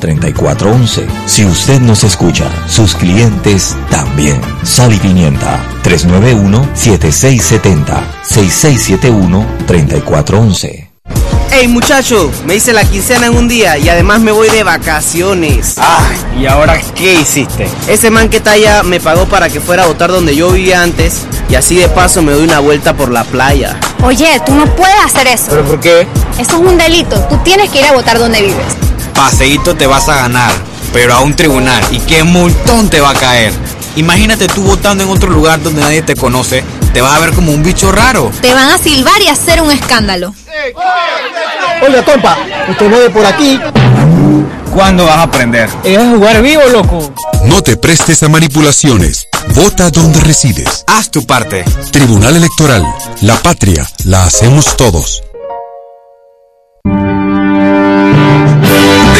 6671-3411. 0.00 1.06
Si 1.26 1.44
usted 1.44 1.80
nos 1.80 2.04
escucha, 2.04 2.44
sus 2.68 2.94
clientes 2.94 3.74
también. 3.90 4.40
Sal 4.62 4.94
y 4.94 4.98
Pimienta 4.98 5.60
391-7670 5.82 8.00
6671-3411. 8.24 10.84
Hey 11.50 11.66
muchacho, 11.66 12.30
me 12.44 12.56
hice 12.56 12.74
la 12.74 12.84
quincena 12.84 13.24
en 13.26 13.34
un 13.34 13.48
día 13.48 13.78
y 13.78 13.88
además 13.88 14.20
me 14.20 14.32
voy 14.32 14.50
de 14.50 14.64
vacaciones. 14.64 15.76
Ay, 15.78 16.42
¿y 16.42 16.46
ahora 16.46 16.78
qué 16.94 17.14
hiciste? 17.14 17.66
Ese 17.88 18.10
man 18.10 18.28
que 18.28 18.36
está 18.36 18.50
allá 18.52 18.82
me 18.82 19.00
pagó 19.00 19.24
para 19.24 19.48
que 19.48 19.58
fuera 19.58 19.84
a 19.84 19.86
votar 19.86 20.10
donde 20.10 20.36
yo 20.36 20.52
vivía 20.52 20.82
antes 20.82 21.22
y 21.48 21.54
así 21.54 21.76
de 21.76 21.88
paso 21.88 22.20
me 22.20 22.32
doy 22.32 22.44
una 22.44 22.58
vuelta 22.60 22.94
por 22.94 23.10
la 23.10 23.24
playa. 23.24 23.80
Oye, 24.02 24.28
tú 24.44 24.54
no 24.54 24.66
puedes 24.76 25.00
hacer 25.02 25.26
eso. 25.26 25.46
¿Pero 25.48 25.64
por 25.64 25.80
qué? 25.80 26.06
Eso 26.38 26.52
es 26.52 26.52
un 26.52 26.76
delito. 26.76 27.18
Tú 27.30 27.38
tienes 27.38 27.70
que 27.70 27.78
ir 27.80 27.86
a 27.86 27.92
votar 27.92 28.18
donde 28.18 28.42
vives. 28.42 28.76
Paseíto 29.18 29.74
te 29.74 29.88
vas 29.88 30.08
a 30.08 30.14
ganar, 30.14 30.52
pero 30.92 31.12
a 31.12 31.22
un 31.22 31.34
tribunal. 31.34 31.82
¿Y 31.90 31.98
qué 31.98 32.22
multón 32.22 32.88
te 32.88 33.00
va 33.00 33.10
a 33.10 33.14
caer? 33.14 33.52
Imagínate 33.96 34.46
tú 34.46 34.62
votando 34.62 35.02
en 35.02 35.10
otro 35.10 35.28
lugar 35.28 35.60
donde 35.60 35.80
nadie 35.80 36.02
te 36.02 36.14
conoce, 36.14 36.62
te 36.92 37.00
vas 37.00 37.16
a 37.16 37.18
ver 37.18 37.32
como 37.32 37.50
un 37.50 37.64
bicho 37.64 37.90
raro. 37.90 38.30
Te 38.40 38.54
van 38.54 38.70
a 38.70 38.78
silbar 38.78 39.20
y 39.20 39.26
hacer 39.26 39.60
un 39.60 39.72
escándalo. 39.72 40.32
Oiga, 41.84 42.04
compa, 42.04 42.38
usted 42.70 42.88
mueve 42.88 43.10
por 43.10 43.26
aquí. 43.26 43.60
¿Cuándo 44.72 45.04
vas 45.04 45.16
a 45.16 45.22
aprender? 45.22 45.68
Es 45.82 45.98
jugar 45.98 46.40
vivo, 46.40 46.62
loco. 46.70 47.12
No 47.46 47.60
te 47.60 47.76
prestes 47.76 48.22
a 48.22 48.28
manipulaciones. 48.28 49.26
Vota 49.56 49.90
donde 49.90 50.20
resides. 50.20 50.84
Haz 50.86 51.10
tu 51.10 51.26
parte. 51.26 51.64
Tribunal 51.90 52.36
Electoral. 52.36 52.84
La 53.22 53.34
patria 53.34 53.84
la 54.04 54.22
hacemos 54.22 54.76
todos. 54.76 55.24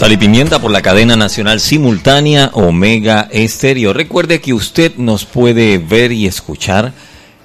Sal 0.00 0.12
y 0.12 0.16
Pimienta 0.16 0.62
por 0.62 0.70
la 0.70 0.80
cadena 0.80 1.14
nacional 1.14 1.60
simultánea 1.60 2.52
Omega 2.54 3.28
Estéreo. 3.30 3.92
Recuerde 3.92 4.40
que 4.40 4.54
usted 4.54 4.96
nos 4.96 5.26
puede 5.26 5.76
ver 5.76 6.10
y 6.10 6.26
escuchar 6.26 6.94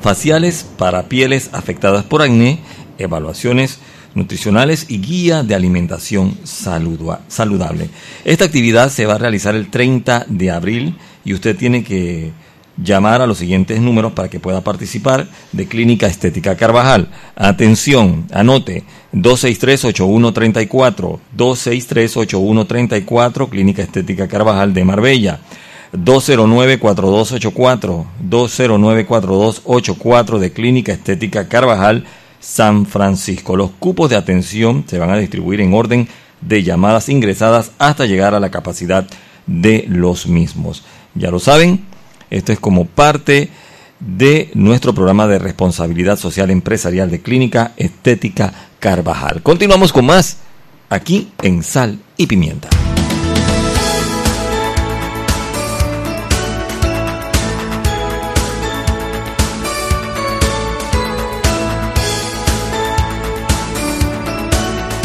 faciales 0.00 0.66
para 0.76 1.08
pieles 1.08 1.48
afectadas 1.52 2.04
por 2.04 2.20
acné, 2.20 2.60
evaluaciones 2.98 3.78
nutricionales 4.14 4.86
y 4.88 5.00
guía 5.00 5.42
de 5.42 5.54
alimentación 5.54 6.36
saludable. 6.44 7.88
Esta 8.24 8.44
actividad 8.44 8.90
se 8.90 9.06
va 9.06 9.14
a 9.14 9.18
realizar 9.18 9.54
el 9.54 9.70
30 9.70 10.26
de 10.28 10.50
abril 10.50 10.96
y 11.24 11.34
usted 11.34 11.56
tiene 11.56 11.84
que 11.84 12.32
llamar 12.82 13.20
a 13.20 13.26
los 13.26 13.36
siguientes 13.38 13.80
números 13.80 14.12
para 14.12 14.28
que 14.28 14.38
pueda 14.40 14.62
participar 14.62 15.28
de 15.52 15.66
Clínica 15.66 16.06
Estética 16.06 16.56
Carvajal. 16.56 17.08
Atención, 17.36 18.26
anote 18.32 18.84
263-8134, 19.12 21.18
263-8134, 21.36 23.48
Clínica 23.48 23.82
Estética 23.82 24.28
Carvajal 24.28 24.72
de 24.72 24.84
Marbella. 24.84 25.40
209-4284, 25.92 28.04
209-4284 28.28 30.38
de 30.38 30.52
Clínica 30.52 30.92
Estética 30.92 31.48
Carvajal 31.48 32.04
San 32.40 32.86
Francisco. 32.86 33.56
Los 33.56 33.70
cupos 33.72 34.10
de 34.10 34.16
atención 34.16 34.84
se 34.88 34.98
van 34.98 35.10
a 35.10 35.18
distribuir 35.18 35.60
en 35.60 35.74
orden 35.74 36.08
de 36.40 36.62
llamadas 36.62 37.08
ingresadas 37.08 37.72
hasta 37.78 38.06
llegar 38.06 38.34
a 38.34 38.40
la 38.40 38.50
capacidad 38.50 39.06
de 39.46 39.84
los 39.88 40.26
mismos. 40.26 40.84
Ya 41.14 41.30
lo 41.30 41.38
saben, 41.38 41.84
esto 42.30 42.52
es 42.52 42.58
como 42.58 42.86
parte 42.86 43.50
de 44.00 44.50
nuestro 44.54 44.94
programa 44.94 45.26
de 45.26 45.38
responsabilidad 45.38 46.18
social 46.18 46.50
empresarial 46.50 47.10
de 47.10 47.20
Clínica 47.20 47.72
Estética 47.76 48.52
Carvajal. 48.78 49.42
Continuamos 49.42 49.92
con 49.92 50.06
más 50.06 50.38
aquí 50.88 51.28
en 51.42 51.62
Sal 51.62 51.98
y 52.16 52.26
Pimienta. 52.26 52.79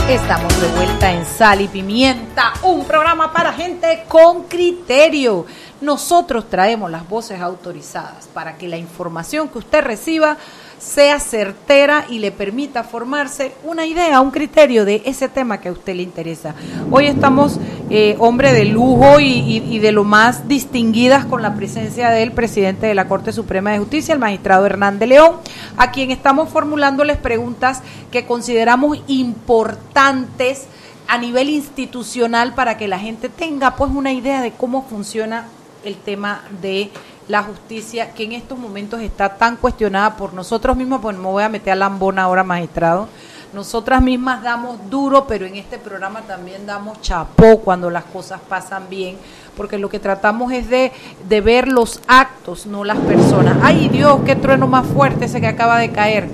Estamos 0.10 0.62
de 0.62 0.68
vuelta 0.68 1.12
en 1.12 1.26
Sal 1.26 1.62
y 1.62 1.68
Pimienta, 1.68 2.54
un 2.62 2.86
programa 2.86 3.34
para 3.34 3.52
gente 3.52 4.04
con 4.08 4.44
criterio. 4.44 5.48
Nosotros 5.82 6.48
traemos 6.48 6.92
las 6.92 7.10
voces 7.10 7.42
autorizadas 7.42 8.28
para 8.32 8.56
que 8.56 8.68
la 8.68 8.78
información 8.78 9.50
que 9.50 9.58
usted 9.58 9.82
reciba 9.84 10.38
sea 10.78 11.20
certera 11.20 12.06
y 12.10 12.20
le 12.20 12.32
permita 12.32 12.84
formarse 12.84 13.54
una 13.64 13.86
idea, 13.86 14.22
un 14.22 14.32
criterio 14.32 14.86
de 14.86 15.02
ese 15.06 15.30
tema 15.30 15.60
que 15.60 15.70
a 15.70 15.72
usted 15.72 15.96
le 15.96 16.04
interesa. 16.04 16.56
Hoy 16.92 17.08
estamos, 17.08 17.60
eh, 17.90 18.16
hombre 18.20 18.54
de 18.54 18.66
lujo 18.66 19.20
y, 19.20 19.64
y, 19.70 19.80
de 19.80 19.92
lo 19.92 20.04
más 20.04 20.48
distinguidas 20.48 21.26
con 21.26 21.42
la 21.42 21.56
presencia 21.56 22.10
del 22.10 22.32
presidente 22.32 22.88
de 22.88 22.96
la 22.96 23.08
Corte 23.08 23.32
Suprema 23.32 23.72
de 23.72 23.80
Justicia, 23.80 24.14
el 24.14 24.20
magistrado 24.20 24.66
Hernán 24.66 25.00
de 25.00 25.08
León, 25.08 25.36
a 25.78 25.92
quien 25.92 26.12
estamos 26.12 26.50
formulándoles 26.50 27.18
preguntas 27.18 27.82
que 28.12 28.26
consideramos 28.26 29.00
importantes 29.08 30.68
a 31.08 31.18
nivel 31.18 31.50
institucional 31.50 32.54
para 32.54 32.78
que 32.78 32.88
la 32.88 33.00
gente 33.00 33.30
tenga 33.30 33.76
pues 33.76 33.92
una 33.92 34.12
idea 34.12 34.42
de 34.42 34.52
cómo 34.52 34.84
funciona 34.84 35.48
el 35.84 35.96
tema 35.96 36.44
de 36.62 36.90
la 37.28 37.44
justicia 37.44 38.12
que 38.12 38.24
en 38.24 38.34
estos 38.34 38.58
momentos 38.58 39.02
está 39.02 39.30
tan 39.36 39.56
cuestionada 39.56 40.16
por 40.16 40.34
nosotros 40.34 40.78
mismos, 40.78 41.02
pues 41.02 41.18
me 41.18 41.24
voy 41.24 41.44
a 41.44 41.50
meter 41.50 41.74
a 41.74 41.76
lambona 41.76 42.24
ahora, 42.24 42.44
magistrado. 42.44 43.08
Nosotras 43.54 44.02
mismas 44.02 44.44
damos 44.44 44.78
duro, 44.90 45.26
pero 45.28 45.46
en 45.46 45.56
este 45.56 45.78
programa 45.78 46.22
también 46.22 46.66
damos 46.66 47.02
chapó 47.02 47.60
cuando 47.62 47.90
las 47.90 48.04
cosas 48.04 48.42
pasan 48.50 48.90
bien, 48.90 49.18
porque 49.56 49.78
lo 49.78 49.90
que 49.90 49.98
tratamos 49.98 50.52
es 50.52 50.70
de, 50.70 50.92
de 51.30 51.42
ver 51.42 51.70
los 51.70 52.02
actos, 52.08 52.66
no 52.66 52.84
las 52.84 52.98
personas. 52.98 53.58
Ay 53.64 53.88
Dios, 53.88 54.20
qué 54.26 54.36
trueno 54.36 54.68
más 54.68 54.86
fuerte 54.86 55.26
ese 55.26 55.40
que 55.40 55.48
acaba 55.48 55.80
de 55.80 55.92
caer. 55.92 56.28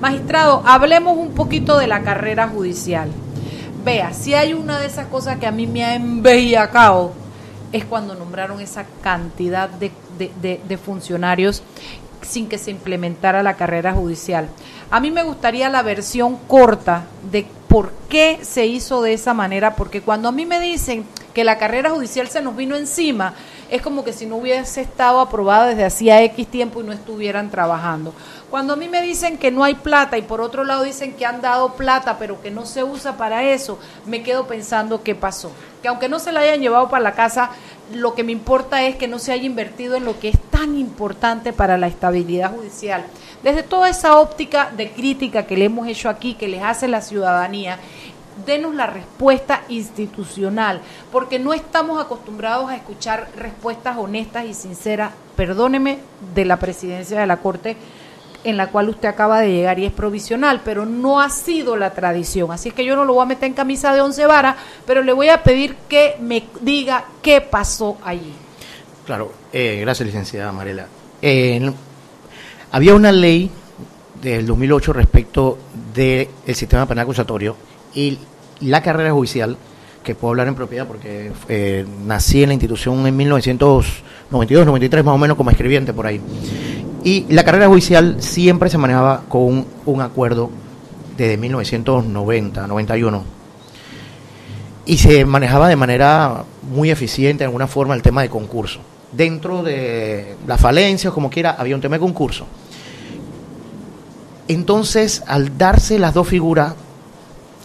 Magistrado, 0.00 0.62
hablemos 0.66 1.16
un 1.16 1.30
poquito 1.30 1.78
de 1.78 1.86
la 1.86 2.02
carrera 2.02 2.48
judicial. 2.48 3.08
Vea, 3.82 4.12
si 4.12 4.34
hay 4.34 4.52
una 4.52 4.78
de 4.78 4.86
esas 4.86 5.06
cosas 5.06 5.38
que 5.38 5.46
a 5.46 5.52
mí 5.52 5.66
me 5.66 5.84
ha 5.84 5.94
embellacado, 5.94 7.12
es 7.76 7.84
cuando 7.84 8.14
nombraron 8.14 8.60
esa 8.60 8.86
cantidad 9.02 9.68
de, 9.68 10.78
funcionarios 10.78 11.62
sin 12.22 12.48
que 12.48 12.58
se 12.58 12.70
implementara 12.70 13.42
la 13.42 13.54
carrera 13.54 13.92
judicial. 13.92 14.48
A 14.90 15.00
mí 15.00 15.10
me 15.10 15.22
gustaría 15.22 15.68
la 15.68 15.82
versión 15.82 16.36
corta 16.48 17.04
de 17.30 17.46
por 17.68 17.92
qué 18.08 18.40
se 18.42 18.66
hizo 18.66 19.02
de 19.02 19.12
esa 19.12 19.34
manera, 19.34 19.76
porque 19.76 20.00
cuando 20.00 20.28
a 20.28 20.32
mí 20.32 20.46
me 20.46 20.60
dicen 20.60 21.04
que 21.34 21.44
la 21.44 21.58
carrera 21.58 21.90
judicial 21.90 22.28
se 22.28 22.42
nos 22.42 22.56
vino 22.56 22.76
encima, 22.76 23.34
es 23.70 23.82
como 23.82 24.04
que 24.04 24.12
si 24.12 24.26
no 24.26 24.36
hubiese 24.36 24.80
estado 24.80 25.20
aprobada 25.20 25.66
desde 25.66 25.84
hacía 25.84 26.22
X 26.22 26.46
tiempo 26.46 26.80
y 26.80 26.84
no 26.84 26.92
estuvieran 26.92 27.50
trabajando. 27.50 28.12
Cuando 28.50 28.74
a 28.74 28.76
mí 28.76 28.88
me 28.88 29.02
dicen 29.02 29.38
que 29.38 29.50
no 29.50 29.64
hay 29.64 29.74
plata 29.74 30.16
y 30.16 30.22
por 30.22 30.40
otro 30.40 30.64
lado 30.64 30.84
dicen 30.84 31.14
que 31.14 31.26
han 31.26 31.40
dado 31.40 31.74
plata 31.74 32.16
pero 32.18 32.40
que 32.40 32.50
no 32.50 32.64
se 32.64 32.84
usa 32.84 33.16
para 33.16 33.42
eso, 33.42 33.78
me 34.06 34.22
quedo 34.22 34.46
pensando 34.46 35.02
qué 35.02 35.14
pasó. 35.14 35.50
Que 35.82 35.88
aunque 35.88 36.08
no 36.08 36.18
se 36.18 36.32
la 36.32 36.40
hayan 36.40 36.60
llevado 36.60 36.88
para 36.88 37.02
la 37.02 37.12
casa, 37.12 37.50
lo 37.92 38.14
que 38.14 38.24
me 38.24 38.32
importa 38.32 38.84
es 38.84 38.96
que 38.96 39.08
no 39.08 39.18
se 39.18 39.32
haya 39.32 39.44
invertido 39.44 39.96
en 39.96 40.04
lo 40.04 40.18
que 40.18 40.28
es 40.28 40.38
tan 40.50 40.78
importante 40.78 41.52
para 41.52 41.76
la 41.76 41.88
estabilidad 41.88 42.54
judicial. 42.54 43.04
Desde 43.42 43.62
toda 43.62 43.88
esa 43.88 44.18
óptica 44.18 44.70
de 44.76 44.90
crítica 44.90 45.46
que 45.46 45.56
le 45.56 45.66
hemos 45.66 45.86
hecho 45.86 46.08
aquí, 46.08 46.34
que 46.34 46.48
les 46.48 46.62
hace 46.62 46.88
la 46.88 47.00
ciudadanía, 47.00 47.78
denos 48.44 48.74
la 48.74 48.86
respuesta 48.86 49.62
institucional, 49.68 50.80
porque 51.10 51.38
no 51.38 51.54
estamos 51.54 52.02
acostumbrados 52.02 52.70
a 52.70 52.76
escuchar 52.76 53.28
respuestas 53.36 53.96
honestas 53.96 54.44
y 54.44 54.54
sinceras, 54.54 55.12
perdóneme, 55.36 55.98
de 56.34 56.44
la 56.44 56.58
presidencia 56.58 57.18
de 57.18 57.26
la 57.26 57.38
Corte 57.38 57.76
en 58.44 58.56
la 58.56 58.68
cual 58.68 58.88
usted 58.88 59.08
acaba 59.08 59.40
de 59.40 59.50
llegar 59.50 59.78
y 59.80 59.86
es 59.86 59.92
provisional, 59.92 60.60
pero 60.64 60.86
no 60.86 61.20
ha 61.20 61.30
sido 61.30 61.76
la 61.76 61.90
tradición. 61.90 62.52
Así 62.52 62.68
es 62.68 62.74
que 62.76 62.84
yo 62.84 62.94
no 62.94 63.04
lo 63.04 63.14
voy 63.14 63.22
a 63.24 63.26
meter 63.26 63.46
en 63.48 63.54
camisa 63.54 63.92
de 63.92 64.00
once 64.00 64.24
varas, 64.24 64.54
pero 64.86 65.02
le 65.02 65.12
voy 65.12 65.30
a 65.30 65.42
pedir 65.42 65.74
que 65.88 66.14
me 66.20 66.44
diga 66.60 67.06
qué 67.22 67.40
pasó 67.40 67.98
allí. 68.04 68.32
Claro, 69.04 69.32
eh, 69.52 69.78
gracias 69.80 70.06
licenciada 70.06 70.52
Marela. 70.52 70.86
Eh, 71.20 71.72
había 72.70 72.94
una 72.94 73.10
ley 73.10 73.50
del 74.22 74.46
2008 74.46 74.92
respecto 74.92 75.58
del 75.92 76.28
sistema 76.54 76.86
penal 76.86 77.02
acusatorio 77.02 77.56
y 77.96 78.18
la 78.60 78.82
carrera 78.82 79.10
judicial, 79.10 79.56
que 80.04 80.14
puedo 80.14 80.30
hablar 80.30 80.46
en 80.46 80.54
propiedad 80.54 80.86
porque 80.86 81.32
eh, 81.48 81.84
nací 82.04 82.44
en 82.44 82.50
la 82.50 82.54
institución 82.54 83.04
en 83.06 83.16
1992, 83.16 84.66
93 84.66 85.04
más 85.04 85.14
o 85.16 85.18
menos 85.18 85.36
como 85.36 85.50
escribiente 85.50 85.92
por 85.92 86.06
ahí. 86.06 86.20
Y 87.02 87.26
la 87.28 87.42
carrera 87.42 87.66
judicial 87.66 88.16
siempre 88.20 88.70
se 88.70 88.78
manejaba 88.78 89.24
con 89.28 89.42
un, 89.42 89.66
un 89.86 90.00
acuerdo 90.00 90.50
desde 91.16 91.36
1990, 91.36 92.66
91 92.68 93.36
y 94.86 94.98
se 94.98 95.24
manejaba 95.24 95.68
de 95.68 95.76
manera 95.76 96.44
muy 96.70 96.90
eficiente, 96.90 97.38
de 97.38 97.46
alguna 97.46 97.66
forma, 97.66 97.94
el 97.94 98.02
tema 98.02 98.22
de 98.22 98.28
concurso. 98.30 98.78
Dentro 99.10 99.62
de 99.62 100.36
la 100.46 100.56
falencia, 100.56 101.10
como 101.10 101.28
quiera, 101.28 101.56
había 101.58 101.74
un 101.74 101.80
tema 101.80 101.96
de 101.96 102.00
concurso. 102.00 102.46
Entonces, 104.46 105.24
al 105.26 105.58
darse 105.58 105.98
las 105.98 106.14
dos 106.14 106.28
figuras, 106.28 106.74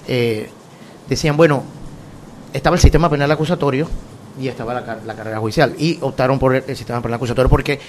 eh, 0.07 0.49
decían, 1.09 1.37
bueno, 1.37 1.63
estaba 2.53 2.75
el 2.75 2.81
sistema 2.81 3.09
penal 3.09 3.31
acusatorio 3.31 3.87
y 4.39 4.47
estaba 4.47 4.73
la, 4.73 4.97
la 5.05 5.13
carrera 5.15 5.39
judicial. 5.39 5.73
Y 5.77 5.97
optaron 6.01 6.39
por 6.39 6.55
el, 6.55 6.75
sistema 6.75 7.01
penal 7.01 7.15
acusatorio 7.15 7.49
porque, 7.49 7.79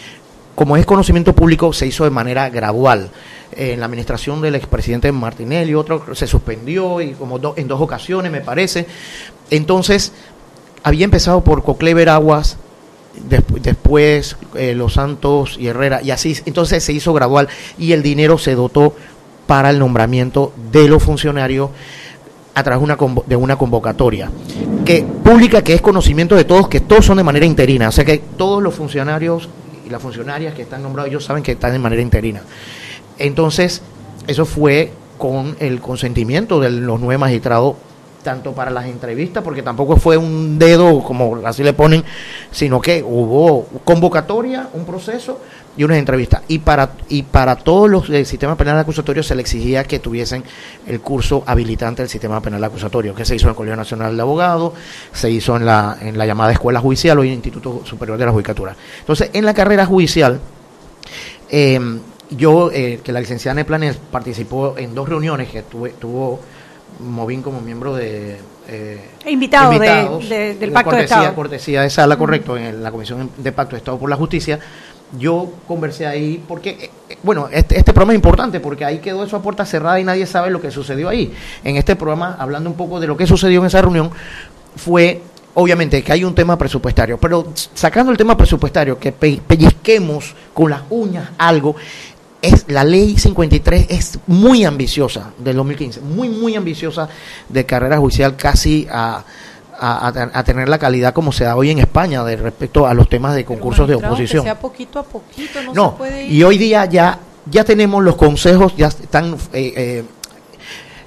como 0.55 0.77
es 0.77 0.85
conocimiento 0.87 1.33
público, 1.35 1.73
se 1.73 1.87
hizo 1.87 2.05
de 2.05 2.11
manera 2.11 2.49
gradual. 2.51 3.11
En 3.55 3.81
la 3.81 3.87
administración 3.87 4.41
del 4.41 4.55
expresidente 4.55 5.13
Martinelli, 5.13 5.75
otro 5.75 6.15
se 6.15 6.27
suspendió 6.27 7.01
y 7.03 7.13
como 7.13 7.39
do- 7.39 7.55
en 7.57 7.69
dos 7.69 7.81
ocasiones, 7.81 8.33
me 8.33 8.41
parece. 8.41 8.87
Entonces, 9.51 10.13
había 10.83 11.05
empezado 11.05 11.45
por 11.45 11.63
Coclever 11.63 12.09
Aguas, 12.09 12.57
despu- 13.29 13.61
después 13.61 14.37
eh, 14.55 14.75
Los 14.75 14.95
Santos 14.95 15.57
y 15.59 15.67
Herrera, 15.67 16.01
y 16.03 16.11
así, 16.13 16.37
entonces 16.47 16.83
se 16.83 16.93
hizo 16.95 17.13
gradual 17.13 17.49
y 17.79 17.93
el 17.93 18.03
dinero 18.03 18.39
se 18.39 18.55
dotó 18.55 18.97
para 19.47 19.69
el 19.71 19.79
nombramiento 19.79 20.53
de 20.73 20.89
los 20.89 21.03
funcionarios 21.03 21.71
a 22.55 22.63
través 22.63 22.81
de 22.81 22.85
una, 22.85 23.23
de 23.27 23.37
una 23.37 23.57
convocatoria 23.57 24.31
que 24.85 25.03
pública 25.03 25.63
que 25.63 25.75
es 25.75 25.81
conocimiento 25.81 26.37
de 26.37 26.45
todos, 26.45 26.69
que 26.69 26.81
todos 26.81 27.07
son 27.07 27.17
de 27.17 27.23
manera 27.23 27.47
interina, 27.47 27.89
o 27.89 27.93
sea 27.93 28.05
que 28.05 28.19
todos 28.19 28.63
los 28.63 28.75
funcionarios 28.75 29.49
y 29.87 29.91
las 29.91 30.03
funcionarias 30.03 30.55
que 30.55 30.63
están 30.63 30.83
nombrados, 30.83 31.11
ellos 31.11 31.25
saben 31.25 31.43
que 31.43 31.53
están 31.53 31.73
de 31.73 31.79
manera 31.79 32.03
interina. 32.03 32.43
Entonces, 33.19 33.83
eso 34.27 34.45
fue 34.45 34.93
con 35.19 35.57
el 35.61 35.81
consentimiento 35.81 36.61
de 36.61 36.71
los 36.71 37.01
nueve 37.01 37.19
magistrados, 37.19 37.77
tanto 38.23 38.53
para 38.53 38.71
las 38.71 38.87
entrevistas, 38.87 39.43
porque 39.43 39.63
tampoco 39.63 39.97
fue 39.97 40.17
un 40.17 40.59
dedo, 40.59 41.03
como 41.03 41.37
así 41.45 41.63
le 41.63 41.73
ponen, 41.73 42.05
sino 42.51 42.81
que 42.81 43.03
hubo 43.03 43.67
convocatoria, 43.85 44.69
un 44.75 44.85
proceso 44.85 45.41
y 45.77 45.85
unas 45.85 45.99
entrevistas. 45.99 46.43
Y 46.49 46.59
para, 46.59 46.93
y 47.09 47.23
para 47.23 47.57
todos 47.57 47.91
los 47.91 48.09
del 48.09 48.27
sistema 48.27 48.57
penal 48.57 48.79
acusatorio 48.79 49.23
se 49.23 49.35
le 49.35 49.43
exigía 49.43 49.85
que 49.85 49.99
tuviesen 49.99 50.45
el 50.87 51.01
curso 51.01 51.43
habilitante 51.47 52.03
del 52.03 52.09
sistema 52.09 52.41
penal 52.41 52.63
acusatorio, 52.65 53.15
que 53.15 53.25
se 53.25 53.37
hizo 53.37 53.47
en 53.47 53.51
el 53.51 53.57
Colegio 53.57 53.77
Nacional 53.77 54.17
de 54.17 54.23
Abogados, 54.23 54.73
se 55.13 55.31
hizo 55.31 55.57
en 55.57 55.67
la, 55.67 55.99
en 56.01 56.17
la 56.17 56.27
llamada 56.27 56.53
Escuela 56.53 56.81
Judicial 56.81 57.19
o 57.19 57.25
Instituto 57.25 57.83
Superior 57.85 58.19
de 58.19 58.27
la 58.27 58.33
Judicatura. 58.33 58.77
Entonces, 59.01 59.31
en 59.33 59.45
la 59.45 59.55
carrera 59.55 59.87
judicial, 59.87 60.41
eh, 61.51 61.81
yo, 62.31 62.71
eh, 62.73 63.01
que 63.03 63.13
la 63.13 63.21
licenciada 63.21 63.55
Neplanes 63.55 63.97
participó 64.11 64.75
en 64.79 64.95
dos 64.95 65.09
reuniones 65.09 65.51
que 65.51 65.63
tuve, 65.63 65.91
tuvo 65.91 66.41
Movín 67.01 67.43
como 67.43 67.61
miembro 67.61 67.95
de... 67.95 68.39
eh, 68.69 69.11
Invitado 69.27 69.71
de- 69.71 69.77
invitados, 69.77 70.29
de- 70.29 70.55
del 70.55 70.59
de 70.61 70.69
Pacto 70.71 70.91
de 70.91 70.97
cortesía, 70.97 71.17
Estado. 71.19 71.35
cortesía 71.35 71.83
de 71.83 71.91
sala, 71.91 72.17
correcto, 72.17 72.57
en 72.57 72.83
la 72.83 72.91
Comisión 72.91 73.31
de 73.37 73.53
Pacto 73.53 73.73
de 73.77 73.79
Estado 73.79 73.99
por 73.99 74.09
la 74.11 74.17
Justicia. 74.17 74.59
Yo 75.19 75.51
conversé 75.69 76.07
ahí 76.07 76.43
porque, 76.49 76.71
eh, 76.71 76.91
eh, 77.11 77.19
bueno, 77.23 77.49
este, 77.53 77.77
este 77.77 77.93
programa 77.93 78.13
es 78.15 78.17
importante 78.17 78.61
porque 78.61 78.85
ahí 78.85 78.99
quedó 78.99 79.25
eso 79.25 79.37
a 79.37 79.43
puerta 79.43 79.67
cerrada 79.67 80.01
y 80.01 80.05
nadie 80.05 80.25
sabe 80.27 80.51
lo 80.51 80.61
que 80.61 80.71
sucedió 80.71 81.09
ahí. 81.11 81.33
En 81.65 81.77
este 81.77 81.97
programa, 81.97 82.37
hablando 82.39 82.71
un 82.71 82.77
poco 82.77 82.99
de 82.99 83.07
lo 83.07 83.17
que 83.17 83.27
sucedió 83.27 83.61
en 83.61 83.67
esa 83.67 83.83
reunión, 83.83 84.11
fue 84.77 85.21
obviamente 85.55 86.03
que 86.03 86.13
hay 86.13 86.25
un 86.25 86.35
tema 86.35 86.57
presupuestario, 86.57 87.19
pero 87.19 87.53
sacando 87.75 88.11
el 88.11 88.17
tema 88.17 88.39
presupuestario, 88.39 88.99
que 88.99 89.13
pe- 89.13 89.39
pellizquemos 89.47 90.35
con 90.55 90.71
las 90.71 90.81
uñas 90.89 91.29
algo, 91.37 91.77
es 92.43 92.65
la 92.69 92.85
ley 92.85 93.17
53 93.17 93.87
es 93.89 94.19
muy 94.27 94.65
ambiciosa 94.65 95.31
del 95.39 95.57
2015, 95.57 96.01
muy, 96.01 96.29
muy 96.29 96.57
ambiciosa 96.57 97.09
de 97.49 97.65
carrera 97.65 97.99
judicial, 97.99 98.37
casi 98.37 98.87
a, 98.91 99.25
a, 99.79 100.09
a- 100.09 100.31
a 100.39 100.45
tener 100.45 100.69
la 100.69 100.79
calidad 100.79 101.15
como 101.15 101.33
se 101.33 101.45
da 101.45 101.57
hoy 101.57 101.71
en 101.71 101.79
España 101.79 102.23
de 102.25 102.37
respecto 102.37 102.87
a 102.87 102.95
los 102.95 103.09
temas 103.09 103.35
de 103.37 103.45
concursos 103.45 103.87
de 103.89 103.95
Magistrado, 103.95 104.17
que 104.17 104.23
oposición. 104.23 104.43
sea 104.45 104.59
poquito 104.59 104.99
a 104.99 105.03
poquito, 105.05 105.63
no, 105.63 105.73
No, 105.73 105.91
se 105.93 105.97
puede 105.99 106.25
ir. 106.27 106.33
y 106.33 106.43
hoy 106.43 106.59
día 106.59 106.85
ya, 106.87 107.19
ya 107.51 107.65
tenemos 107.65 108.03
los 108.03 108.17
consejos, 108.17 108.75
ya 108.77 108.89
están... 108.89 109.35
eh, 109.53 109.73
eh, 109.77 110.05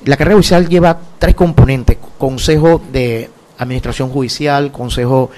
la 0.05 0.17
carrera 0.17 0.35
judicial 0.35 0.69
lleva 0.69 0.97
tres 1.19 1.33
componentes, 1.35 1.97
consejo 2.17 2.81
de 2.91 3.29
administración 3.57 4.09
judicial, 4.09 4.71
consejo 4.71 5.31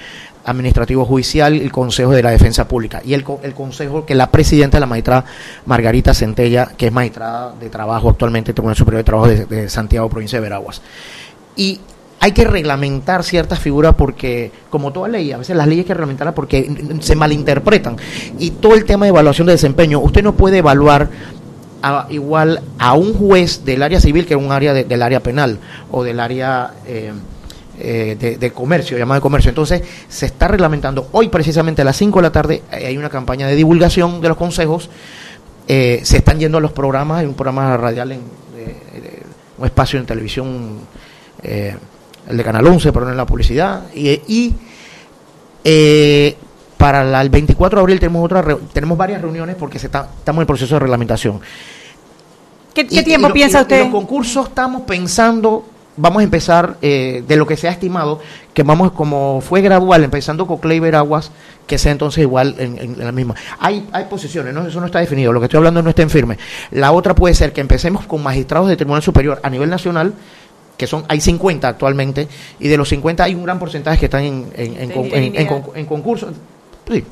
administrativo 0.48 1.04
judicial 1.04 1.54
el 1.54 1.70
consejo 1.72 2.12
de 2.12 2.22
la 2.22 2.30
defensa 2.30 2.66
pública. 2.66 3.00
Y 3.04 3.14
el, 3.14 3.24
el 3.42 3.54
consejo 3.54 4.04
que 4.06 4.14
la 4.14 4.30
presidenta, 4.30 4.80
la 4.80 4.86
magistrada 4.86 5.24
Margarita 5.66 6.14
Centella, 6.14 6.68
que 6.76 6.86
es 6.86 6.92
magistrada 6.92 7.54
de 7.60 7.68
trabajo 7.68 8.10
actualmente, 8.10 8.52
Tribunal 8.52 8.76
Superior 8.76 9.00
de 9.00 9.04
Trabajo 9.04 9.28
de, 9.28 9.46
de 9.46 9.68
Santiago, 9.68 10.08
provincia 10.08 10.38
de 10.38 10.42
Veraguas. 10.42 10.80
Y 11.56 11.80
hay 12.20 12.32
que 12.32 12.44
reglamentar 12.44 13.22
ciertas 13.22 13.60
figuras 13.60 13.94
porque, 13.96 14.50
como 14.70 14.92
toda 14.92 15.06
ley, 15.08 15.30
a 15.32 15.38
veces 15.38 15.54
las 15.56 15.66
leyes 15.68 15.84
hay 15.84 15.86
que 15.88 15.94
reglamentarlas 15.94 16.34
porque 16.34 16.68
se 17.00 17.14
malinterpretan. 17.14 17.96
Y 18.38 18.50
todo 18.50 18.74
el 18.74 18.84
tema 18.84 19.04
de 19.06 19.10
evaluación 19.10 19.46
de 19.46 19.52
desempeño, 19.52 20.00
usted 20.00 20.22
no 20.24 20.34
puede 20.34 20.58
evaluar 20.58 21.08
a- 21.82 22.06
igual 22.10 22.60
a 22.78 22.94
un 22.94 23.14
juez 23.14 23.64
del 23.64 23.84
área 23.84 24.00
civil 24.00 24.26
que 24.26 24.34
un 24.34 24.50
área 24.50 24.74
de- 24.74 24.82
del 24.84 25.00
área 25.02 25.20
penal 25.20 25.58
o 25.92 26.02
del 26.02 26.18
área 26.18 26.72
eh, 26.86 27.12
eh, 27.80 28.16
de, 28.18 28.36
de 28.38 28.50
comercio, 28.52 28.98
llamado 28.98 29.18
de 29.18 29.22
comercio. 29.22 29.48
Entonces, 29.50 29.82
se 30.08 30.26
está 30.26 30.48
reglamentando. 30.48 31.08
Hoy, 31.12 31.28
precisamente 31.28 31.82
a 31.82 31.84
las 31.84 31.96
5 31.96 32.18
de 32.18 32.22
la 32.22 32.32
tarde, 32.32 32.62
eh, 32.72 32.86
hay 32.86 32.96
una 32.98 33.08
campaña 33.10 33.46
de 33.46 33.54
divulgación 33.54 34.20
de 34.20 34.28
los 34.28 34.36
consejos. 34.36 34.90
Eh, 35.68 36.00
se 36.02 36.16
están 36.18 36.38
yendo 36.38 36.58
a 36.58 36.60
los 36.60 36.72
programas, 36.72 37.18
hay 37.20 37.26
un 37.26 37.34
programa 37.34 37.76
radial, 37.76 38.12
en, 38.12 38.20
un 39.58 39.66
espacio 39.66 39.98
en 39.98 40.06
televisión, 40.06 40.78
el 41.42 42.36
de 42.36 42.44
Canal 42.44 42.66
11, 42.66 42.92
perdón, 42.92 43.10
en 43.12 43.16
la 43.16 43.26
publicidad. 43.26 43.82
Y, 43.94 44.08
y, 44.28 44.54
Para 46.76 47.02
la- 47.02 47.20
el 47.22 47.28
24 47.28 47.78
de 47.78 47.80
abril 47.82 47.98
tenemos 47.98 48.24
otra 48.24 48.44
tenemos 48.72 48.96
varias 48.96 49.20
reuniones 49.20 49.56
porque 49.56 49.80
se 49.80 49.86
está- 49.86 50.08
estamos 50.18 50.38
en 50.38 50.42
el 50.42 50.46
proceso 50.46 50.76
de 50.76 50.78
reglamentación. 50.78 51.40
¿Qué, 52.72 52.86
y 52.88 53.02
tiempo 53.02 53.26
lo- 53.28 53.34
piensa 53.34 53.58
y- 53.58 53.62
usted? 53.62 53.80
los 53.82 53.90
concursos 53.90 54.46
estamos 54.48 54.82
pensando, 54.82 55.64
vamos 55.98 56.20
a 56.20 56.24
empezar 56.24 56.76
eh, 56.80 57.22
de 57.28 57.36
lo 57.36 57.46
que 57.46 57.56
se 57.56 57.68
ha 57.68 57.70
estimado, 57.72 58.20
que 58.54 58.62
vamos, 58.62 58.92
como 58.92 59.40
fue 59.40 59.60
gradual, 59.60 60.04
empezando 60.04 60.46
con 60.46 60.58
Clever 60.58 60.94
Aguas, 60.94 61.30
que 61.66 61.76
sea 61.76 61.92
entonces 61.92 62.22
igual 62.22 62.54
en, 62.58 62.78
en 62.78 62.98
la 62.98 63.12
misma. 63.12 63.34
Hay, 63.58 63.86
hay 63.92 64.04
posiciones, 64.04 64.54
¿no? 64.54 64.66
eso 64.66 64.80
no 64.80 64.86
está 64.86 65.00
definido, 65.00 65.32
lo 65.32 65.40
que 65.40 65.44
estoy 65.46 65.58
hablando 65.58 65.82
no 65.82 65.90
está 65.90 66.02
en 66.02 66.10
firme. 66.10 66.38
La 66.70 66.92
otra 66.92 67.14
puede 67.14 67.34
ser 67.34 67.52
que 67.52 67.60
empecemos 67.60 68.06
con 68.06 68.22
magistrados 68.22 68.68
de 68.68 68.76
Tribunal 68.76 69.02
Superior 69.02 69.38
a 69.42 69.50
nivel 69.50 69.68
nacional, 69.68 70.14
que 70.76 70.86
son 70.86 71.04
hay 71.08 71.20
50 71.20 71.66
actualmente, 71.68 72.28
y 72.60 72.68
de 72.68 72.76
los 72.76 72.88
50 72.88 73.24
hay 73.24 73.34
un 73.34 73.42
gran 73.44 73.58
porcentaje 73.58 73.98
que 73.98 74.06
están 74.06 74.22
en, 74.24 74.46
en, 74.54 74.76
en 74.80 74.90
en- 75.24 75.36
en 75.36 75.46
con- 75.46 75.62
en 75.76 75.86
concursos. 75.86 76.30
Sí. 76.90 77.04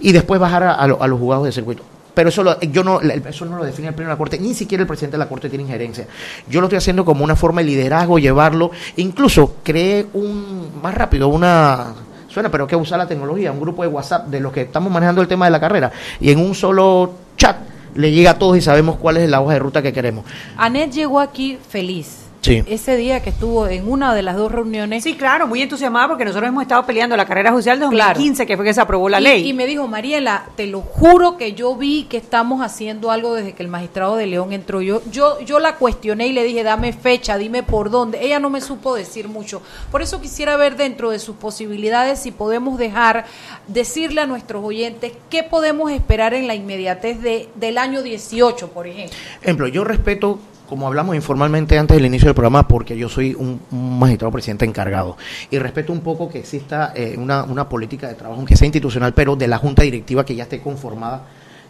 Y 0.00 0.12
después 0.12 0.38
bajar 0.40 0.62
a, 0.62 0.74
a 0.74 0.86
lo- 0.86 1.02
a 1.02 1.06
los 1.08 1.18
juzgados 1.18 1.46
de 1.46 1.52
circuito. 1.52 1.82
Pero 2.16 2.30
eso, 2.30 2.42
lo- 2.42 2.58
yo 2.60 2.82
no, 2.82 2.98
eso 3.02 3.44
no 3.44 3.58
lo 3.58 3.64
define 3.64 3.88
el 3.88 3.94
Pleno 3.94 4.08
de 4.08 4.14
la 4.14 4.18
Corte, 4.18 4.38
ni 4.38 4.54
siquiera 4.54 4.80
el 4.80 4.88
presidente 4.88 5.16
de 5.16 5.18
la 5.18 5.28
Corte 5.28 5.50
tiene 5.50 5.64
injerencia. 5.64 6.06
Yo 6.48 6.62
lo 6.62 6.66
estoy 6.66 6.78
haciendo 6.78 7.04
como 7.04 7.22
una 7.22 7.36
forma 7.36 7.60
de 7.60 7.66
liderazgo, 7.66 8.18
llevarlo. 8.18 8.70
Incluso 8.96 9.56
creé 9.62 10.06
un, 10.14 10.70
más 10.82 10.94
rápido, 10.94 11.28
una, 11.28 11.92
suena, 12.28 12.50
pero 12.50 12.66
que 12.66 12.74
usar 12.74 12.96
la 12.98 13.06
tecnología, 13.06 13.52
un 13.52 13.60
grupo 13.60 13.82
de 13.82 13.88
WhatsApp 13.88 14.28
de 14.28 14.40
los 14.40 14.50
que 14.50 14.62
estamos 14.62 14.90
manejando 14.90 15.20
el 15.20 15.28
tema 15.28 15.44
de 15.44 15.50
la 15.50 15.60
carrera. 15.60 15.92
Y 16.18 16.30
en 16.30 16.38
un 16.38 16.54
solo 16.54 17.12
chat 17.36 17.58
le 17.94 18.10
llega 18.10 18.30
a 18.30 18.38
todos 18.38 18.56
y 18.56 18.62
sabemos 18.62 18.96
cuál 18.96 19.18
es 19.18 19.28
la 19.28 19.42
hoja 19.42 19.52
de 19.52 19.58
ruta 19.58 19.82
que 19.82 19.92
queremos. 19.92 20.24
Anet 20.56 20.92
llegó 20.92 21.20
aquí 21.20 21.58
feliz. 21.68 22.25
Sí. 22.46 22.62
Ese 22.66 22.96
día 22.96 23.22
que 23.22 23.30
estuvo 23.30 23.66
en 23.66 23.90
una 23.90 24.14
de 24.14 24.22
las 24.22 24.36
dos 24.36 24.50
reuniones. 24.52 25.02
Sí, 25.02 25.14
claro, 25.14 25.46
muy 25.46 25.60
entusiasmada 25.62 26.08
porque 26.08 26.24
nosotros 26.24 26.48
hemos 26.48 26.62
estado 26.62 26.84
peleando 26.86 27.16
la 27.16 27.26
carrera 27.26 27.50
judicial 27.52 27.78
de 27.80 27.88
Claro. 27.88 28.10
2015, 28.14 28.46
que 28.46 28.56
fue 28.56 28.64
que 28.64 28.74
se 28.74 28.80
aprobó 28.80 29.08
la 29.08 29.20
y, 29.20 29.24
ley. 29.24 29.48
y 29.48 29.52
me 29.52 29.66
dijo, 29.66 29.86
Mariela, 29.88 30.46
te 30.56 30.66
lo 30.66 30.80
juro 30.80 31.36
que 31.36 31.52
yo 31.54 31.74
vi 31.76 32.04
que 32.04 32.16
estamos 32.16 32.60
haciendo 32.62 33.10
algo 33.10 33.34
desde 33.34 33.52
que 33.52 33.62
el 33.62 33.68
magistrado 33.68 34.16
de 34.16 34.26
León 34.26 34.52
entró. 34.52 34.80
Yo, 34.80 35.02
yo, 35.10 35.40
yo 35.40 35.58
la 35.58 35.76
cuestioné 35.76 36.28
y 36.28 36.32
le 36.32 36.44
dije, 36.44 36.62
dame 36.62 36.92
fecha, 36.92 37.36
dime 37.38 37.62
por 37.62 37.90
dónde. 37.90 38.24
Ella 38.24 38.38
no 38.38 38.50
me 38.50 38.60
supo 38.60 38.94
decir 38.94 39.28
mucho. 39.28 39.60
Por 39.90 40.02
eso 40.02 40.20
quisiera 40.20 40.56
ver 40.56 40.76
dentro 40.76 41.10
de 41.10 41.18
sus 41.18 41.36
posibilidades 41.36 42.20
si 42.20 42.30
podemos 42.30 42.78
dejar, 42.78 43.26
decirle 43.66 44.20
a 44.20 44.26
nuestros 44.26 44.64
oyentes 44.64 45.12
qué 45.30 45.42
podemos 45.42 45.90
esperar 45.90 46.34
en 46.34 46.46
la 46.46 46.54
inmediatez 46.54 47.20
de, 47.20 47.48
del 47.56 47.78
año 47.78 48.02
18, 48.02 48.68
por 48.68 48.86
ejemplo. 48.86 49.16
Ejemplo, 49.42 49.68
yo 49.68 49.84
respeto, 49.84 50.38
como 50.68 50.86
hablamos 50.86 51.14
informalmente 51.14 51.78
antes 51.78 51.96
del 51.96 52.06
inicio 52.06 52.26
del 52.26 52.34
programa, 52.34 52.66
porque 52.66 52.96
yo 52.96 53.08
soy 53.08 53.34
un, 53.34 53.60
magistrado 53.98 54.32
presidente 54.32 54.64
encargado. 54.64 55.16
Y 55.50 55.58
respeto 55.58 55.92
un 55.92 56.00
poco 56.00 56.28
que 56.28 56.38
exista 56.38 56.92
eh, 56.94 57.16
una, 57.18 57.44
una 57.44 57.68
política 57.68 58.08
de 58.08 58.14
trabajo, 58.14 58.38
aunque 58.38 58.56
sea 58.56 58.66
institucional, 58.66 59.14
pero 59.14 59.36
de 59.36 59.48
la 59.48 59.58
junta 59.58 59.82
directiva 59.82 60.24
que 60.24 60.34
ya 60.34 60.44
esté 60.44 60.60
conformada. 60.60 61.24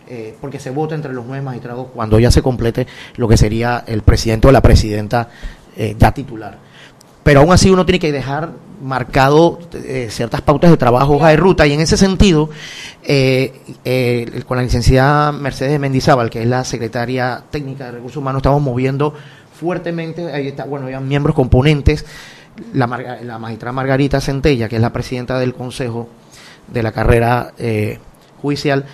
eh, 0.09 0.37
porque 0.41 0.61
se 0.61 0.71
vota 0.71 0.95
entre 0.95 1.13
los 1.13 1.27
nueve 1.27 1.43
magistrados 1.43 1.89
cuando 1.93 2.21
ya 2.21 2.31
se 2.31 2.41
complete 2.41 2.87
lo 3.17 3.27
que 3.27 3.37
sería 3.37 3.83
el 3.89 4.03
presidente 4.03 4.47
o 4.47 4.53
la 4.53 4.63
presidenta 4.63 5.29
eh, 5.77 5.97
ya 5.99 6.13
titular. 6.13 6.59
Pero 7.27 7.41
aún 7.41 7.53
así 7.53 7.71
uno 7.71 7.85
tiene 7.85 7.99
que 7.99 8.13
dejar 8.13 8.53
marcado 8.81 9.59
eh, 9.73 10.07
ciertas 10.11 10.43
pautas 10.43 10.71
de 10.71 10.77
trabajo, 10.77 11.15
hoja 11.17 11.31
de 11.31 11.37
ruta, 11.37 11.67
y 11.67 11.73
en 11.73 11.81
ese 11.81 11.97
sentido, 11.97 12.51
eh, 13.03 13.53
eh, 13.85 14.45
con 14.47 14.59
la 14.59 14.63
licenciada 14.63 15.33
Mercedes 15.33 15.81
Mendizábal, 15.81 16.31
que 16.31 16.43
es 16.43 16.47
la 16.47 16.63
secretaria 16.63 17.43
técnica 17.51 17.87
de 17.87 17.93
recursos 17.93 18.19
humanos, 18.19 18.39
estamos 18.39 18.63
moviendo 18.63 19.13
fuertemente, 19.59 20.33
ahí 20.33 20.47
está, 20.47 20.67
bueno, 20.67 20.89
ya 20.89 21.01
miembros 21.01 21.35
componentes, 21.35 22.05
la, 22.73 22.87
Marga- 22.87 23.21
la 23.23 23.41
magistrada 23.41 23.73
Margarita 23.73 24.21
Centella, 24.21 24.69
que 24.69 24.77
es 24.77 24.83
la 24.83 24.93
presidenta 24.93 25.37
del 25.41 25.53
Consejo 25.53 26.09
de 26.73 26.83
la 26.85 26.93
carrera 26.93 27.55
judicial, 28.41 28.85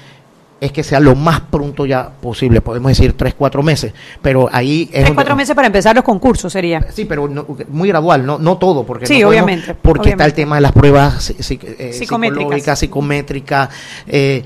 es 0.62 0.70
que 0.70 0.84
sea 0.84 1.00
lo 1.00 1.16
más 1.16 1.40
pronto 1.40 1.84
ya 1.86 2.08
posible, 2.08 2.60
podemos 2.60 2.90
decir 2.90 3.14
tres, 3.14 3.34
cuatro 3.36 3.64
meses, 3.64 3.92
pero 4.22 4.48
ahí 4.52 4.88
es 4.92 5.02
Tres, 5.06 5.14
cuatro 5.14 5.34
meses 5.34 5.56
para 5.56 5.66
empezar 5.66 5.94
los 5.96 6.04
concursos 6.04 6.52
sería. 6.52 6.86
Sí, 6.92 7.04
pero 7.04 7.26
no- 7.26 7.44
muy 7.68 7.88
gradual, 7.88 8.24
no, 8.24 8.38
no 8.38 8.58
todo, 8.58 8.84
porque 8.86 9.06
Sí, 9.06 9.14
no 9.20 9.26
podemos- 9.26 9.42
obviamente, 9.44 9.74
porque 9.74 10.10
está 10.10 10.24
el 10.24 10.34
tema 10.34 10.54
de 10.54 10.60
las 10.60 10.70
pruebas 10.70 11.30
psi- 11.36 11.58
eh, 11.62 11.92
Psicométricas. 11.92 12.78
psicométricas. 12.78 13.70
eh, 14.06 14.44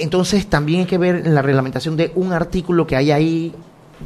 entonces 0.00 0.46
también 0.46 0.80
hay 0.80 0.86
que 0.86 0.96
ver 0.98 1.16
en 1.26 1.34
la 1.34 1.42
reglamentación 1.42 1.94
de 1.96 2.10
un 2.14 2.32
artículo 2.32 2.86
que 2.86 2.96
hay 2.96 3.10
ahí 3.10 3.54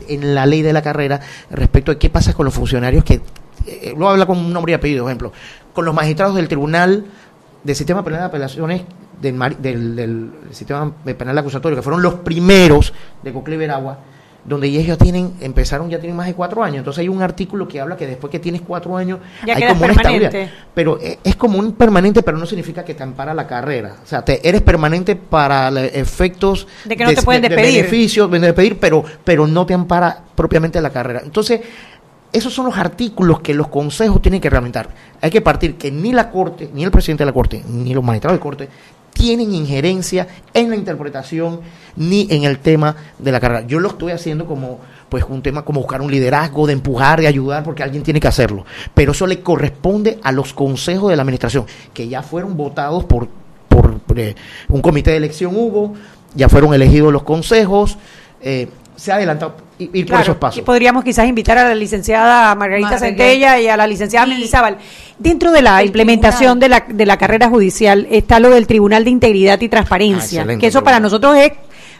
en 0.08 0.34
la 0.34 0.46
ley 0.46 0.60
de 0.62 0.72
la 0.72 0.82
carrera 0.82 1.20
respecto 1.50 1.92
de 1.92 1.98
qué 1.98 2.10
pasa 2.10 2.32
con 2.32 2.44
los 2.46 2.54
funcionarios 2.54 3.04
que 3.04 3.20
eh, 3.66 3.94
lo 3.96 4.08
habla 4.08 4.26
con 4.26 4.38
un 4.38 4.52
nombre 4.52 4.72
y 4.72 4.74
apellido, 4.74 5.04
por 5.04 5.10
ejemplo, 5.10 5.32
con 5.72 5.84
los 5.84 5.94
magistrados 5.94 6.34
del 6.34 6.48
tribunal 6.48 7.04
del 7.62 7.76
sistema 7.76 8.02
penal 8.04 8.20
de 8.20 8.26
apelaciones 8.26 8.82
del, 9.20 9.38
del, 9.60 9.96
del 9.96 10.30
sistema 10.50 10.92
penal 11.04 11.38
acusatorio, 11.38 11.76
que 11.76 11.82
fueron 11.82 12.02
los 12.02 12.14
primeros 12.14 12.92
de 13.22 13.32
Cocle 13.32 13.56
Veragua, 13.56 13.98
donde 14.44 14.66
ellos 14.68 14.84
ya 14.86 14.96
tienen, 14.98 15.32
empezaron, 15.40 15.88
ya 15.88 15.98
tienen 15.98 16.16
más 16.16 16.26
de 16.26 16.34
cuatro 16.34 16.62
años. 16.62 16.78
Entonces 16.78 17.00
hay 17.00 17.08
un 17.08 17.22
artículo 17.22 17.66
que 17.66 17.80
habla 17.80 17.96
que 17.96 18.06
después 18.06 18.30
que 18.30 18.38
tienes 18.38 18.60
cuatro 18.60 18.94
años, 18.94 19.20
Ya 19.46 19.56
hay 19.56 19.62
como 19.68 19.84
una 19.86 19.94
permanente. 19.94 20.26
estabilidad. 20.26 20.52
Pero 20.74 20.98
eh, 21.00 21.18
es 21.24 21.34
como 21.36 21.58
un 21.58 21.72
permanente, 21.72 22.22
pero 22.22 22.36
no 22.36 22.44
significa 22.44 22.84
que 22.84 22.92
te 22.94 23.02
ampara 23.02 23.32
la 23.32 23.46
carrera. 23.46 23.96
O 24.02 24.06
sea, 24.06 24.22
te, 24.22 24.46
eres 24.46 24.60
permanente 24.60 25.16
para 25.16 25.70
efectos 25.86 26.68
De 26.84 26.94
que 26.94 27.04
no 27.04 27.14
te 27.14 27.22
pueden 27.22 27.40
despedir. 27.40 27.74
beneficios, 27.84 28.30
de 28.30 28.38
despedir, 28.38 28.78
pero, 28.78 29.02
pero 29.24 29.46
no 29.46 29.64
te 29.64 29.72
ampara 29.72 30.22
propiamente 30.34 30.78
la 30.82 30.90
carrera. 30.90 31.22
Entonces, 31.24 31.62
esos 32.30 32.52
son 32.52 32.66
los 32.66 32.76
artículos 32.76 33.40
que 33.40 33.54
los 33.54 33.68
consejos 33.68 34.20
tienen 34.20 34.42
que 34.42 34.50
reglamentar. 34.50 34.88
Hay 35.22 35.30
que 35.30 35.40
partir 35.40 35.76
que 35.76 35.90
ni 35.90 36.12
la 36.12 36.30
Corte, 36.30 36.68
ni 36.74 36.84
el 36.84 36.90
presidente 36.90 37.22
de 37.22 37.26
la 37.26 37.32
Corte, 37.32 37.62
ni 37.66 37.94
los 37.94 38.04
magistrados 38.04 38.38
de 38.38 38.42
Corte 38.42 38.68
tienen 39.14 39.54
injerencia 39.54 40.28
en 40.52 40.68
la 40.68 40.76
interpretación 40.76 41.60
ni 41.96 42.26
en 42.30 42.44
el 42.44 42.58
tema 42.58 42.94
de 43.18 43.32
la 43.32 43.40
carrera. 43.40 43.66
Yo 43.66 43.80
lo 43.80 43.88
estoy 43.88 44.12
haciendo 44.12 44.44
como 44.44 44.80
pues 45.08 45.24
un 45.28 45.40
tema 45.40 45.64
como 45.64 45.80
buscar 45.80 46.02
un 46.02 46.10
liderazgo, 46.10 46.66
de 46.66 46.74
empujar, 46.74 47.20
de 47.20 47.28
ayudar, 47.28 47.62
porque 47.62 47.82
alguien 47.82 48.02
tiene 48.02 48.20
que 48.20 48.28
hacerlo. 48.28 48.66
Pero 48.92 49.12
eso 49.12 49.26
le 49.26 49.40
corresponde 49.40 50.18
a 50.22 50.32
los 50.32 50.52
consejos 50.52 51.08
de 51.10 51.16
la 51.16 51.22
administración, 51.22 51.64
que 51.94 52.08
ya 52.08 52.22
fueron 52.22 52.56
votados 52.56 53.04
por, 53.04 53.28
por 53.68 54.00
eh, 54.16 54.34
un 54.68 54.80
comité 54.80 55.12
de 55.12 55.18
elección 55.18 55.54
hubo, 55.56 55.94
ya 56.34 56.48
fueron 56.48 56.74
elegidos 56.74 57.12
los 57.12 57.22
consejos, 57.22 57.96
eh, 58.40 58.68
se 58.96 59.12
ha 59.12 59.16
adelantado 59.16 59.56
ir 59.78 59.90
por 59.90 60.06
Claro, 60.06 60.22
esos 60.22 60.36
y 60.36 60.38
pasos. 60.38 60.62
podríamos 60.62 61.02
quizás 61.04 61.26
invitar 61.26 61.58
a 61.58 61.68
la 61.68 61.74
licenciada 61.74 62.54
Margarita 62.54 62.90
Margarita. 62.90 62.98
Centella 63.06 63.60
y 63.60 63.66
a 63.68 63.76
la 63.76 63.86
licenciada 63.86 64.26
Mendizábal. 64.26 64.78
Dentro 65.18 65.50
de 65.52 65.62
la 65.62 65.80
El 65.80 65.86
implementación 65.86 66.60
de 66.60 66.68
la, 66.68 66.84
de 66.88 67.06
la 67.06 67.16
carrera 67.18 67.48
judicial 67.48 68.06
está 68.10 68.38
lo 68.40 68.50
del 68.50 68.66
Tribunal 68.66 69.04
de 69.04 69.10
Integridad 69.10 69.60
y 69.60 69.68
Transparencia, 69.68 70.46
Ah, 70.48 70.58
que 70.58 70.66
eso 70.68 70.84
para 70.84 71.00
nosotros 71.00 71.36
es 71.36 71.52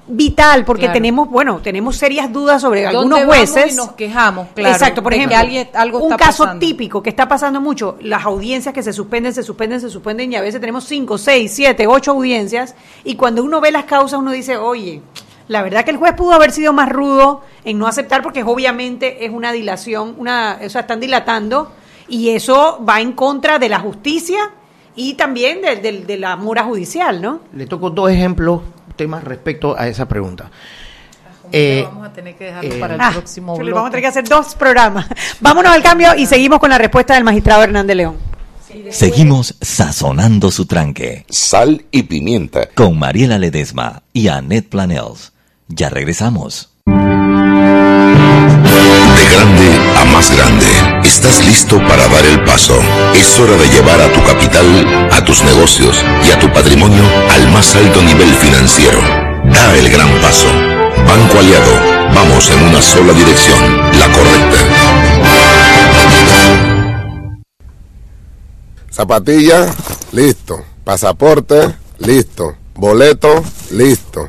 vital 0.06 0.64
porque 0.66 0.82
Claro. 0.82 0.92
tenemos, 0.92 1.30
bueno, 1.30 1.60
tenemos 1.62 1.96
serias 1.96 2.30
dudas 2.30 2.60
sobre 2.60 2.82
¿Dónde 2.82 2.96
algunos 2.98 3.20
vamos 3.20 3.36
jueces. 3.36 3.72
y 3.72 3.76
nos 3.76 3.92
quejamos, 3.92 4.48
claro, 4.54 4.74
Exacto, 4.74 5.02
por 5.02 5.14
ejemplo, 5.14 5.36
alguien- 5.36 5.68
algo 5.72 5.98
un 5.98 6.12
está 6.12 6.26
caso 6.26 6.42
pasando. 6.44 6.60
típico 6.60 7.02
que 7.02 7.08
está 7.10 7.26
pasando 7.26 7.60
mucho, 7.62 7.96
las 8.02 8.22
audiencias 8.24 8.74
que 8.74 8.82
se 8.82 8.92
suspenden, 8.92 9.32
se 9.32 9.42
suspenden, 9.42 9.80
se 9.80 9.88
suspenden 9.88 10.30
y 10.32 10.36
a 10.36 10.42
veces 10.42 10.60
tenemos 10.60 10.84
cinco, 10.84 11.16
seis, 11.16 11.52
siete, 11.54 11.86
ocho 11.86 12.10
audiencias 12.10 12.74
y 13.02 13.14
cuando 13.14 13.42
uno 13.42 13.60
ve 13.62 13.72
las 13.72 13.84
causas 13.84 14.18
uno 14.18 14.30
dice, 14.30 14.58
oye, 14.58 15.00
la 15.48 15.62
verdad 15.62 15.84
que 15.84 15.90
el 15.90 15.96
juez 15.98 16.14
pudo 16.14 16.32
haber 16.32 16.50
sido 16.52 16.72
más 16.72 16.88
rudo 16.88 17.42
en 17.64 17.78
no 17.78 17.86
aceptar 17.86 18.22
porque 18.22 18.42
obviamente 18.42 19.24
es 19.24 19.30
una 19.30 19.52
dilación, 19.52 20.14
una, 20.18 20.58
o 20.64 20.68
sea, 20.68 20.82
están 20.82 21.00
dilatando 21.00 21.72
y 22.08 22.30
eso 22.30 22.82
va 22.88 23.00
en 23.00 23.12
contra 23.12 23.58
de 23.58 23.68
la 23.68 23.78
justicia 23.80 24.50
y 24.96 25.14
también 25.14 25.60
de, 25.62 25.76
de- 25.76 26.04
de 26.04 26.16
la 26.18 26.36
mora 26.36 26.64
judicial, 26.64 27.20
¿no? 27.20 27.40
Le 27.54 27.66
toco 27.66 27.90
dos 27.90 28.10
ejemplos, 28.10 28.62
temas 28.96 29.22
respecto 29.24 29.74
a 29.78 29.88
esa 29.88 30.06
pregunta. 30.08 30.50
Eh, 31.52 31.84
vamos 31.86 32.08
a 32.08 32.12
tener 32.12 32.34
que 32.36 32.44
dejarlo 32.44 32.74
eh, 32.74 32.78
para 32.80 32.94
el 32.94 33.00
Ah, 33.00 33.10
próximo 33.12 33.54
bloque. 33.56 33.72
vamos 33.72 33.88
a 33.88 33.90
tener 33.90 34.02
que 34.02 34.08
hacer 34.08 34.28
dos 34.28 34.54
programas. 34.54 35.06
Vámonos 35.40 35.72
al 35.72 35.82
cambio 35.82 36.14
y 36.16 36.26
seguimos 36.26 36.58
con 36.58 36.70
la 36.70 36.78
respuesta 36.78 37.14
del 37.14 37.22
magistrado 37.24 37.62
Hernández 37.62 37.96
León. 37.96 38.16
Seguimos 38.90 39.54
sazonando 39.60 40.50
su 40.50 40.66
tranque. 40.66 41.24
Sal 41.28 41.84
y 41.92 42.04
pimienta. 42.04 42.68
Con 42.74 42.98
Mariela 42.98 43.38
Ledesma 43.38 44.02
y 44.12 44.26
Annette 44.28 44.68
Planels. 44.68 45.32
Ya 45.68 45.88
regresamos. 45.88 46.70
De 46.86 46.92
grande 49.32 49.80
a 49.98 50.04
más 50.12 50.30
grande, 50.36 50.66
estás 51.04 51.44
listo 51.46 51.78
para 51.78 52.06
dar 52.08 52.26
el 52.26 52.44
paso. 52.44 52.78
Es 53.14 53.38
hora 53.38 53.56
de 53.56 53.68
llevar 53.68 54.00
a 54.00 54.12
tu 54.12 54.22
capital, 54.24 55.08
a 55.10 55.24
tus 55.24 55.42
negocios 55.42 56.04
y 56.28 56.32
a 56.32 56.38
tu 56.38 56.52
patrimonio 56.52 57.02
al 57.30 57.50
más 57.50 57.74
alto 57.76 58.02
nivel 58.02 58.28
financiero. 58.34 59.00
Da 59.44 59.74
el 59.76 59.90
gran 59.90 60.10
paso. 60.20 60.48
Banco 61.06 61.38
Aliado, 61.38 61.72
vamos 62.14 62.50
en 62.50 62.62
una 62.64 62.82
sola 62.82 63.14
dirección, 63.14 63.78
la 63.98 64.12
correcta. 64.12 64.58
Zapatilla, 68.92 69.74
listo. 70.12 70.62
Pasaporte, 70.84 71.74
listo. 71.98 72.54
Boleto, 72.74 73.42
listo. 73.70 74.28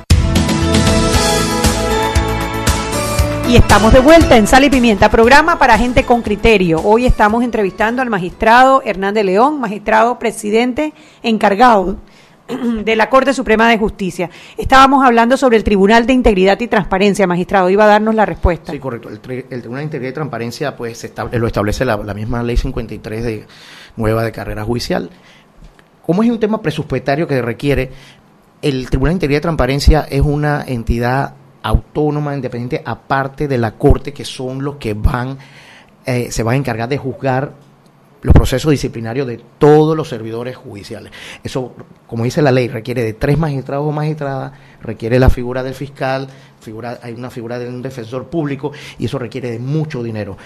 Y 3.49 3.57
estamos 3.57 3.91
de 3.91 3.99
vuelta 3.99 4.37
en 4.37 4.47
Sal 4.47 4.63
y 4.63 4.69
Pimienta, 4.69 5.09
programa 5.09 5.59
para 5.59 5.77
gente 5.77 6.05
con 6.05 6.21
criterio. 6.21 6.79
Hoy 6.83 7.05
estamos 7.05 7.43
entrevistando 7.43 8.01
al 8.01 8.09
magistrado 8.09 8.81
Hernández 8.85 9.25
León, 9.25 9.59
magistrado 9.59 10.17
presidente 10.17 10.93
encargado 11.21 11.97
de 12.85 12.95
la 12.95 13.09
Corte 13.09 13.33
Suprema 13.33 13.67
de 13.69 13.77
Justicia. 13.77 14.29
Estábamos 14.57 15.03
hablando 15.05 15.35
sobre 15.35 15.57
el 15.57 15.65
Tribunal 15.65 16.05
de 16.07 16.13
Integridad 16.13 16.57
y 16.61 16.67
Transparencia, 16.69 17.27
magistrado. 17.27 17.69
Iba 17.69 17.83
a 17.83 17.87
darnos 17.87 18.15
la 18.15 18.25
respuesta. 18.25 18.71
Sí, 18.71 18.79
correcto. 18.79 19.09
El, 19.09 19.21
tri- 19.21 19.45
el 19.49 19.59
Tribunal 19.59 19.81
de 19.81 19.85
Integridad 19.85 20.11
y 20.11 20.13
Transparencia 20.13 20.77
pues 20.77 21.11
lo 21.33 21.47
establece 21.47 21.83
la, 21.83 21.97
la 21.97 22.13
misma 22.13 22.43
Ley 22.43 22.55
53 22.55 23.23
de 23.23 23.45
nueva 23.97 24.23
de 24.23 24.31
carrera 24.31 24.63
judicial. 24.63 25.09
Como 26.05 26.23
es 26.23 26.29
un 26.29 26.39
tema 26.39 26.61
presupuestario 26.61 27.27
que 27.27 27.41
requiere, 27.41 27.91
el 28.61 28.89
Tribunal 28.89 29.11
de 29.11 29.15
Integridad 29.15 29.39
y 29.39 29.41
Transparencia 29.41 30.07
es 30.09 30.21
una 30.21 30.63
entidad 30.65 31.33
autónoma, 31.63 32.35
independiente, 32.35 32.81
aparte 32.85 33.47
de 33.47 33.57
la 33.57 33.71
Corte, 33.77 34.13
que 34.13 34.25
son 34.25 34.63
los 34.63 34.75
que 34.77 34.93
van, 34.93 35.37
eh, 36.05 36.31
se 36.31 36.43
van 36.43 36.55
a 36.55 36.57
encargar 36.57 36.89
de 36.89 36.97
juzgar 36.97 37.53
los 38.21 38.33
procesos 38.33 38.71
disciplinarios 38.71 39.27
de 39.27 39.41
todos 39.57 39.97
los 39.97 40.09
servidores 40.09 40.55
judiciales. 40.55 41.11
Eso, 41.43 41.73
como 42.07 42.23
dice 42.23 42.41
la 42.41 42.51
ley, 42.51 42.67
requiere 42.67 43.03
de 43.03 43.13
tres 43.13 43.37
magistrados 43.37 43.87
o 43.87 43.91
magistradas, 43.91 44.53
requiere 44.81 45.19
la 45.19 45.29
figura 45.29 45.63
del 45.63 45.73
fiscal, 45.73 46.27
figura, 46.59 46.99
hay 47.01 47.13
una 47.13 47.29
figura 47.29 47.57
de 47.57 47.67
un 47.67 47.81
defensor 47.81 48.27
público 48.27 48.71
y 48.99 49.05
eso 49.05 49.17
requiere 49.17 49.51
de 49.51 49.59
mucho 49.59 50.03
dinero. 50.03 50.37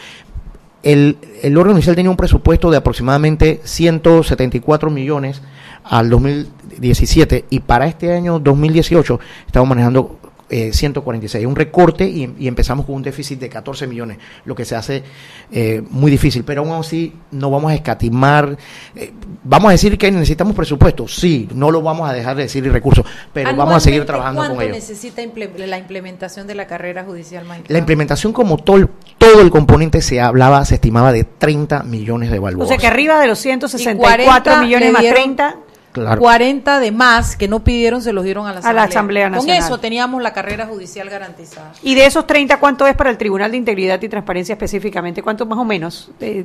El, 0.84 1.18
el 1.41 1.57
órgano 1.57 1.78
inicial 1.78 1.95
tenía 1.95 2.11
un 2.11 2.18
presupuesto 2.18 2.70
de 2.70 2.78
aproximadamente 2.78 3.59
174 3.63 4.89
millones 4.91 5.41
al 5.84 6.09
2017 6.09 7.45
y 7.49 7.59
para 7.61 7.88
este 7.88 8.13
año 8.13 8.39
2018 8.39 9.20
estamos 9.47 9.68
manejando 9.68 10.20
eh, 10.49 10.71
146, 10.73 11.45
un 11.45 11.55
recorte 11.55 12.05
y, 12.07 12.33
y 12.37 12.47
empezamos 12.47 12.85
con 12.85 12.95
un 12.95 13.01
déficit 13.03 13.39
de 13.39 13.49
14 13.49 13.87
millones, 13.87 14.17
lo 14.45 14.53
que 14.55 14.63
se 14.65 14.75
hace 14.75 15.03
eh, 15.51 15.81
muy 15.89 16.11
difícil, 16.11 16.43
pero 16.43 16.61
aún 16.61 16.71
así 16.73 17.13
no 17.31 17.49
vamos 17.49 17.71
a 17.71 17.75
escatimar, 17.75 18.57
eh, 18.95 19.11
vamos 19.43 19.69
a 19.69 19.71
decir 19.71 19.97
que 19.97 20.11
necesitamos 20.11 20.55
presupuesto, 20.55 21.07
sí, 21.07 21.49
no 21.55 21.71
lo 21.71 21.81
vamos 21.81 22.09
a 22.09 22.13
dejar 22.13 22.35
de 22.35 22.43
decir 22.43 22.65
y 22.65 22.69
recursos, 22.69 23.05
pero 23.33 23.55
vamos 23.55 23.75
a 23.75 23.79
seguir 23.79 24.05
trabajando 24.05 24.41
con 24.41 24.47
¿cuánto 24.49 24.63
ello. 24.63 24.73
necesita 24.75 25.21
imple- 25.23 25.65
la 25.65 25.77
implementación 25.79 26.45
de 26.47 26.55
la 26.55 26.67
carrera 26.67 27.03
judicial 27.03 27.43
magistrado? 27.45 27.73
La 27.73 27.79
implementación 27.79 28.31
como 28.33 28.57
todo, 28.57 28.89
todo 29.17 29.41
el 29.41 29.49
componente 29.49 30.01
se 30.01 30.21
hablaba, 30.21 30.63
se 30.65 30.75
estimaba 30.75 31.11
de 31.11 31.23
30 31.23 31.83
millones 31.83 32.29
de 32.31 32.39
O 32.39 32.41
balboas. 32.43 32.69
sea 32.69 32.77
que 32.77 32.87
arriba 32.87 33.19
de 33.19 33.27
los 33.27 33.39
Y 33.39 33.43
164 33.49 34.25
40 34.25 34.61
millones 34.61 34.91
más 34.91 35.01
dieron 35.01 35.15
30. 35.35 35.55
Claro. 35.95 36.19
40 36.19 36.81
de 36.81 36.91
más 36.91 37.37
que 37.37 37.47
no 37.47 37.63
pidieron 37.63 38.01
se 38.01 38.11
los 38.11 38.25
dieron 38.25 38.47
a 38.47 38.51
la 38.51 38.57
A 38.57 38.59
Asamblea. 38.59 38.73
la 38.73 38.83
Asamblea 38.83 39.29
Nacional. 39.29 39.57
Con 39.57 39.65
eso 39.65 39.79
teníamos 39.79 40.21
la 40.21 40.33
carrera 40.33 40.65
judicial 40.65 41.09
garantizada. 41.09 41.71
Y 41.83 41.95
de 41.95 42.05
esos 42.05 42.27
30, 42.27 42.59
¿cuánto 42.59 42.85
es 42.85 42.95
para 42.97 43.09
el 43.09 43.17
Tribunal 43.17 43.51
de 43.51 43.57
Integridad 43.57 44.01
y 44.01 44.09
Transparencia 44.09 44.51
específicamente? 44.53 45.23
¿Cuánto 45.23 45.45
más 45.45 45.57
o 45.57 45.63
menos? 45.63 46.11
Eh, 46.19 46.43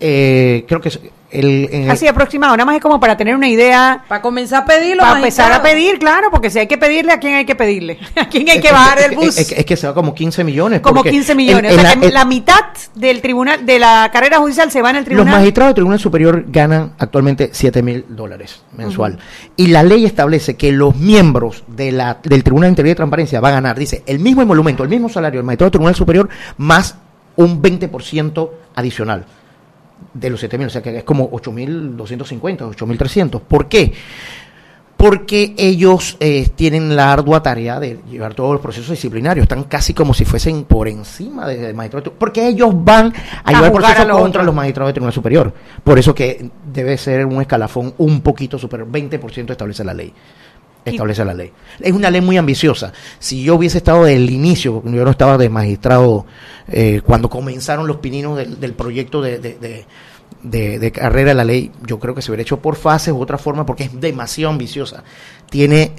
Eh, 0.00 0.64
creo 0.68 0.80
que 0.80 0.88
es 0.90 1.00
el, 1.30 1.68
el- 1.72 1.90
así 1.90 2.06
aproximado, 2.06 2.54
nada 2.56 2.64
más 2.66 2.76
es 2.76 2.82
como 2.82 3.00
para 3.00 3.16
tener 3.16 3.34
una 3.34 3.48
idea. 3.48 4.04
Para 4.08 4.22
comenzar 4.22 4.62
a 4.62 4.64
pedirlo, 4.66 5.02
Para 5.02 5.16
empezar 5.16 5.52
a 5.52 5.62
pedir, 5.62 5.98
claro, 5.98 6.28
porque 6.30 6.50
si 6.50 6.58
hay 6.60 6.66
que 6.66 6.78
pedirle, 6.78 7.12
¿a 7.12 7.18
quién 7.18 7.34
hay 7.34 7.44
que 7.44 7.54
pedirle? 7.54 7.98
¿A 8.16 8.28
quién 8.28 8.48
hay 8.48 8.60
que 8.60 8.70
bajar 8.70 8.98
del 9.00 9.16
bus? 9.16 9.36
Es, 9.36 9.52
es 9.52 9.64
que 9.66 9.76
se 9.76 9.86
va 9.86 9.94
como 9.94 10.14
15 10.14 10.44
millones. 10.44 10.80
como 10.80 10.96
porque 10.96 11.10
15 11.10 11.34
millones. 11.34 11.72
en- 11.72 11.78
o 11.78 11.80
en 11.80 11.86
sea 11.86 11.94
la- 11.94 12.00
que 12.00 12.06
en- 12.08 12.14
la 12.14 12.24
mitad 12.24 12.60
del 12.94 13.20
tribunal, 13.20 13.66
de 13.66 13.78
la 13.78 14.08
carrera 14.12 14.38
judicial 14.38 14.70
se 14.70 14.80
va 14.82 14.90
en 14.90 14.96
el 14.96 15.00
los 15.00 15.06
tribunal. 15.06 15.34
magistrados 15.34 15.70
del 15.70 15.74
Tribunal 15.76 15.98
Superior 15.98 16.44
ganan 16.48 16.92
actualmente 16.98 17.50
7 17.52 17.82
mil 17.82 18.04
dólares 18.08 18.62
mensual. 18.76 19.18
Y 19.56 19.66
la 19.68 19.82
ley 19.82 20.04
establece 20.06 20.56
que 20.56 20.72
los 20.72 20.94
miembros 20.96 21.64
de 21.66 21.90
la, 21.90 22.18
del 22.22 22.44
Tribunal 22.44 22.68
de 22.68 22.72
Integridad 22.72 22.92
y 22.92 22.96
Transparencia 22.96 23.40
van 23.40 23.52
a 23.52 23.54
ganar, 23.56 23.78
dice, 23.78 24.02
el 24.06 24.20
mismo 24.20 24.42
emolumento, 24.42 24.82
el 24.84 24.88
mismo 24.90 25.08
salario 25.08 25.38
del 25.40 25.46
magistrado 25.46 25.66
del 25.70 25.72
Tribunal 25.72 25.94
Superior 25.96 26.28
más 26.58 26.96
un 27.36 27.60
20% 27.60 28.50
adicional 28.74 29.26
de 30.14 30.30
los 30.30 30.40
7 30.40 30.58
mil, 30.58 30.66
o 30.68 30.70
sea 30.70 30.82
que 30.82 30.98
es 30.98 31.04
como 31.04 31.30
8.250, 31.30 32.74
8.300. 32.74 33.40
¿Por 33.40 33.68
qué? 33.68 33.92
Porque 34.96 35.54
ellos 35.58 36.16
eh, 36.20 36.48
tienen 36.56 36.96
la 36.96 37.12
ardua 37.12 37.42
tarea 37.42 37.78
de 37.78 38.00
llevar 38.10 38.32
todos 38.32 38.52
los 38.52 38.62
procesos 38.62 38.90
disciplinarios, 38.92 39.42
están 39.44 39.64
casi 39.64 39.92
como 39.92 40.14
si 40.14 40.24
fuesen 40.24 40.64
por 40.64 40.88
encima 40.88 41.46
de- 41.46 41.74
magistrado, 41.74 42.14
porque 42.14 42.48
ellos 42.48 42.70
van 42.82 43.12
a, 43.44 43.50
A 43.50 43.52
llevar 43.52 43.66
el 43.66 43.72
proceso 43.72 44.08
los 44.08 44.18
contra 44.22 44.42
los 44.42 44.54
magistrados 44.54 44.88
del 44.88 44.94
Tribunal 44.94 45.12
Superior. 45.12 45.52
Por 45.84 45.98
eso 45.98 46.14
que 46.14 46.50
debe 46.72 46.96
ser 46.96 47.26
un 47.26 47.42
escalafón 47.42 47.92
un 47.98 48.22
poquito 48.22 48.58
superior, 48.58 48.88
20% 48.90 49.50
establece 49.50 49.84
la 49.84 49.92
ley. 49.92 50.14
Establece 50.90 51.24
la 51.24 51.34
ley. 51.34 51.50
Es 51.80 51.92
una 51.92 52.10
ley 52.10 52.20
muy 52.20 52.36
ambiciosa. 52.36 52.92
Si 53.18 53.42
yo 53.42 53.56
hubiese 53.56 53.78
estado 53.78 54.04
desde 54.04 54.16
el 54.16 54.30
inicio, 54.30 54.82
yo 54.84 55.04
no 55.04 55.10
estaba 55.10 55.36
de 55.36 55.48
magistrado 55.48 56.26
eh, 56.68 57.00
cuando 57.04 57.28
comenzaron 57.28 57.86
los 57.86 57.96
pininos 57.98 58.36
del, 58.38 58.72
proyecto 58.74 59.20
de, 59.20 59.38
de- 59.38 59.54
de- 59.58 59.86
de- 60.42 60.78
de 60.78 60.92
carrera 60.92 61.30
de 61.30 61.34
la 61.34 61.44
ley, 61.44 61.72
yo 61.86 61.98
creo 61.98 62.14
que 62.14 62.22
se 62.22 62.30
hubiera 62.30 62.42
hecho 62.42 62.58
por 62.60 62.76
fases 62.76 63.12
u 63.12 63.20
otra 63.20 63.36
forma 63.38 63.66
porque 63.66 63.84
es 63.84 64.00
demasiado 64.00 64.52
ambiciosa. 64.52 65.02
Tiene, 65.50 65.92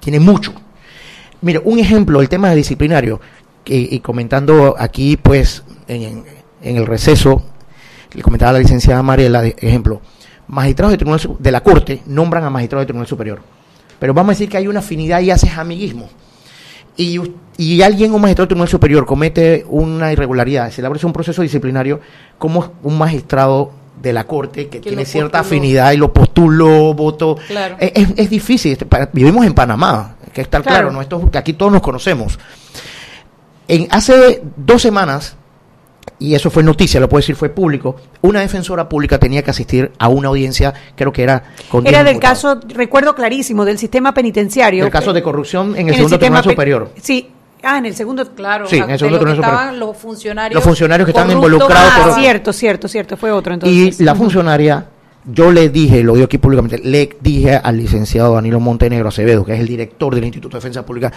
tiene 0.00 0.18
mucho. 0.20 0.52
Mire, 1.40 1.60
un 1.64 1.78
ejemplo, 1.78 2.20
el 2.20 2.28
tema 2.28 2.50
de 2.50 2.56
disciplinario, 2.56 3.20
que- 3.64 3.88
y 3.90 4.00
comentando 4.00 4.74
aquí, 4.78 5.16
pues, 5.16 5.62
en, 5.86 6.24
en 6.62 6.76
el 6.76 6.86
receso, 6.86 7.42
le 8.12 8.22
comentaba 8.22 8.52
la 8.52 8.58
licenciada 8.60 9.02
Mariela, 9.02 9.46
ejemplo, 9.46 10.00
magistrados 10.48 10.92
de, 10.92 10.98
tribunal, 10.98 11.20
de 11.38 11.52
la 11.52 11.62
Corte 11.62 12.02
nombran 12.06 12.44
a 12.44 12.50
magistrados 12.50 12.82
de 12.82 12.86
Tribunal 12.86 13.06
Superior. 13.06 13.40
Pero 13.98 14.14
vamos 14.14 14.30
a 14.30 14.32
decir 14.34 14.48
que 14.48 14.56
hay 14.56 14.66
una 14.66 14.80
afinidad 14.80 15.20
y 15.20 15.30
haces 15.30 15.56
amiguismo. 15.56 16.08
Y, 16.96 17.20
y 17.56 17.82
alguien, 17.82 18.14
un 18.14 18.20
magistrado 18.20 18.44
del 18.44 18.48
Tribunal 18.50 18.68
Superior, 18.68 19.04
comete 19.06 19.64
una 19.68 20.12
irregularidad, 20.12 20.70
se 20.70 20.80
le 20.80 20.86
abre 20.86 21.04
un 21.04 21.12
proceso 21.12 21.42
disciplinario, 21.42 22.00
como 22.38 22.72
un 22.82 22.96
magistrado 22.98 23.72
de 24.00 24.12
la 24.12 24.24
Corte 24.24 24.64
que, 24.68 24.78
Que 24.80 24.88
tiene 24.88 25.04
cierta 25.04 25.38
postuló. 25.38 25.56
afinidad 25.58 25.92
y 25.92 25.96
lo 25.96 26.12
postuló, 26.12 26.94
voto. 26.94 27.36
Claro. 27.48 27.76
Es, 27.80 28.08
es- 28.16 28.30
difícil. 28.30 28.72
este, 28.72 28.86
vivimos 29.12 29.44
en 29.46 29.54
Panamá, 29.54 30.16
que 30.32 30.40
está 30.42 30.60
claro, 30.60 30.78
Claro. 30.88 30.92
¿no? 30.92 31.00
Esto, 31.00 31.30
que 31.30 31.38
aquí 31.38 31.52
todos 31.54 31.72
nos 31.72 31.82
conocemos. 31.82 32.38
En, 33.66 33.88
hace 33.90 34.42
dos 34.56 34.82
semanas, 34.82 35.36
y 36.18 36.34
eso 36.34 36.50
fue 36.50 36.62
noticia, 36.62 37.00
lo 37.00 37.08
puedo 37.08 37.20
decir, 37.20 37.34
fue 37.36 37.48
público, 37.48 37.96
una 38.22 38.40
defensora 38.40 38.88
pública 38.88 39.18
tenía 39.18 39.42
que 39.42 39.50
asistir 39.50 39.90
a 39.98 40.08
una 40.08 40.28
audiencia, 40.28 40.72
creo 40.96 41.12
que 41.12 41.22
era 41.22 41.42
con 41.70 41.86
Era 41.86 42.02
10 42.02 42.12
del 42.14 42.20
caso, 42.22 42.60
recuerdo 42.68 43.14
clarísimo, 43.14 43.64
del 43.64 43.78
sistema 43.78 44.14
penitenciario. 44.14 44.84
Del 44.84 44.92
caso 44.92 45.12
de 45.12 45.22
corrupción 45.22 45.70
en 45.76 45.88
el 45.88 45.94
En 45.94 45.94
segundo 45.94 46.08
sistema 46.10 46.18
Tribunal 46.18 46.44
pe- 46.44 46.50
Superior. 46.50 46.90
Sí. 47.02 47.30
Ah, 47.66 47.78
en 47.78 47.86
el 47.86 47.94
segundo. 47.96 48.34
Claro, 48.34 48.66
Sí, 48.68 48.76
en 48.76 48.90
el 48.90 48.98
segundo 48.98 49.18
Tribunal 49.18 49.36
Superior. 49.36 49.60
estaban 49.62 49.80
los 49.80 49.96
funcionarios. 49.96 50.54
Los 50.54 50.64
funcionarios 50.64 51.06
que 51.06 51.10
estaban 51.12 51.30
involucrados 51.32 51.92
Ah, 51.96 52.02
por- 52.04 52.14
cierto, 52.14 52.52
cierto, 52.52 52.88
cierto. 52.88 53.16
Fue 53.16 53.30
otro 53.32 53.54
entonces. 53.54 53.98
Y 54.00 54.04
la 54.04 54.14
funcionaria, 54.14 54.86
yo 55.24 55.50
le 55.50 55.70
dije, 55.70 56.02
lo 56.02 56.12
digo 56.12 56.26
aquí 56.26 56.36
públicamente, 56.36 56.78
le 56.78 57.16
dije 57.22 57.56
al 57.56 57.78
licenciado 57.78 58.34
Danilo 58.34 58.60
Montenegro 58.60 59.08
Acevedo, 59.08 59.46
que 59.46 59.54
es 59.54 59.60
el 59.60 59.66
director 59.66 60.14
del 60.14 60.24
Instituto 60.24 60.56
de 60.56 60.60
Defensa 60.60 60.84
Pública, 60.84 61.10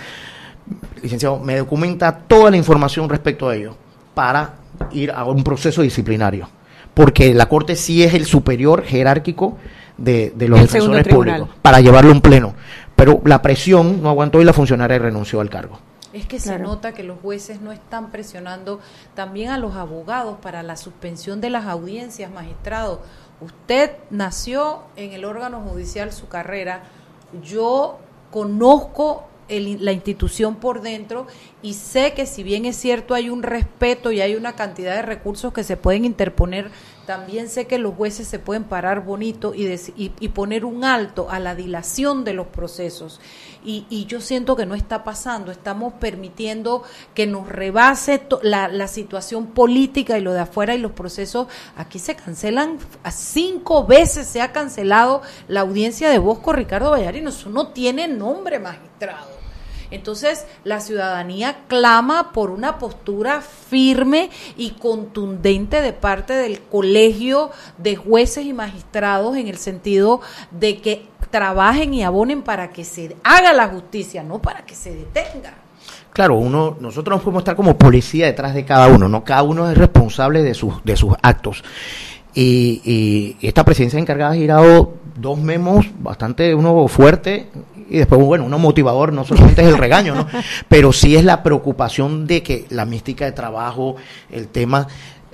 licenciado, 1.02 1.40
me 1.40 1.58
documenta 1.58 2.18
toda 2.28 2.50
la 2.52 2.58
información 2.58 3.10
respecto 3.10 3.50
a 3.50 3.56
ello 3.56 3.76
para 4.14 4.54
ir 4.92 5.12
a 5.12 5.26
un 5.26 5.44
proceso 5.44 5.82
disciplinario, 5.82 6.50
porque 6.94 7.34
la 7.34 7.48
Corte 7.48 7.76
sí 7.76 8.04
es 8.04 8.14
el 8.14 8.26
superior 8.26 8.84
jerárquico 8.84 9.58
de, 9.98 10.32
de 10.36 10.48
los 10.48 10.60
El 10.60 10.68
defensores 10.68 11.08
públicos, 11.08 11.50
para 11.62 11.82
llevarlo 11.82 12.12
a 12.12 12.14
un 12.14 12.22
pleno. 12.22 12.54
Pero 12.96 13.22
la 13.26 13.42
presión 13.42 14.02
no 14.02 14.10
aguantó 14.10 14.42
y 14.42 14.46
la 14.46 14.54
funcionaria 14.54 14.98
renunció 14.98 15.40
al 15.40 15.50
cargo. 15.50 15.80
Es 16.14 16.26
que 16.26 16.40
se 16.40 16.58
nota 16.58 16.94
que 16.94 17.04
los 17.04 17.20
jueces 17.20 17.62
no 17.62 17.72
están 17.72 18.12
presionando 18.12 18.80
también 19.14 19.52
a 19.52 19.60
los 19.60 19.76
abogados 19.76 20.38
para 20.42 20.64
la 20.64 20.78
suspensión 20.78 21.42
de 21.42 21.50
las 21.50 21.66
audiencias, 21.66 22.32
magistrado. 22.32 23.02
Usted 23.40 23.92
nació 24.10 24.84
en 24.96 25.12
el 25.12 25.26
órgano 25.26 25.62
judicial 25.62 26.12
su 26.12 26.28
carrera. 26.28 26.84
Yo 27.44 28.00
conozco 28.32 29.28
el- 29.50 29.84
la 29.84 29.91
institución 29.91 30.56
por 30.56 30.82
dentro 30.82 31.28
y 31.62 31.74
sé 31.74 32.14
que 32.14 32.26
si 32.26 32.43
bien 32.43 32.66
es 32.66 32.76
cierto 32.76 33.14
hay 33.14 33.30
un 33.30 33.43
respeto 33.43 34.12
y 34.12 34.22
hay 34.22 34.36
una 34.36 34.56
cantidad 34.56 34.95
de 34.95 35.02
recursos 35.02 35.54
que 35.54 35.64
se 35.64 35.78
pueden 35.78 36.06
interponer, 36.06 36.70
también 37.06 37.48
sé 37.48 37.68
que 37.68 37.78
los 37.78 37.95
jueces 37.95 38.28
se 38.28 38.38
pueden 38.38 38.66
parar 38.66 39.06
bonito 39.06 39.54
y, 39.54 39.64
dec- 39.66 39.93
y, 39.95 40.28
poner 40.28 40.66
un 40.66 40.84
alto 40.84 41.30
a 41.32 41.39
la 41.39 41.56
dilación 41.56 42.26
de 42.26 42.34
los 42.34 42.48
procesos. 42.48 43.22
Y, 43.64 43.86
y 43.89 44.06
yo 44.08 44.20
siento 44.20 44.58
que 44.58 44.66
no 44.66 44.76
está 44.76 45.06
pasando, 45.06 45.52
estamos 45.52 45.93
permitiendo 45.93 46.84
que 47.14 47.26
nos 47.26 47.48
rebase 47.48 48.22
la, 48.41 48.68
la 48.68 48.88
situación 48.89 49.48
política 49.48 50.18
y 50.18 50.22
lo 50.22 50.34
de 50.34 50.41
afuera 50.41 50.76
y 50.76 50.80
los 50.80 50.91
procesos. 50.91 51.48
Aquí 51.78 51.98
se 51.98 52.16
cancelan, 52.16 52.78
cinco 53.10 53.86
veces 53.86 54.28
se 54.28 54.41
ha 54.41 54.52
cancelado 54.52 55.22
la 55.48 55.62
audiencia 55.62 56.10
de 56.10 56.18
Bosco 56.18 56.52
Ricardo 56.52 56.91
Vallarino, 56.91 57.30
eso 57.30 57.50
no 57.50 57.70
tiene 57.70 58.10
nombre, 58.10 58.60
magistrado. 58.60 59.37
Entonces, 59.92 60.46
la 60.64 60.80
ciudadanía 60.80 61.60
clama 61.68 62.32
por 62.32 62.50
una 62.50 62.78
postura 62.78 63.42
firme 63.42 64.30
y 64.56 64.72
contundente 64.72 65.82
de 65.82 65.94
parte 65.94 66.34
del 66.34 66.62
colegio 66.62 67.52
de 67.78 67.96
jueces 67.96 68.46
y 68.46 68.54
magistrados 68.54 69.38
en 69.38 69.48
el 69.48 69.58
sentido 69.58 70.22
de 70.52 70.82
que 70.82 71.08
trabajen 71.30 71.94
y 71.94 72.04
abonen 72.04 72.42
para 72.42 72.70
que 72.70 72.84
se 72.84 73.16
haga 73.24 73.54
la 73.54 73.68
justicia, 73.68 74.24
no 74.24 74.40
para 74.42 74.66
que 74.66 74.76
se 74.76 74.94
detenga. 74.96 75.54
Claro, 76.12 76.36
uno, 76.36 76.78
nosotros 76.80 77.18
no 77.18 77.24
podemos 77.24 77.42
estar 77.42 77.56
como 77.56 77.78
policía 77.78 78.26
detrás 78.26 78.56
de 78.56 78.66
cada 78.66 78.88
uno, 78.88 79.08
¿no? 79.08 79.24
Cada 79.24 79.44
uno 79.44 79.70
es 79.70 79.78
responsable 79.78 80.42
de 80.42 80.56
sus, 80.56 80.84
de 80.84 80.98
sus 80.98 81.14
actos. 81.22 81.64
Y, 82.40 83.36
y 83.42 83.48
esta 83.48 83.66
presidencia 83.66 84.00
encargada 84.00 84.34
ha 84.34 84.36
girado 84.36 84.94
dos 85.16 85.40
memos 85.40 85.88
bastante, 86.00 86.54
uno 86.54 86.88
fuerte 86.88 87.48
y 87.90 87.98
después, 87.98 88.22
bueno, 88.22 88.46
uno 88.46 88.60
motivador, 88.60 89.14
no 89.14 89.24
solamente 89.24 89.62
es 89.62 89.68
el 89.70 89.78
regaño, 89.78 90.14
¿no? 90.14 90.28
Pero 90.68 90.92
sí 90.92 91.16
es 91.16 91.24
la 91.24 91.42
preocupación 91.44 92.28
de 92.28 92.44
que 92.44 92.66
la 92.70 92.86
mística 92.86 93.26
de 93.26 93.32
trabajo, 93.32 93.96
el 94.30 94.48
tema, 94.50 94.88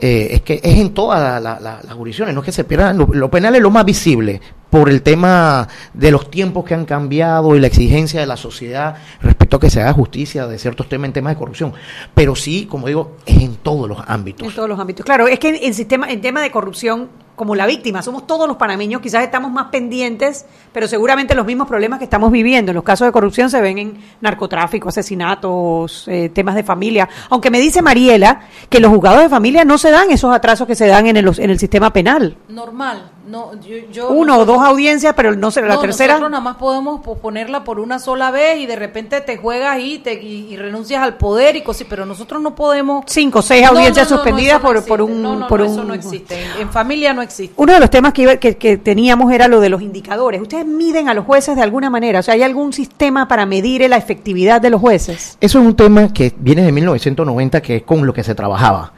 eh, 0.05 0.27
es 0.35 0.41
que 0.41 0.55
es 0.61 0.77
en 0.79 0.93
todas 0.93 1.17
la- 1.21 1.39
la- 1.39 1.59
la- 1.61 1.79
las 1.81 1.93
jurisdicciones, 1.93 2.35
no 2.35 2.41
es 2.41 2.45
que 2.45 2.51
se 2.51 2.65
pierdan, 2.65 2.97
lo, 2.97 3.07
lo 3.13 3.31
penal 3.31 3.55
es 3.55 3.61
lo 3.61 3.71
más 3.71 3.85
visible 3.85 4.41
por 4.69 4.89
el 4.89 5.01
tema 5.01 5.65
de 5.93 6.11
los 6.11 6.29
tiempos 6.29 6.65
que 6.65 6.73
han 6.73 6.83
cambiado 6.83 7.55
y 7.55 7.61
la 7.61 7.67
exigencia 7.67 8.19
de 8.19 8.25
la 8.25 8.35
sociedad 8.35 8.95
respecto 9.21 9.55
a 9.57 9.59
que 9.61 9.69
se 9.69 9.79
haga 9.81 9.93
justicia 9.93 10.45
de 10.45 10.57
ciertos 10.59 10.89
temas 10.89 11.07
en 11.07 11.13
temas 11.13 11.31
de 11.33 11.37
corrupción. 11.39 11.71
Pero 12.13 12.35
sí, 12.35 12.65
como 12.65 12.87
digo, 12.87 13.15
es 13.25 13.41
en 13.41 13.55
todos 13.57 13.87
los 13.87 13.99
ámbitos. 14.05 14.45
En 14.45 14.53
todos 14.53 14.67
los 14.67 14.77
ámbitos. 14.79 15.05
Claro, 15.05 15.27
es 15.29 15.39
que 15.39 15.65
en 15.65 15.73
sistema, 15.73 16.09
en 16.09 16.19
tema 16.19 16.41
de 16.41 16.51
corrupción, 16.51 17.07
como 17.35 17.55
la 17.55 17.65
víctima, 17.65 18.01
somos 18.01 18.27
todos 18.27 18.47
los 18.47 18.57
panameños, 18.57 19.01
quizás 19.01 19.23
estamos 19.23 19.51
más 19.51 19.67
pendientes, 19.67 20.45
pero 20.71 20.87
seguramente 20.87 21.33
los 21.33 21.45
mismos 21.45 21.67
problemas 21.67 21.99
que 21.99 22.05
estamos 22.05 22.31
viviendo. 22.31 22.71
En 22.71 22.75
los 22.75 22.83
casos 22.83 23.07
de 23.07 23.11
corrupción 23.11 23.49
se 23.49 23.59
ven 23.61 23.77
en 23.77 23.97
narcotráfico, 24.21 24.89
asesinatos, 24.89 26.07
eh, 26.07 26.29
temas 26.29 26.55
de 26.55 26.63
familia. 26.63 27.09
Aunque 27.29 27.49
me 27.49 27.59
dice 27.59 27.81
Mariela 27.81 28.41
que 28.69 28.79
los 28.79 28.91
juzgados 28.91 29.21
de 29.21 29.29
familia 29.29 29.65
no 29.65 29.77
se 29.77 29.91
dan 29.91 30.11
esos 30.11 30.33
atrasos 30.33 30.67
que 30.67 30.75
se 30.75 30.87
dan 30.87 31.07
en 31.07 31.13
en 31.23 31.49
el 31.49 31.59
sistema 31.59 31.93
penal. 31.93 32.35
Normal, 32.49 33.12
no, 33.27 33.53
yo, 33.61 33.77
yo- 33.91 34.09
Uno 34.09 34.37
o 34.39 34.45
dos 34.45 34.61
audiencias, 34.61 35.13
pero 35.15 35.35
no 35.35 35.49
sé, 35.51 35.61
la 35.61 35.75
No, 35.75 35.79
tercera. 35.79 36.13
Nosotros 36.13 36.31
nada 36.31 36.43
más 36.43 36.57
podemos 36.57 37.01
posponerla 37.01 37.63
por 37.63 37.79
una 37.79 37.99
sola 37.99 38.31
vez 38.31 38.59
y 38.59 38.65
de 38.65 38.75
repente 38.75 39.21
te 39.21 39.37
juegas 39.37 39.79
y, 39.79 39.99
te, 39.99 40.21
y, 40.21 40.47
y 40.53 40.57
renuncias 40.57 41.01
al 41.01 41.15
poder 41.17 41.55
y 41.55 41.61
cosas, 41.61 41.87
pero 41.89 42.05
nosotros 42.05 42.41
no 42.41 42.55
podemos. 42.55 43.03
Cinco, 43.07 43.41
seis 43.41 43.65
audiencias 43.65 44.07
suspendidas 44.07 44.59
eso 44.59 44.67
no 44.67 44.73
por- 44.73 44.85
por 44.85 44.99
existe. 45.01 45.13
un- 45.17 45.21
No, 45.23 45.35
no, 45.39 45.47
por 45.47 45.59
no, 45.61 45.65
un- 45.67 45.71
Eso 45.73 45.83
no 45.83 45.93
existe. 45.93 46.41
En, 46.41 46.61
en 46.63 46.69
familia 46.69 47.13
no 47.13 47.21
existe. 47.21 47.53
Uno 47.57 47.73
de 47.73 47.79
los 47.79 47.89
temas 47.89 48.13
que, 48.13 48.21
iba- 48.23 48.35
que, 48.37 48.57
que 48.57 48.77
teníamos 48.77 49.31
era 49.31 49.47
lo 49.47 49.59
de 49.59 49.69
los 49.69 49.81
indicadores. 49.81 50.41
¿Ustedes 50.41 50.65
miden 50.65 51.07
a 51.09 51.13
los 51.13 51.25
jueces 51.25 51.55
de 51.55 51.61
alguna 51.61 51.89
manera? 51.89 52.19
O 52.19 52.23
sea, 52.23 52.33
¿hay 52.33 52.43
algún 52.43 52.73
sistema 52.73 53.27
para 53.27 53.45
medir 53.45 53.87
la 53.89 53.97
efectividad 53.97 54.61
de 54.61 54.69
los 54.69 54.81
jueces? 54.81 55.37
Eso 55.41 55.59
es 55.59 55.65
un 55.65 55.75
tema 55.75 56.11
que 56.13 56.33
viene 56.37 56.61
de 56.63 56.71
1990, 56.71 57.61
que 57.61 57.77
es 57.77 57.83
con 57.83 58.05
lo 58.05 58.13
que 58.13 58.23
se 58.23 58.35
trabajaba. 58.35 58.93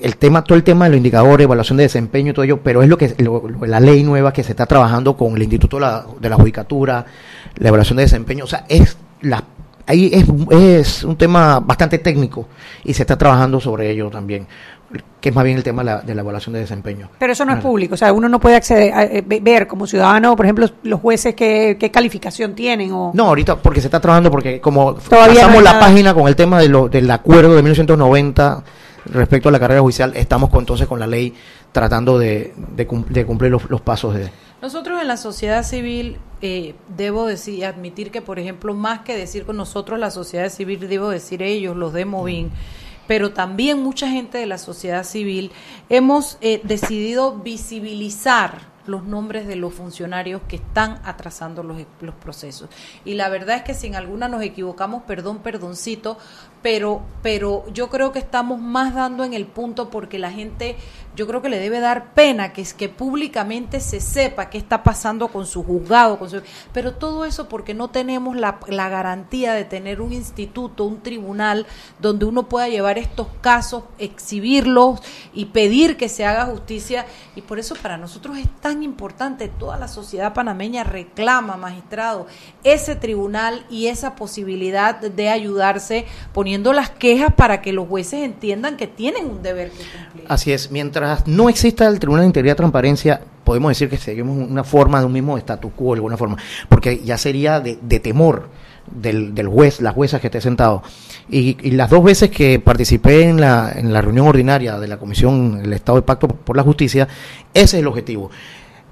El 0.00 0.16
tema, 0.16 0.42
todo 0.42 0.56
el 0.56 0.64
tema 0.64 0.84
de 0.86 0.90
los 0.90 0.96
indicadores, 0.96 1.44
evaluación 1.44 1.76
de 1.76 1.84
desempeño 1.84 2.30
y 2.30 2.34
todo 2.34 2.44
ello, 2.44 2.60
pero 2.62 2.82
es 2.82 2.88
lo 2.88 2.98
que 2.98 3.14
lo- 3.18 3.48
lo- 3.48 3.66
la 3.66 3.78
ley 3.80 4.02
nueva 4.02 4.32
que 4.32 4.42
se 4.42 4.52
está 4.52 4.66
trabajando 4.66 5.16
con 5.16 5.36
el 5.36 5.42
Instituto 5.42 5.76
de 5.76 5.82
la, 5.82 6.04
de 6.20 6.28
la 6.28 6.36
Judicatura, 6.36 7.04
la 7.56 7.68
evaluación 7.68 7.96
de 7.98 8.02
desempeño, 8.02 8.44
o 8.44 8.48
sea, 8.48 8.64
es 8.68 8.96
la 9.22 9.42
ahí 9.86 10.10
es, 10.14 10.24
es 10.50 11.04
un 11.04 11.16
tema 11.16 11.60
bastante 11.60 11.98
técnico 11.98 12.48
y 12.84 12.94
se 12.94 13.02
está 13.02 13.16
trabajando 13.18 13.60
sobre 13.60 13.90
ello 13.90 14.08
también, 14.10 14.46
que 15.20 15.28
es 15.28 15.34
más 15.34 15.44
bien 15.44 15.58
el 15.58 15.62
tema 15.62 15.82
de 15.82 15.86
la, 15.90 16.00
de 16.00 16.14
la 16.14 16.22
evaluación 16.22 16.54
de 16.54 16.60
desempeño. 16.60 17.10
Pero 17.18 17.32
eso 17.34 17.44
no 17.44 17.52
es 17.52 17.60
público. 17.60 17.94
O 17.94 17.96
sea, 17.98 18.12
uno 18.12 18.28
no 18.28 18.40
puede 18.40 18.56
acceder 18.56 18.92
a, 18.94 19.04
eh, 19.04 19.22
ve- 19.26 19.40
ver 19.42 19.66
como 19.66 19.86
ciudadano, 19.86 20.34
por 20.36 20.46
ejemplo, 20.46 20.66
los 20.84 21.00
jueces 21.00 21.34
qué, 21.34 21.76
qué 21.78 21.90
calificación 21.90 22.54
tienen 22.54 22.92
o... 22.92 23.10
No, 23.14 23.26
ahorita 23.26 23.56
porque 23.56 23.80
se 23.82 23.88
está 23.88 24.00
trabajando, 24.00 24.30
porque 24.30 24.58
como 24.60 24.94
Todavía 24.94 25.42
pasamos 25.42 25.62
la 25.62 25.78
página 25.78 26.14
con 26.14 26.28
el 26.28 26.36
tema 26.36 26.58
de 26.60 26.68
lo, 26.68 26.88
del 26.88 27.10
acuerdo 27.10 27.54
de 27.54 27.62
1990 27.62 28.64
respecto 29.06 29.48
a 29.48 29.52
la 29.52 29.58
carrera 29.60 29.80
judicial, 29.80 30.12
estamos 30.16 30.50
entonces 30.54 30.86
con 30.86 30.98
la 30.98 31.06
ley 31.06 31.34
tratando 31.72 32.18
de, 32.18 32.54
de, 32.74 32.86
cum- 32.86 33.04
de 33.06 33.26
cumplir 33.26 33.50
los, 33.50 33.80
pasos 33.80 34.14
de... 34.14 34.30
Nosotros 34.62 35.00
en 35.00 35.08
la 35.08 35.16
sociedad 35.16 35.62
civil, 35.62 36.18
eh, 36.40 36.74
debo 36.96 37.26
decir, 37.26 37.64
admitir 37.66 38.10
que, 38.10 38.22
por 38.22 38.38
ejemplo, 38.38 38.74
más 38.74 39.00
que 39.00 39.16
decir 39.16 39.44
con 39.44 39.56
nosotros 39.56 39.98
la 39.98 40.10
sociedad 40.10 40.48
civil, 40.48 40.88
debo 40.88 41.10
decir 41.10 41.42
ellos, 41.42 41.76
los 41.76 41.92
de 41.92 42.04
Movin, 42.04 42.50
pero 43.06 43.32
también 43.32 43.82
mucha 43.82 44.08
gente 44.08 44.38
de 44.38 44.46
la 44.46 44.56
sociedad 44.56 45.04
civil, 45.04 45.50
hemos 45.90 46.38
eh, 46.40 46.60
decidido 46.64 47.36
visibilizar 47.36 48.72
los 48.86 49.04
nombres 49.04 49.46
de 49.46 49.56
los 49.56 49.72
funcionarios 49.72 50.42
que 50.46 50.56
están 50.56 51.00
atrasando 51.04 51.62
los, 51.62 51.78
los 52.00 52.14
procesos. 52.14 52.68
Y 53.04 53.14
la 53.14 53.28
verdad 53.28 53.56
es 53.56 53.62
que 53.62 53.74
si 53.74 53.92
alguna 53.94 54.28
nos 54.28 54.42
equivocamos, 54.42 55.02
perdón, 55.04 55.38
perdoncito, 55.38 56.18
pero, 56.64 57.02
pero 57.22 57.66
yo 57.74 57.90
creo 57.90 58.10
que 58.10 58.18
estamos 58.18 58.58
más 58.58 58.94
dando 58.94 59.22
en 59.22 59.34
el 59.34 59.44
punto 59.44 59.90
porque 59.90 60.18
la 60.18 60.30
gente, 60.30 60.76
yo 61.14 61.26
creo 61.26 61.42
que 61.42 61.50
le 61.50 61.58
debe 61.58 61.78
dar 61.78 62.14
pena 62.14 62.54
que 62.54 62.62
es 62.62 62.72
que 62.72 62.88
públicamente 62.88 63.80
se 63.80 64.00
sepa 64.00 64.48
qué 64.48 64.56
está 64.56 64.82
pasando 64.82 65.28
con 65.28 65.44
su 65.44 65.62
juzgado, 65.62 66.18
con 66.18 66.30
su, 66.30 66.40
pero 66.72 66.94
todo 66.94 67.26
eso 67.26 67.50
porque 67.50 67.74
no 67.74 67.90
tenemos 67.90 68.34
la, 68.34 68.60
la 68.66 68.88
garantía 68.88 69.52
de 69.52 69.66
tener 69.66 70.00
un 70.00 70.14
instituto, 70.14 70.84
un 70.84 71.02
tribunal 71.02 71.66
donde 72.00 72.24
uno 72.24 72.48
pueda 72.48 72.66
llevar 72.66 72.96
estos 72.96 73.26
casos, 73.42 73.84
exhibirlos 73.98 75.00
y 75.34 75.44
pedir 75.44 75.98
que 75.98 76.08
se 76.08 76.24
haga 76.24 76.46
justicia. 76.46 77.04
Y 77.36 77.42
por 77.42 77.58
eso 77.58 77.74
para 77.74 77.98
nosotros 77.98 78.38
es 78.38 78.48
tan 78.62 78.82
importante, 78.82 79.48
toda 79.48 79.76
la 79.76 79.88
sociedad 79.88 80.32
panameña 80.32 80.82
reclama, 80.82 81.58
magistrado, 81.58 82.26
ese 82.62 82.96
tribunal 82.96 83.66
y 83.68 83.88
esa 83.88 84.14
posibilidad 84.14 84.98
de 84.98 85.28
ayudarse 85.28 86.06
poniendo 86.32 86.53
las 86.62 86.90
quejas 86.90 87.32
para 87.34 87.60
que 87.60 87.72
los 87.72 87.88
jueces 87.88 88.22
entiendan 88.22 88.76
que 88.76 88.86
tienen 88.86 89.26
un 89.26 89.42
deber. 89.42 89.70
Así 90.28 90.52
es, 90.52 90.70
mientras 90.70 91.26
no 91.26 91.48
exista 91.48 91.86
el 91.86 91.98
Tribunal 91.98 92.22
de 92.22 92.26
Integridad 92.28 92.54
y 92.54 92.56
Transparencia, 92.56 93.20
podemos 93.44 93.70
decir 93.70 93.88
que 93.88 93.96
seguimos 93.96 94.36
una 94.48 94.64
forma 94.64 95.00
de 95.00 95.06
un 95.06 95.12
mismo 95.12 95.36
status 95.38 95.72
quo, 95.74 95.94
de 95.94 95.98
alguna 95.98 96.16
forma, 96.16 96.36
porque 96.68 96.98
ya 97.04 97.18
sería 97.18 97.60
de, 97.60 97.76
temor 98.00 98.48
del, 98.90 99.34
del 99.34 99.48
juez, 99.48 99.80
la 99.80 99.92
jueza 99.92 100.20
que 100.20 100.28
esté 100.28 100.40
sentado. 100.40 100.82
Y, 101.28 101.70
las 101.72 101.90
dos 101.90 102.04
veces 102.04 102.30
que 102.30 102.58
participé 102.58 103.24
en 103.24 103.40
la, 103.40 103.72
en 103.74 103.92
la 103.92 104.00
reunión 104.00 104.26
ordinaria 104.26 104.78
de 104.78 104.88
la 104.88 104.98
Comisión 104.98 105.62
del 105.62 105.72
Estado 105.72 105.96
de 105.96 106.02
Pacto 106.02 106.28
por 106.28 106.56
la 106.56 106.62
Justicia, 106.62 107.08
ese 107.52 107.64
es 107.64 107.74
el 107.74 107.86
objetivo. 107.86 108.30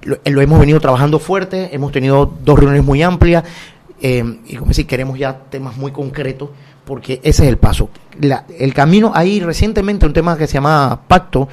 Lo, 0.03 0.19
lo 0.25 0.41
hemos 0.41 0.59
venido 0.59 0.81
trabajando 0.81 1.19
fuerte, 1.19 1.71
hemos 1.73 1.93
tenido 1.93 2.33
dos 2.45 2.59
reuniones 2.59 2.85
muy 2.85 3.03
amplias, 3.03 3.45
eh, 4.05 4.41
y 4.47 4.57
como 4.57 4.71
decir, 4.71 4.87
queremos 4.87 5.17
ya 5.17 5.45
temas 5.49 5.77
muy 5.77 5.93
concretos, 5.93 6.51
porque 6.85 7.21
ese 7.23 7.45
es 7.45 7.49
el 7.49 7.59
paso. 7.59 7.89
La- 8.21 8.45
el 8.59 8.75
camino, 8.75 9.13
ahí 9.15 9.41
recientemente 9.41 10.07
un 10.07 10.13
tema 10.13 10.37
que 10.37 10.47
se 10.47 10.55
llama 10.55 11.01
Pacto, 11.07 11.49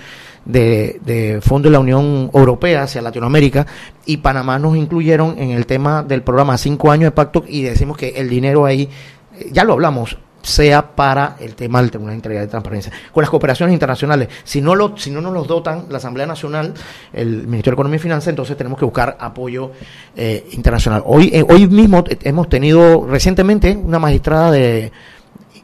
de, 0.46 1.00
de 1.06 1.42
Fondo 1.42 1.68
de 1.70 1.74
la 1.74 1.80
Unión 1.80 2.32
Europea 2.34 2.84
hacia 2.84 3.02
Latinoamérica 3.04 3.68
y 4.06 4.18
Panamá 4.18 4.58
nos 4.58 4.76
incluyeron 4.76 5.38
en 5.38 5.52
el 5.52 5.66
tema 5.68 6.02
del 6.02 6.24
programa 6.24 6.58
cinco 6.58 6.90
años 6.92 7.08
de 7.08 7.12
pacto 7.12 7.44
y 7.48 7.62
decimos 7.62 7.98
que 7.98 8.10
el 8.10 8.30
dinero 8.30 8.66
ahí, 8.66 8.90
eh, 9.38 9.50
ya 9.52 9.64
lo 9.64 9.74
hablamos, 9.74 10.18
sea 10.42 10.96
para 10.96 11.36
el 11.40 11.54
tema 11.54 11.82
del 11.82 11.92
Tribunal 11.92 12.14
de 12.14 12.18
Integridad 12.18 12.44
y 12.46 12.48
Transparencia. 12.48 12.92
Con 13.12 13.22
las 13.22 13.30
cooperaciones 13.30 13.74
internacionales, 13.74 14.30
si 14.44 14.62
no, 14.62 14.74
lo, 14.74 14.98
si 14.98 15.12
no 15.12 15.22
nos 15.22 15.34
los 15.34 15.46
dotan 15.48 15.86
la 15.90 15.98
Asamblea 15.98 16.26
Nacional, 16.26 16.74
el 17.14 17.28
Ministerio 17.46 17.72
de 17.72 17.76
Economía 17.76 17.98
y 17.98 18.00
Finanzas, 18.00 18.30
entonces 18.30 18.58
tenemos 18.58 18.80
que 18.80 18.86
buscar 18.86 19.18
apoyo 19.20 19.72
eh, 20.16 20.48
internacional. 20.54 21.04
Hoy, 21.06 21.30
eh, 21.34 21.44
hoy 21.48 21.68
mismo 21.68 22.04
hemos 22.24 22.50
tenido 22.50 23.06
recientemente 23.06 23.76
una 23.76 24.00
magistrada 24.00 24.50
de 24.52 24.92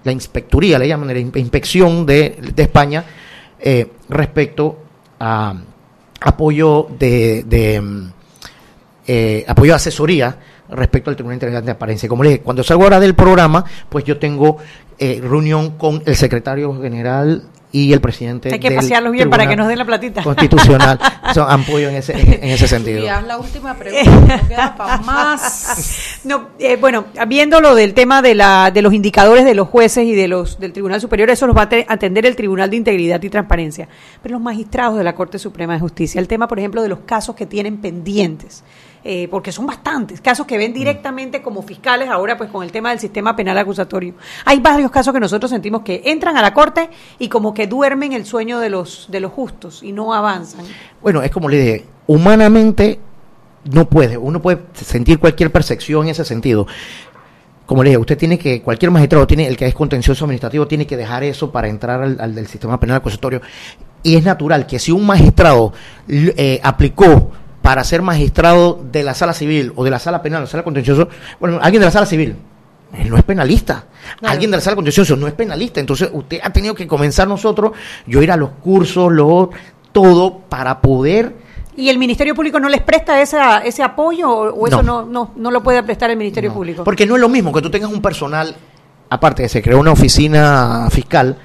la 0.05 0.11
inspectoría, 0.13 0.79
le 0.79 0.87
llaman, 0.87 1.09
la 1.09 1.19
in- 1.19 1.31
inspección 1.35 2.05
de, 2.05 2.37
de 2.55 2.63
España, 2.63 3.03
eh, 3.59 3.87
respecto 4.07 4.77
a 5.19 5.53
apoyo 6.21 6.87
de, 6.97 7.43
de, 7.43 7.81
mm, 7.81 8.11
eh, 9.07 9.45
apoyo 9.47 9.71
de 9.73 9.75
asesoría 9.75 10.37
respecto 10.69 11.09
al 11.09 11.15
Tribunal 11.15 11.35
Internacional 11.35 11.63
de 11.63 11.65
Transparencia. 11.67 12.09
Como 12.09 12.23
le 12.23 12.29
dije, 12.29 12.41
cuando 12.41 12.63
salgo 12.63 12.83
ahora 12.83 12.99
del 12.99 13.13
programa, 13.15 13.65
pues 13.89 14.03
yo 14.05 14.17
tengo 14.17 14.57
eh, 14.97 15.19
reunión 15.21 15.71
con 15.77 16.01
el 16.05 16.15
secretario 16.15 16.73
general 16.81 17.43
y 17.71 17.91
el 17.91 17.99
presidente 17.99 18.53
Hay 18.53 18.59
que 18.59 18.69
del 18.69 18.77
pasearlos 18.77 19.11
bien 19.11 19.29
para 19.29 19.47
que 19.49 19.55
nos 19.55 19.67
den 19.67 19.77
la 19.77 19.85
platita. 19.85 20.23
Constitucional. 20.23 20.97
Son 21.33 21.49
apoyo 21.51 21.89
en 21.89 21.95
ese, 21.95 22.13
en 22.13 22.49
ese 22.49 22.67
sentido. 22.67 23.03
Y 23.03 23.07
haz 23.07 23.23
la 23.25 23.37
última 23.37 23.73
pregunta, 23.75 24.37
no 24.41 24.47
queda 24.47 24.75
para 24.77 24.97
más. 24.99 26.11
No, 26.25 26.47
eh, 26.57 26.77
bueno, 26.77 27.05
viendo 27.27 27.59
lo 27.61 27.75
del 27.75 27.93
tema 27.93 28.21
de, 28.21 28.33
la, 28.33 28.71
de 28.71 28.81
los 28.81 28.93
indicadores 28.93 29.45
de 29.45 29.53
los 29.53 29.67
jueces 29.67 30.05
y 30.05 30.15
de 30.15 30.27
los 30.27 30.59
del 30.59 30.73
Tribunal 30.73 30.99
Superior, 30.99 31.29
eso 31.29 31.45
los 31.45 31.55
va 31.55 31.63
a 31.63 31.69
te- 31.69 31.85
atender 31.87 32.25
el 32.25 32.35
Tribunal 32.35 32.69
de 32.71 32.77
Integridad 32.77 33.21
y 33.21 33.29
Transparencia. 33.29 33.87
Pero 34.23 34.33
los 34.33 34.41
magistrados 34.41 34.97
de 34.97 35.03
la 35.03 35.13
Corte 35.13 35.37
Suprema 35.37 35.73
de 35.73 35.79
Justicia, 35.81 36.19
el 36.19 36.27
tema, 36.27 36.47
por 36.47 36.57
ejemplo, 36.57 36.81
de 36.81 36.89
los 36.89 36.99
casos 37.05 37.35
que 37.35 37.45
tienen 37.45 37.77
pendientes, 37.77 38.63
eh, 39.07 39.27
porque 39.29 39.51
son 39.51 39.67
bastantes, 39.67 40.19
casos 40.19 40.47
que 40.47 40.57
ven 40.57 40.73
directamente 40.73 41.43
como 41.43 41.61
fiscales 41.61 42.09
ahora, 42.09 42.37
pues 42.37 42.49
con 42.49 42.63
el 42.63 42.71
tema 42.71 42.89
del 42.89 42.97
sistema 42.97 43.35
penal 43.35 43.55
acusatorio. 43.55 44.15
Hay 44.45 44.59
varios 44.59 44.89
casos 44.89 45.13
que 45.13 45.19
nosotros 45.19 45.51
sentimos 45.51 45.83
que 45.83 46.01
entran 46.05 46.37
a 46.37 46.41
la 46.41 46.55
Corte 46.55 46.89
y 47.19 47.29
como 47.29 47.53
que 47.53 47.67
duermen 47.67 48.13
el 48.13 48.25
sueño 48.25 48.59
de 48.59 48.69
los, 48.69 49.05
de 49.11 49.19
los 49.19 49.31
justos 49.31 49.83
y 49.83 49.91
no 49.91 50.11
avanzan. 50.11 50.65
Bueno, 51.03 51.21
es 51.21 51.29
como 51.29 51.49
le 51.49 51.57
dije, 51.59 51.85
humanamente 52.07 52.99
no 53.65 53.87
puede, 53.87 54.17
uno 54.17 54.41
puede 54.41 54.61
sentir 54.73 55.19
cualquier 55.19 55.51
percepción 55.51 56.05
en 56.05 56.09
ese 56.09 56.25
sentido. 56.25 56.65
Como 57.67 57.83
le 57.83 57.91
dije, 57.91 57.99
usted 57.99 58.17
tiene 58.17 58.39
que, 58.39 58.63
cualquier 58.63 58.89
magistrado 58.89 59.27
tiene, 59.27 59.45
el 59.45 59.55
que 59.55 59.67
es 59.67 59.75
contencioso 59.75 60.25
administrativo, 60.25 60.67
tiene 60.67 60.87
que 60.87 60.97
dejar 60.97 61.23
eso 61.23 61.51
para 61.51 61.67
entrar 61.67 62.01
al, 62.01 62.19
al 62.19 62.33
del 62.33 62.47
sistema 62.47 62.79
penal 62.79 62.97
acusatorio. 62.97 63.39
Y 64.01 64.15
es 64.15 64.23
natural 64.23 64.65
que 64.65 64.79
si 64.79 64.91
un 64.91 65.05
magistrado 65.05 65.73
eh, 66.07 66.59
aplicó 66.63 67.31
para 67.65 67.83
ser 67.83 68.03
magistrado 68.03 68.79
de 68.91 69.01
la 69.01 69.15
sala 69.15 69.33
civil 69.33 69.73
o 69.75 69.83
de 69.83 69.89
la 69.89 69.97
sala 69.97 70.21
penal 70.21 70.43
o 70.43 70.47
sala 70.47 70.63
contencioso, 70.63 71.09
bueno, 71.39 71.57
alguien 71.59 71.79
de 71.79 71.87
la 71.87 71.91
sala 71.91 72.05
civil, 72.05 72.35
él 72.95 73.09
no 73.09 73.17
es 73.17 73.23
penalista. 73.23 73.85
Alguien 74.21 74.51
de 74.51 74.57
la 74.57 74.61
sala 74.61 74.75
contencioso 74.75 75.15
no 75.15 75.25
es 75.25 75.33
penalista. 75.33 75.79
Entonces, 75.79 76.11
usted 76.13 76.39
ha 76.43 76.51
tenido 76.51 76.75
que 76.75 76.85
comenzar 76.85 77.27
nosotros, 77.27 77.71
yo 78.05 78.21
ir 78.21 78.31
a 78.31 78.37
los 78.37 78.51
cursos, 78.61 79.11
lo, 79.11 79.49
todo, 79.91 80.41
para 80.47 80.79
poder 80.79 81.33
¿Y 81.75 81.89
el 81.89 81.97
Ministerio 81.97 82.35
Público 82.35 82.59
no 82.59 82.69
les 82.69 82.81
presta 82.81 83.19
esa, 83.19 83.57
ese 83.57 83.81
apoyo 83.81 84.29
o, 84.29 84.53
o 84.53 84.67
eso 84.67 84.83
No. 84.83 85.01
no, 85.01 85.05
no, 85.07 85.31
no 85.35 85.49
lo 85.49 85.63
puede 85.63 85.81
prestar 85.81 86.11
el 86.11 86.17
Ministerio 86.17 86.53
Público? 86.53 86.83
Porque 86.83 87.07
no 87.07 87.15
es 87.15 87.21
lo 87.21 87.29
mismo 87.29 87.51
que 87.51 87.63
tú 87.63 87.71
tengas 87.71 87.91
un 87.91 88.01
personal, 88.01 88.55
aparte 89.09 89.41
que 89.43 89.49
se 89.49 89.61
creó 89.61 89.79
una 89.79 89.91
oficina 89.91 90.87
fiscal, 90.91 91.35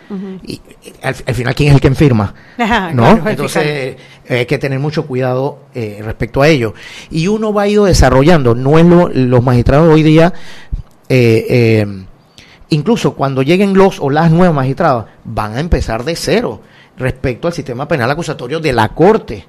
y, 0.44 0.52
y 0.52 0.62
al, 1.02 1.16
al 1.26 1.34
final, 1.34 1.54
¿quién 1.54 1.70
es 1.70 1.74
el 1.76 1.80
que? 1.80 2.34
Ajá, 2.58 2.90
¿No? 2.94 3.14
claro, 3.14 3.30
Entonces, 3.30 3.96
hay 4.38 4.46
que 4.46 4.58
tener 4.58 4.78
mucho 4.78 5.06
cuidado 5.06 5.58
eh, 5.74 6.00
respecto 6.04 6.42
a 6.42 6.48
ello. 6.48 6.74
Y 7.10 7.26
uno 7.26 7.52
va 7.52 7.62
a 7.62 7.68
desarrollando, 7.84 8.54
no 8.54 8.78
es 8.78 8.84
lo, 8.86 9.08
los 9.08 9.42
magistrados 9.42 9.92
hoy 9.92 10.02
día, 10.02 10.32
eh, 11.08 11.46
eh, 11.48 11.86
incluso 12.70 13.14
cuando 13.14 13.42
lleguen 13.42 13.74
los 13.74 13.98
o 14.00 14.10
las 14.10 14.30
nuevas 14.30 14.54
magistradas, 14.54 15.06
van 15.24 15.56
a 15.56 15.60
empezar 15.60 16.04
de 16.04 16.14
cero 16.16 16.60
respecto 16.96 17.48
al 17.48 17.54
sistema 17.54 17.88
penal 17.88 18.10
acusatorio 18.10 18.60
de 18.60 18.72
la 18.72 18.88
Corte. 18.90 19.46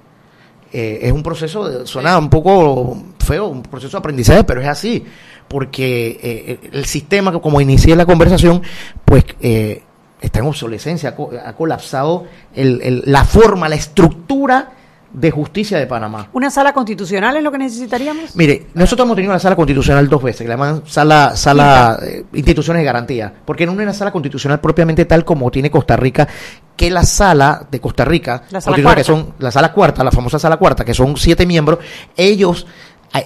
Eh, 0.73 0.99
es 1.03 1.11
un 1.11 1.21
proceso, 1.21 1.67
de- 1.69 1.85
suena 1.85 2.17
un 2.17 2.29
poco 2.29 2.97
feo, 3.19 3.47
un 3.47 3.61
proceso 3.61 3.97
de 3.97 3.99
aprendizaje, 3.99 4.43
pero 4.45 4.61
es 4.61 4.67
así, 4.67 5.03
porque 5.47 6.17
eh, 6.23 6.59
el 6.71 6.85
sistema, 6.85 7.31
como 7.39 7.59
inicié 7.59 7.95
la 7.95 8.05
conversación, 8.05 8.61
pues 9.03 9.25
eh, 9.41 9.83
está 10.21 10.39
en 10.39 10.45
obsolescencia, 10.45 11.09
ha, 11.09 11.15
co- 11.15 11.31
ha 11.45 11.53
colapsado 11.53 12.25
el- 12.53 12.79
el- 12.83 13.03
la 13.07 13.25
forma, 13.25 13.67
la 13.67 13.75
estructura 13.75 14.69
de 15.13 15.29
justicia 15.29 15.77
de 15.77 15.87
Panamá. 15.87 16.29
¿Una 16.31 16.49
sala 16.49 16.71
constitucional 16.71 17.35
es 17.35 17.43
lo 17.43 17.51
que 17.51 17.57
necesitaríamos? 17.57 18.33
Mire, 18.37 18.67
nosotros 18.75 19.05
hemos 19.05 19.15
tenido 19.17 19.33
la 19.33 19.39
sala 19.39 19.57
constitucional 19.57 20.07
dos 20.07 20.23
veces, 20.23 20.43
que 20.43 20.47
la 20.47 20.53
llaman 20.53 20.83
sala, 20.85 21.35
sala 21.35 21.99
eh, 22.01 22.23
instituciones 22.31 22.79
de 22.79 22.85
garantía, 22.85 23.33
porque 23.43 23.65
no 23.65 23.73
es 23.73 23.77
una 23.79 23.91
sala 23.93 24.11
constitucional 24.11 24.61
propiamente 24.61 25.03
tal 25.03 25.25
como 25.25 25.51
tiene 25.51 25.69
Costa 25.69 25.97
Rica, 25.97 26.29
que 26.77 26.89
la 26.89 27.03
sala 27.03 27.67
de 27.69 27.81
Costa 27.81 28.05
Rica, 28.05 28.43
La 28.51 28.61
sala 28.61 28.77
que 28.95 29.03
son 29.03 29.33
la 29.39 29.51
sala 29.51 29.73
cuarta, 29.73 30.01
la 30.01 30.11
famosa 30.11 30.39
sala 30.39 30.55
cuarta, 30.55 30.85
que 30.85 30.93
son 30.93 31.17
siete 31.17 31.45
miembros, 31.45 31.79
ellos 32.15 32.65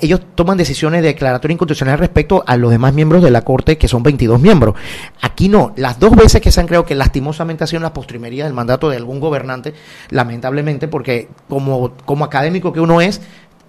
ellos 0.02 0.22
toman 0.34 0.58
decisiones 0.58 1.02
de 1.02 1.10
declaratoria 1.10 1.54
inconstitucional 1.54 2.00
respecto 2.00 2.44
a 2.48 2.58
los 2.58 2.72
demás 2.72 2.94
miembros 2.94 3.22
de 3.22 3.32
la 3.32 3.44
Corte, 3.44 3.78
que 3.78 3.88
son 3.88 4.02
22 4.02 4.40
miembros. 4.40 4.76
Aquí 5.22 5.48
no. 5.48 5.74
Las 5.76 6.00
dos 6.00 6.16
veces 6.16 6.42
que 6.42 6.52
se 6.52 6.60
han 6.60 6.68
creado 6.68 6.86
que 6.86 6.96
lastimosamente 6.96 7.64
ha 7.64 7.68
sido 7.68 7.78
en 7.78 7.84
las 7.84 7.92
postrimerías 7.92 8.48
del 8.48 8.56
mandato 8.56 8.90
de 8.90 8.98
algún 8.98 9.20
gobernante, 9.20 9.74
lamentablemente, 10.10 10.88
porque 10.88 11.30
como, 11.48 11.94
como 12.06 12.26
académico 12.26 12.74
que 12.74 12.80
uno 12.80 13.00
es, 13.00 13.22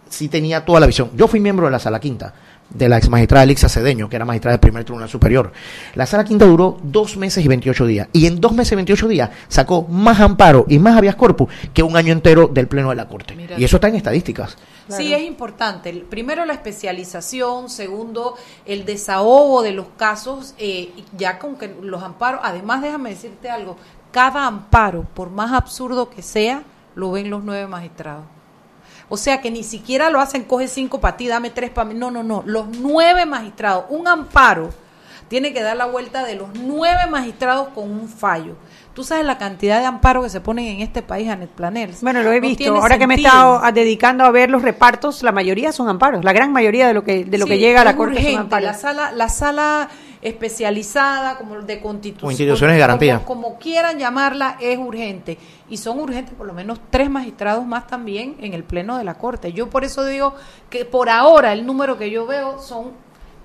sí 0.08 0.28
tenía 0.28 0.64
toda 0.64 0.80
la 0.80 0.86
visión. 0.86 1.10
Yo 1.14 1.28
fui 1.28 1.40
miembro 1.40 1.66
de 1.66 1.72
la 1.72 1.78
Sala 1.78 2.00
Quinta, 2.00 2.34
de 2.70 2.88
la 2.88 2.98
ex 2.98 3.08
magistrada 3.08 3.44
Elixa 3.44 3.68
Cedeño, 3.68 4.08
que 4.08 4.16
era 4.16 4.24
magistrada 4.24 4.54
del 4.54 4.60
primer 4.60 4.84
tribunal 4.84 5.08
superior. 5.08 5.52
La 5.94 6.06
Sala 6.06 6.24
Quinta 6.24 6.44
duró 6.46 6.78
dos 6.82 7.16
meses 7.16 7.44
y 7.44 7.48
28 7.48 7.86
días. 7.86 8.08
Y 8.12 8.26
en 8.26 8.40
dos 8.40 8.52
meses 8.52 8.72
y 8.72 8.76
28 8.76 9.08
días 9.08 9.30
sacó 9.48 9.82
más 9.82 10.20
amparo 10.20 10.66
y 10.68 10.78
más 10.78 10.96
habeas 10.96 11.16
corpus 11.16 11.48
que 11.72 11.82
un 11.82 11.96
año 11.96 12.12
entero 12.12 12.48
del 12.48 12.68
Pleno 12.68 12.90
de 12.90 12.96
la 12.96 13.08
Corte. 13.08 13.34
Mira 13.34 13.58
y 13.58 13.64
eso 13.64 13.76
está 13.76 13.88
en 13.88 13.96
estadísticas. 13.96 14.56
Sí, 14.88 15.12
es 15.12 15.22
importante. 15.22 15.92
Primero 16.08 16.44
la 16.44 16.52
especialización, 16.52 17.68
segundo 17.68 18.36
el 18.66 18.84
desahogo 18.84 19.62
de 19.62 19.72
los 19.72 19.86
casos, 19.96 20.54
eh, 20.58 20.92
y 20.96 21.04
ya 21.16 21.38
con 21.38 21.56
que 21.56 21.74
los 21.82 22.02
amparos, 22.02 22.40
además 22.44 22.82
déjame 22.82 23.10
decirte 23.10 23.50
algo, 23.50 23.76
cada 24.12 24.46
amparo, 24.46 25.02
por 25.14 25.30
más 25.30 25.52
absurdo 25.52 26.08
que 26.08 26.22
sea, 26.22 26.62
lo 26.94 27.10
ven 27.10 27.30
los 27.30 27.42
nueve 27.44 27.66
magistrados. 27.66 28.24
O 29.08 29.16
sea 29.16 29.40
que 29.40 29.50
ni 29.50 29.62
siquiera 29.62 30.10
lo 30.10 30.20
hacen, 30.20 30.42
coge 30.44 30.66
cinco 30.68 31.00
para 31.00 31.16
ti, 31.16 31.28
dame 31.28 31.50
tres 31.50 31.70
para 31.70 31.88
mí. 31.88 31.94
No, 31.94 32.10
no, 32.10 32.22
no. 32.22 32.42
Los 32.46 32.66
nueve 32.78 33.24
magistrados, 33.26 33.84
un 33.88 34.08
amparo 34.08 34.70
tiene 35.28 35.52
que 35.52 35.62
dar 35.62 35.76
la 35.76 35.86
vuelta 35.86 36.24
de 36.24 36.34
los 36.36 36.48
nueve 36.54 37.06
magistrados 37.10 37.68
con 37.68 37.90
un 37.90 38.08
fallo. 38.08 38.54
Tú 38.94 39.04
sabes 39.04 39.26
la 39.26 39.36
cantidad 39.36 39.78
de 39.80 39.84
amparos 39.86 40.24
que 40.24 40.30
se 40.30 40.40
ponen 40.40 40.64
en 40.66 40.80
este 40.80 41.02
país, 41.02 41.28
Anet 41.28 41.50
Planers. 41.50 42.00
Bueno, 42.00 42.22
lo 42.22 42.32
he 42.32 42.40
No 42.40 42.46
visto. 42.48 42.74
Ahora 42.74 42.96
que 42.98 43.06
me 43.06 43.14
he 43.14 43.18
estado 43.18 43.62
a- 43.62 43.70
dedicando 43.70 44.24
a 44.24 44.30
ver 44.30 44.48
los 44.50 44.62
repartos, 44.62 45.22
la 45.22 45.32
mayoría 45.32 45.70
son 45.72 45.88
amparos. 45.88 46.24
La 46.24 46.32
gran 46.32 46.50
mayoría 46.52 46.86
de 46.88 46.94
lo 46.94 47.04
que 47.04 47.24
de 47.24 47.36
lo 47.38 47.44
Sí, 47.44 47.50
que 47.52 47.58
llega 47.58 47.82
a 47.82 47.84
la 47.84 47.94
corte 47.96 48.14
son 48.14 48.22
urgente. 48.24 48.40
amparos. 48.40 48.66
La 48.66 48.74
sala, 48.74 49.12
la 49.12 49.28
sala 49.28 49.88
especializada, 50.26 51.36
como 51.38 51.56
de 51.62 51.80
constitución. 51.80 52.28
O 52.28 52.30
instituciones 52.30 52.74
de 52.74 52.80
garantía. 52.80 53.22
Como, 53.24 53.42
como 53.42 53.58
quieran 53.58 53.98
llamarla, 53.98 54.56
es 54.60 54.78
urgente. 54.78 55.38
Y 55.68 55.76
son 55.76 56.00
urgentes 56.00 56.34
por 56.34 56.46
lo 56.46 56.52
menos 56.52 56.80
tres 56.90 57.08
magistrados 57.08 57.64
más 57.64 57.86
también 57.86 58.36
en 58.40 58.52
el 58.54 58.64
pleno 58.64 58.98
de 58.98 59.04
la 59.04 59.14
corte. 59.14 59.52
Yo 59.52 59.70
por 59.70 59.84
eso 59.84 60.04
digo 60.04 60.34
que 60.68 60.84
por 60.84 61.08
ahora 61.08 61.52
el 61.52 61.64
número 61.64 61.96
que 61.96 62.10
yo 62.10 62.26
veo 62.26 62.60
son 62.60 62.92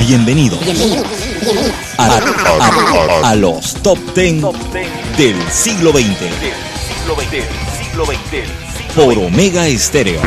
Bienvenido, 0.06 0.58
a, 1.98 2.06
a- 2.06 3.30
a 3.30 3.34
los 3.34 3.74
top 3.82 3.98
10 4.14 4.42
del 5.16 5.50
siglo 5.50 5.90
XX 5.92 6.04
por 8.94 9.18
Omega 9.18 9.66
Estéreo. 9.66 10.20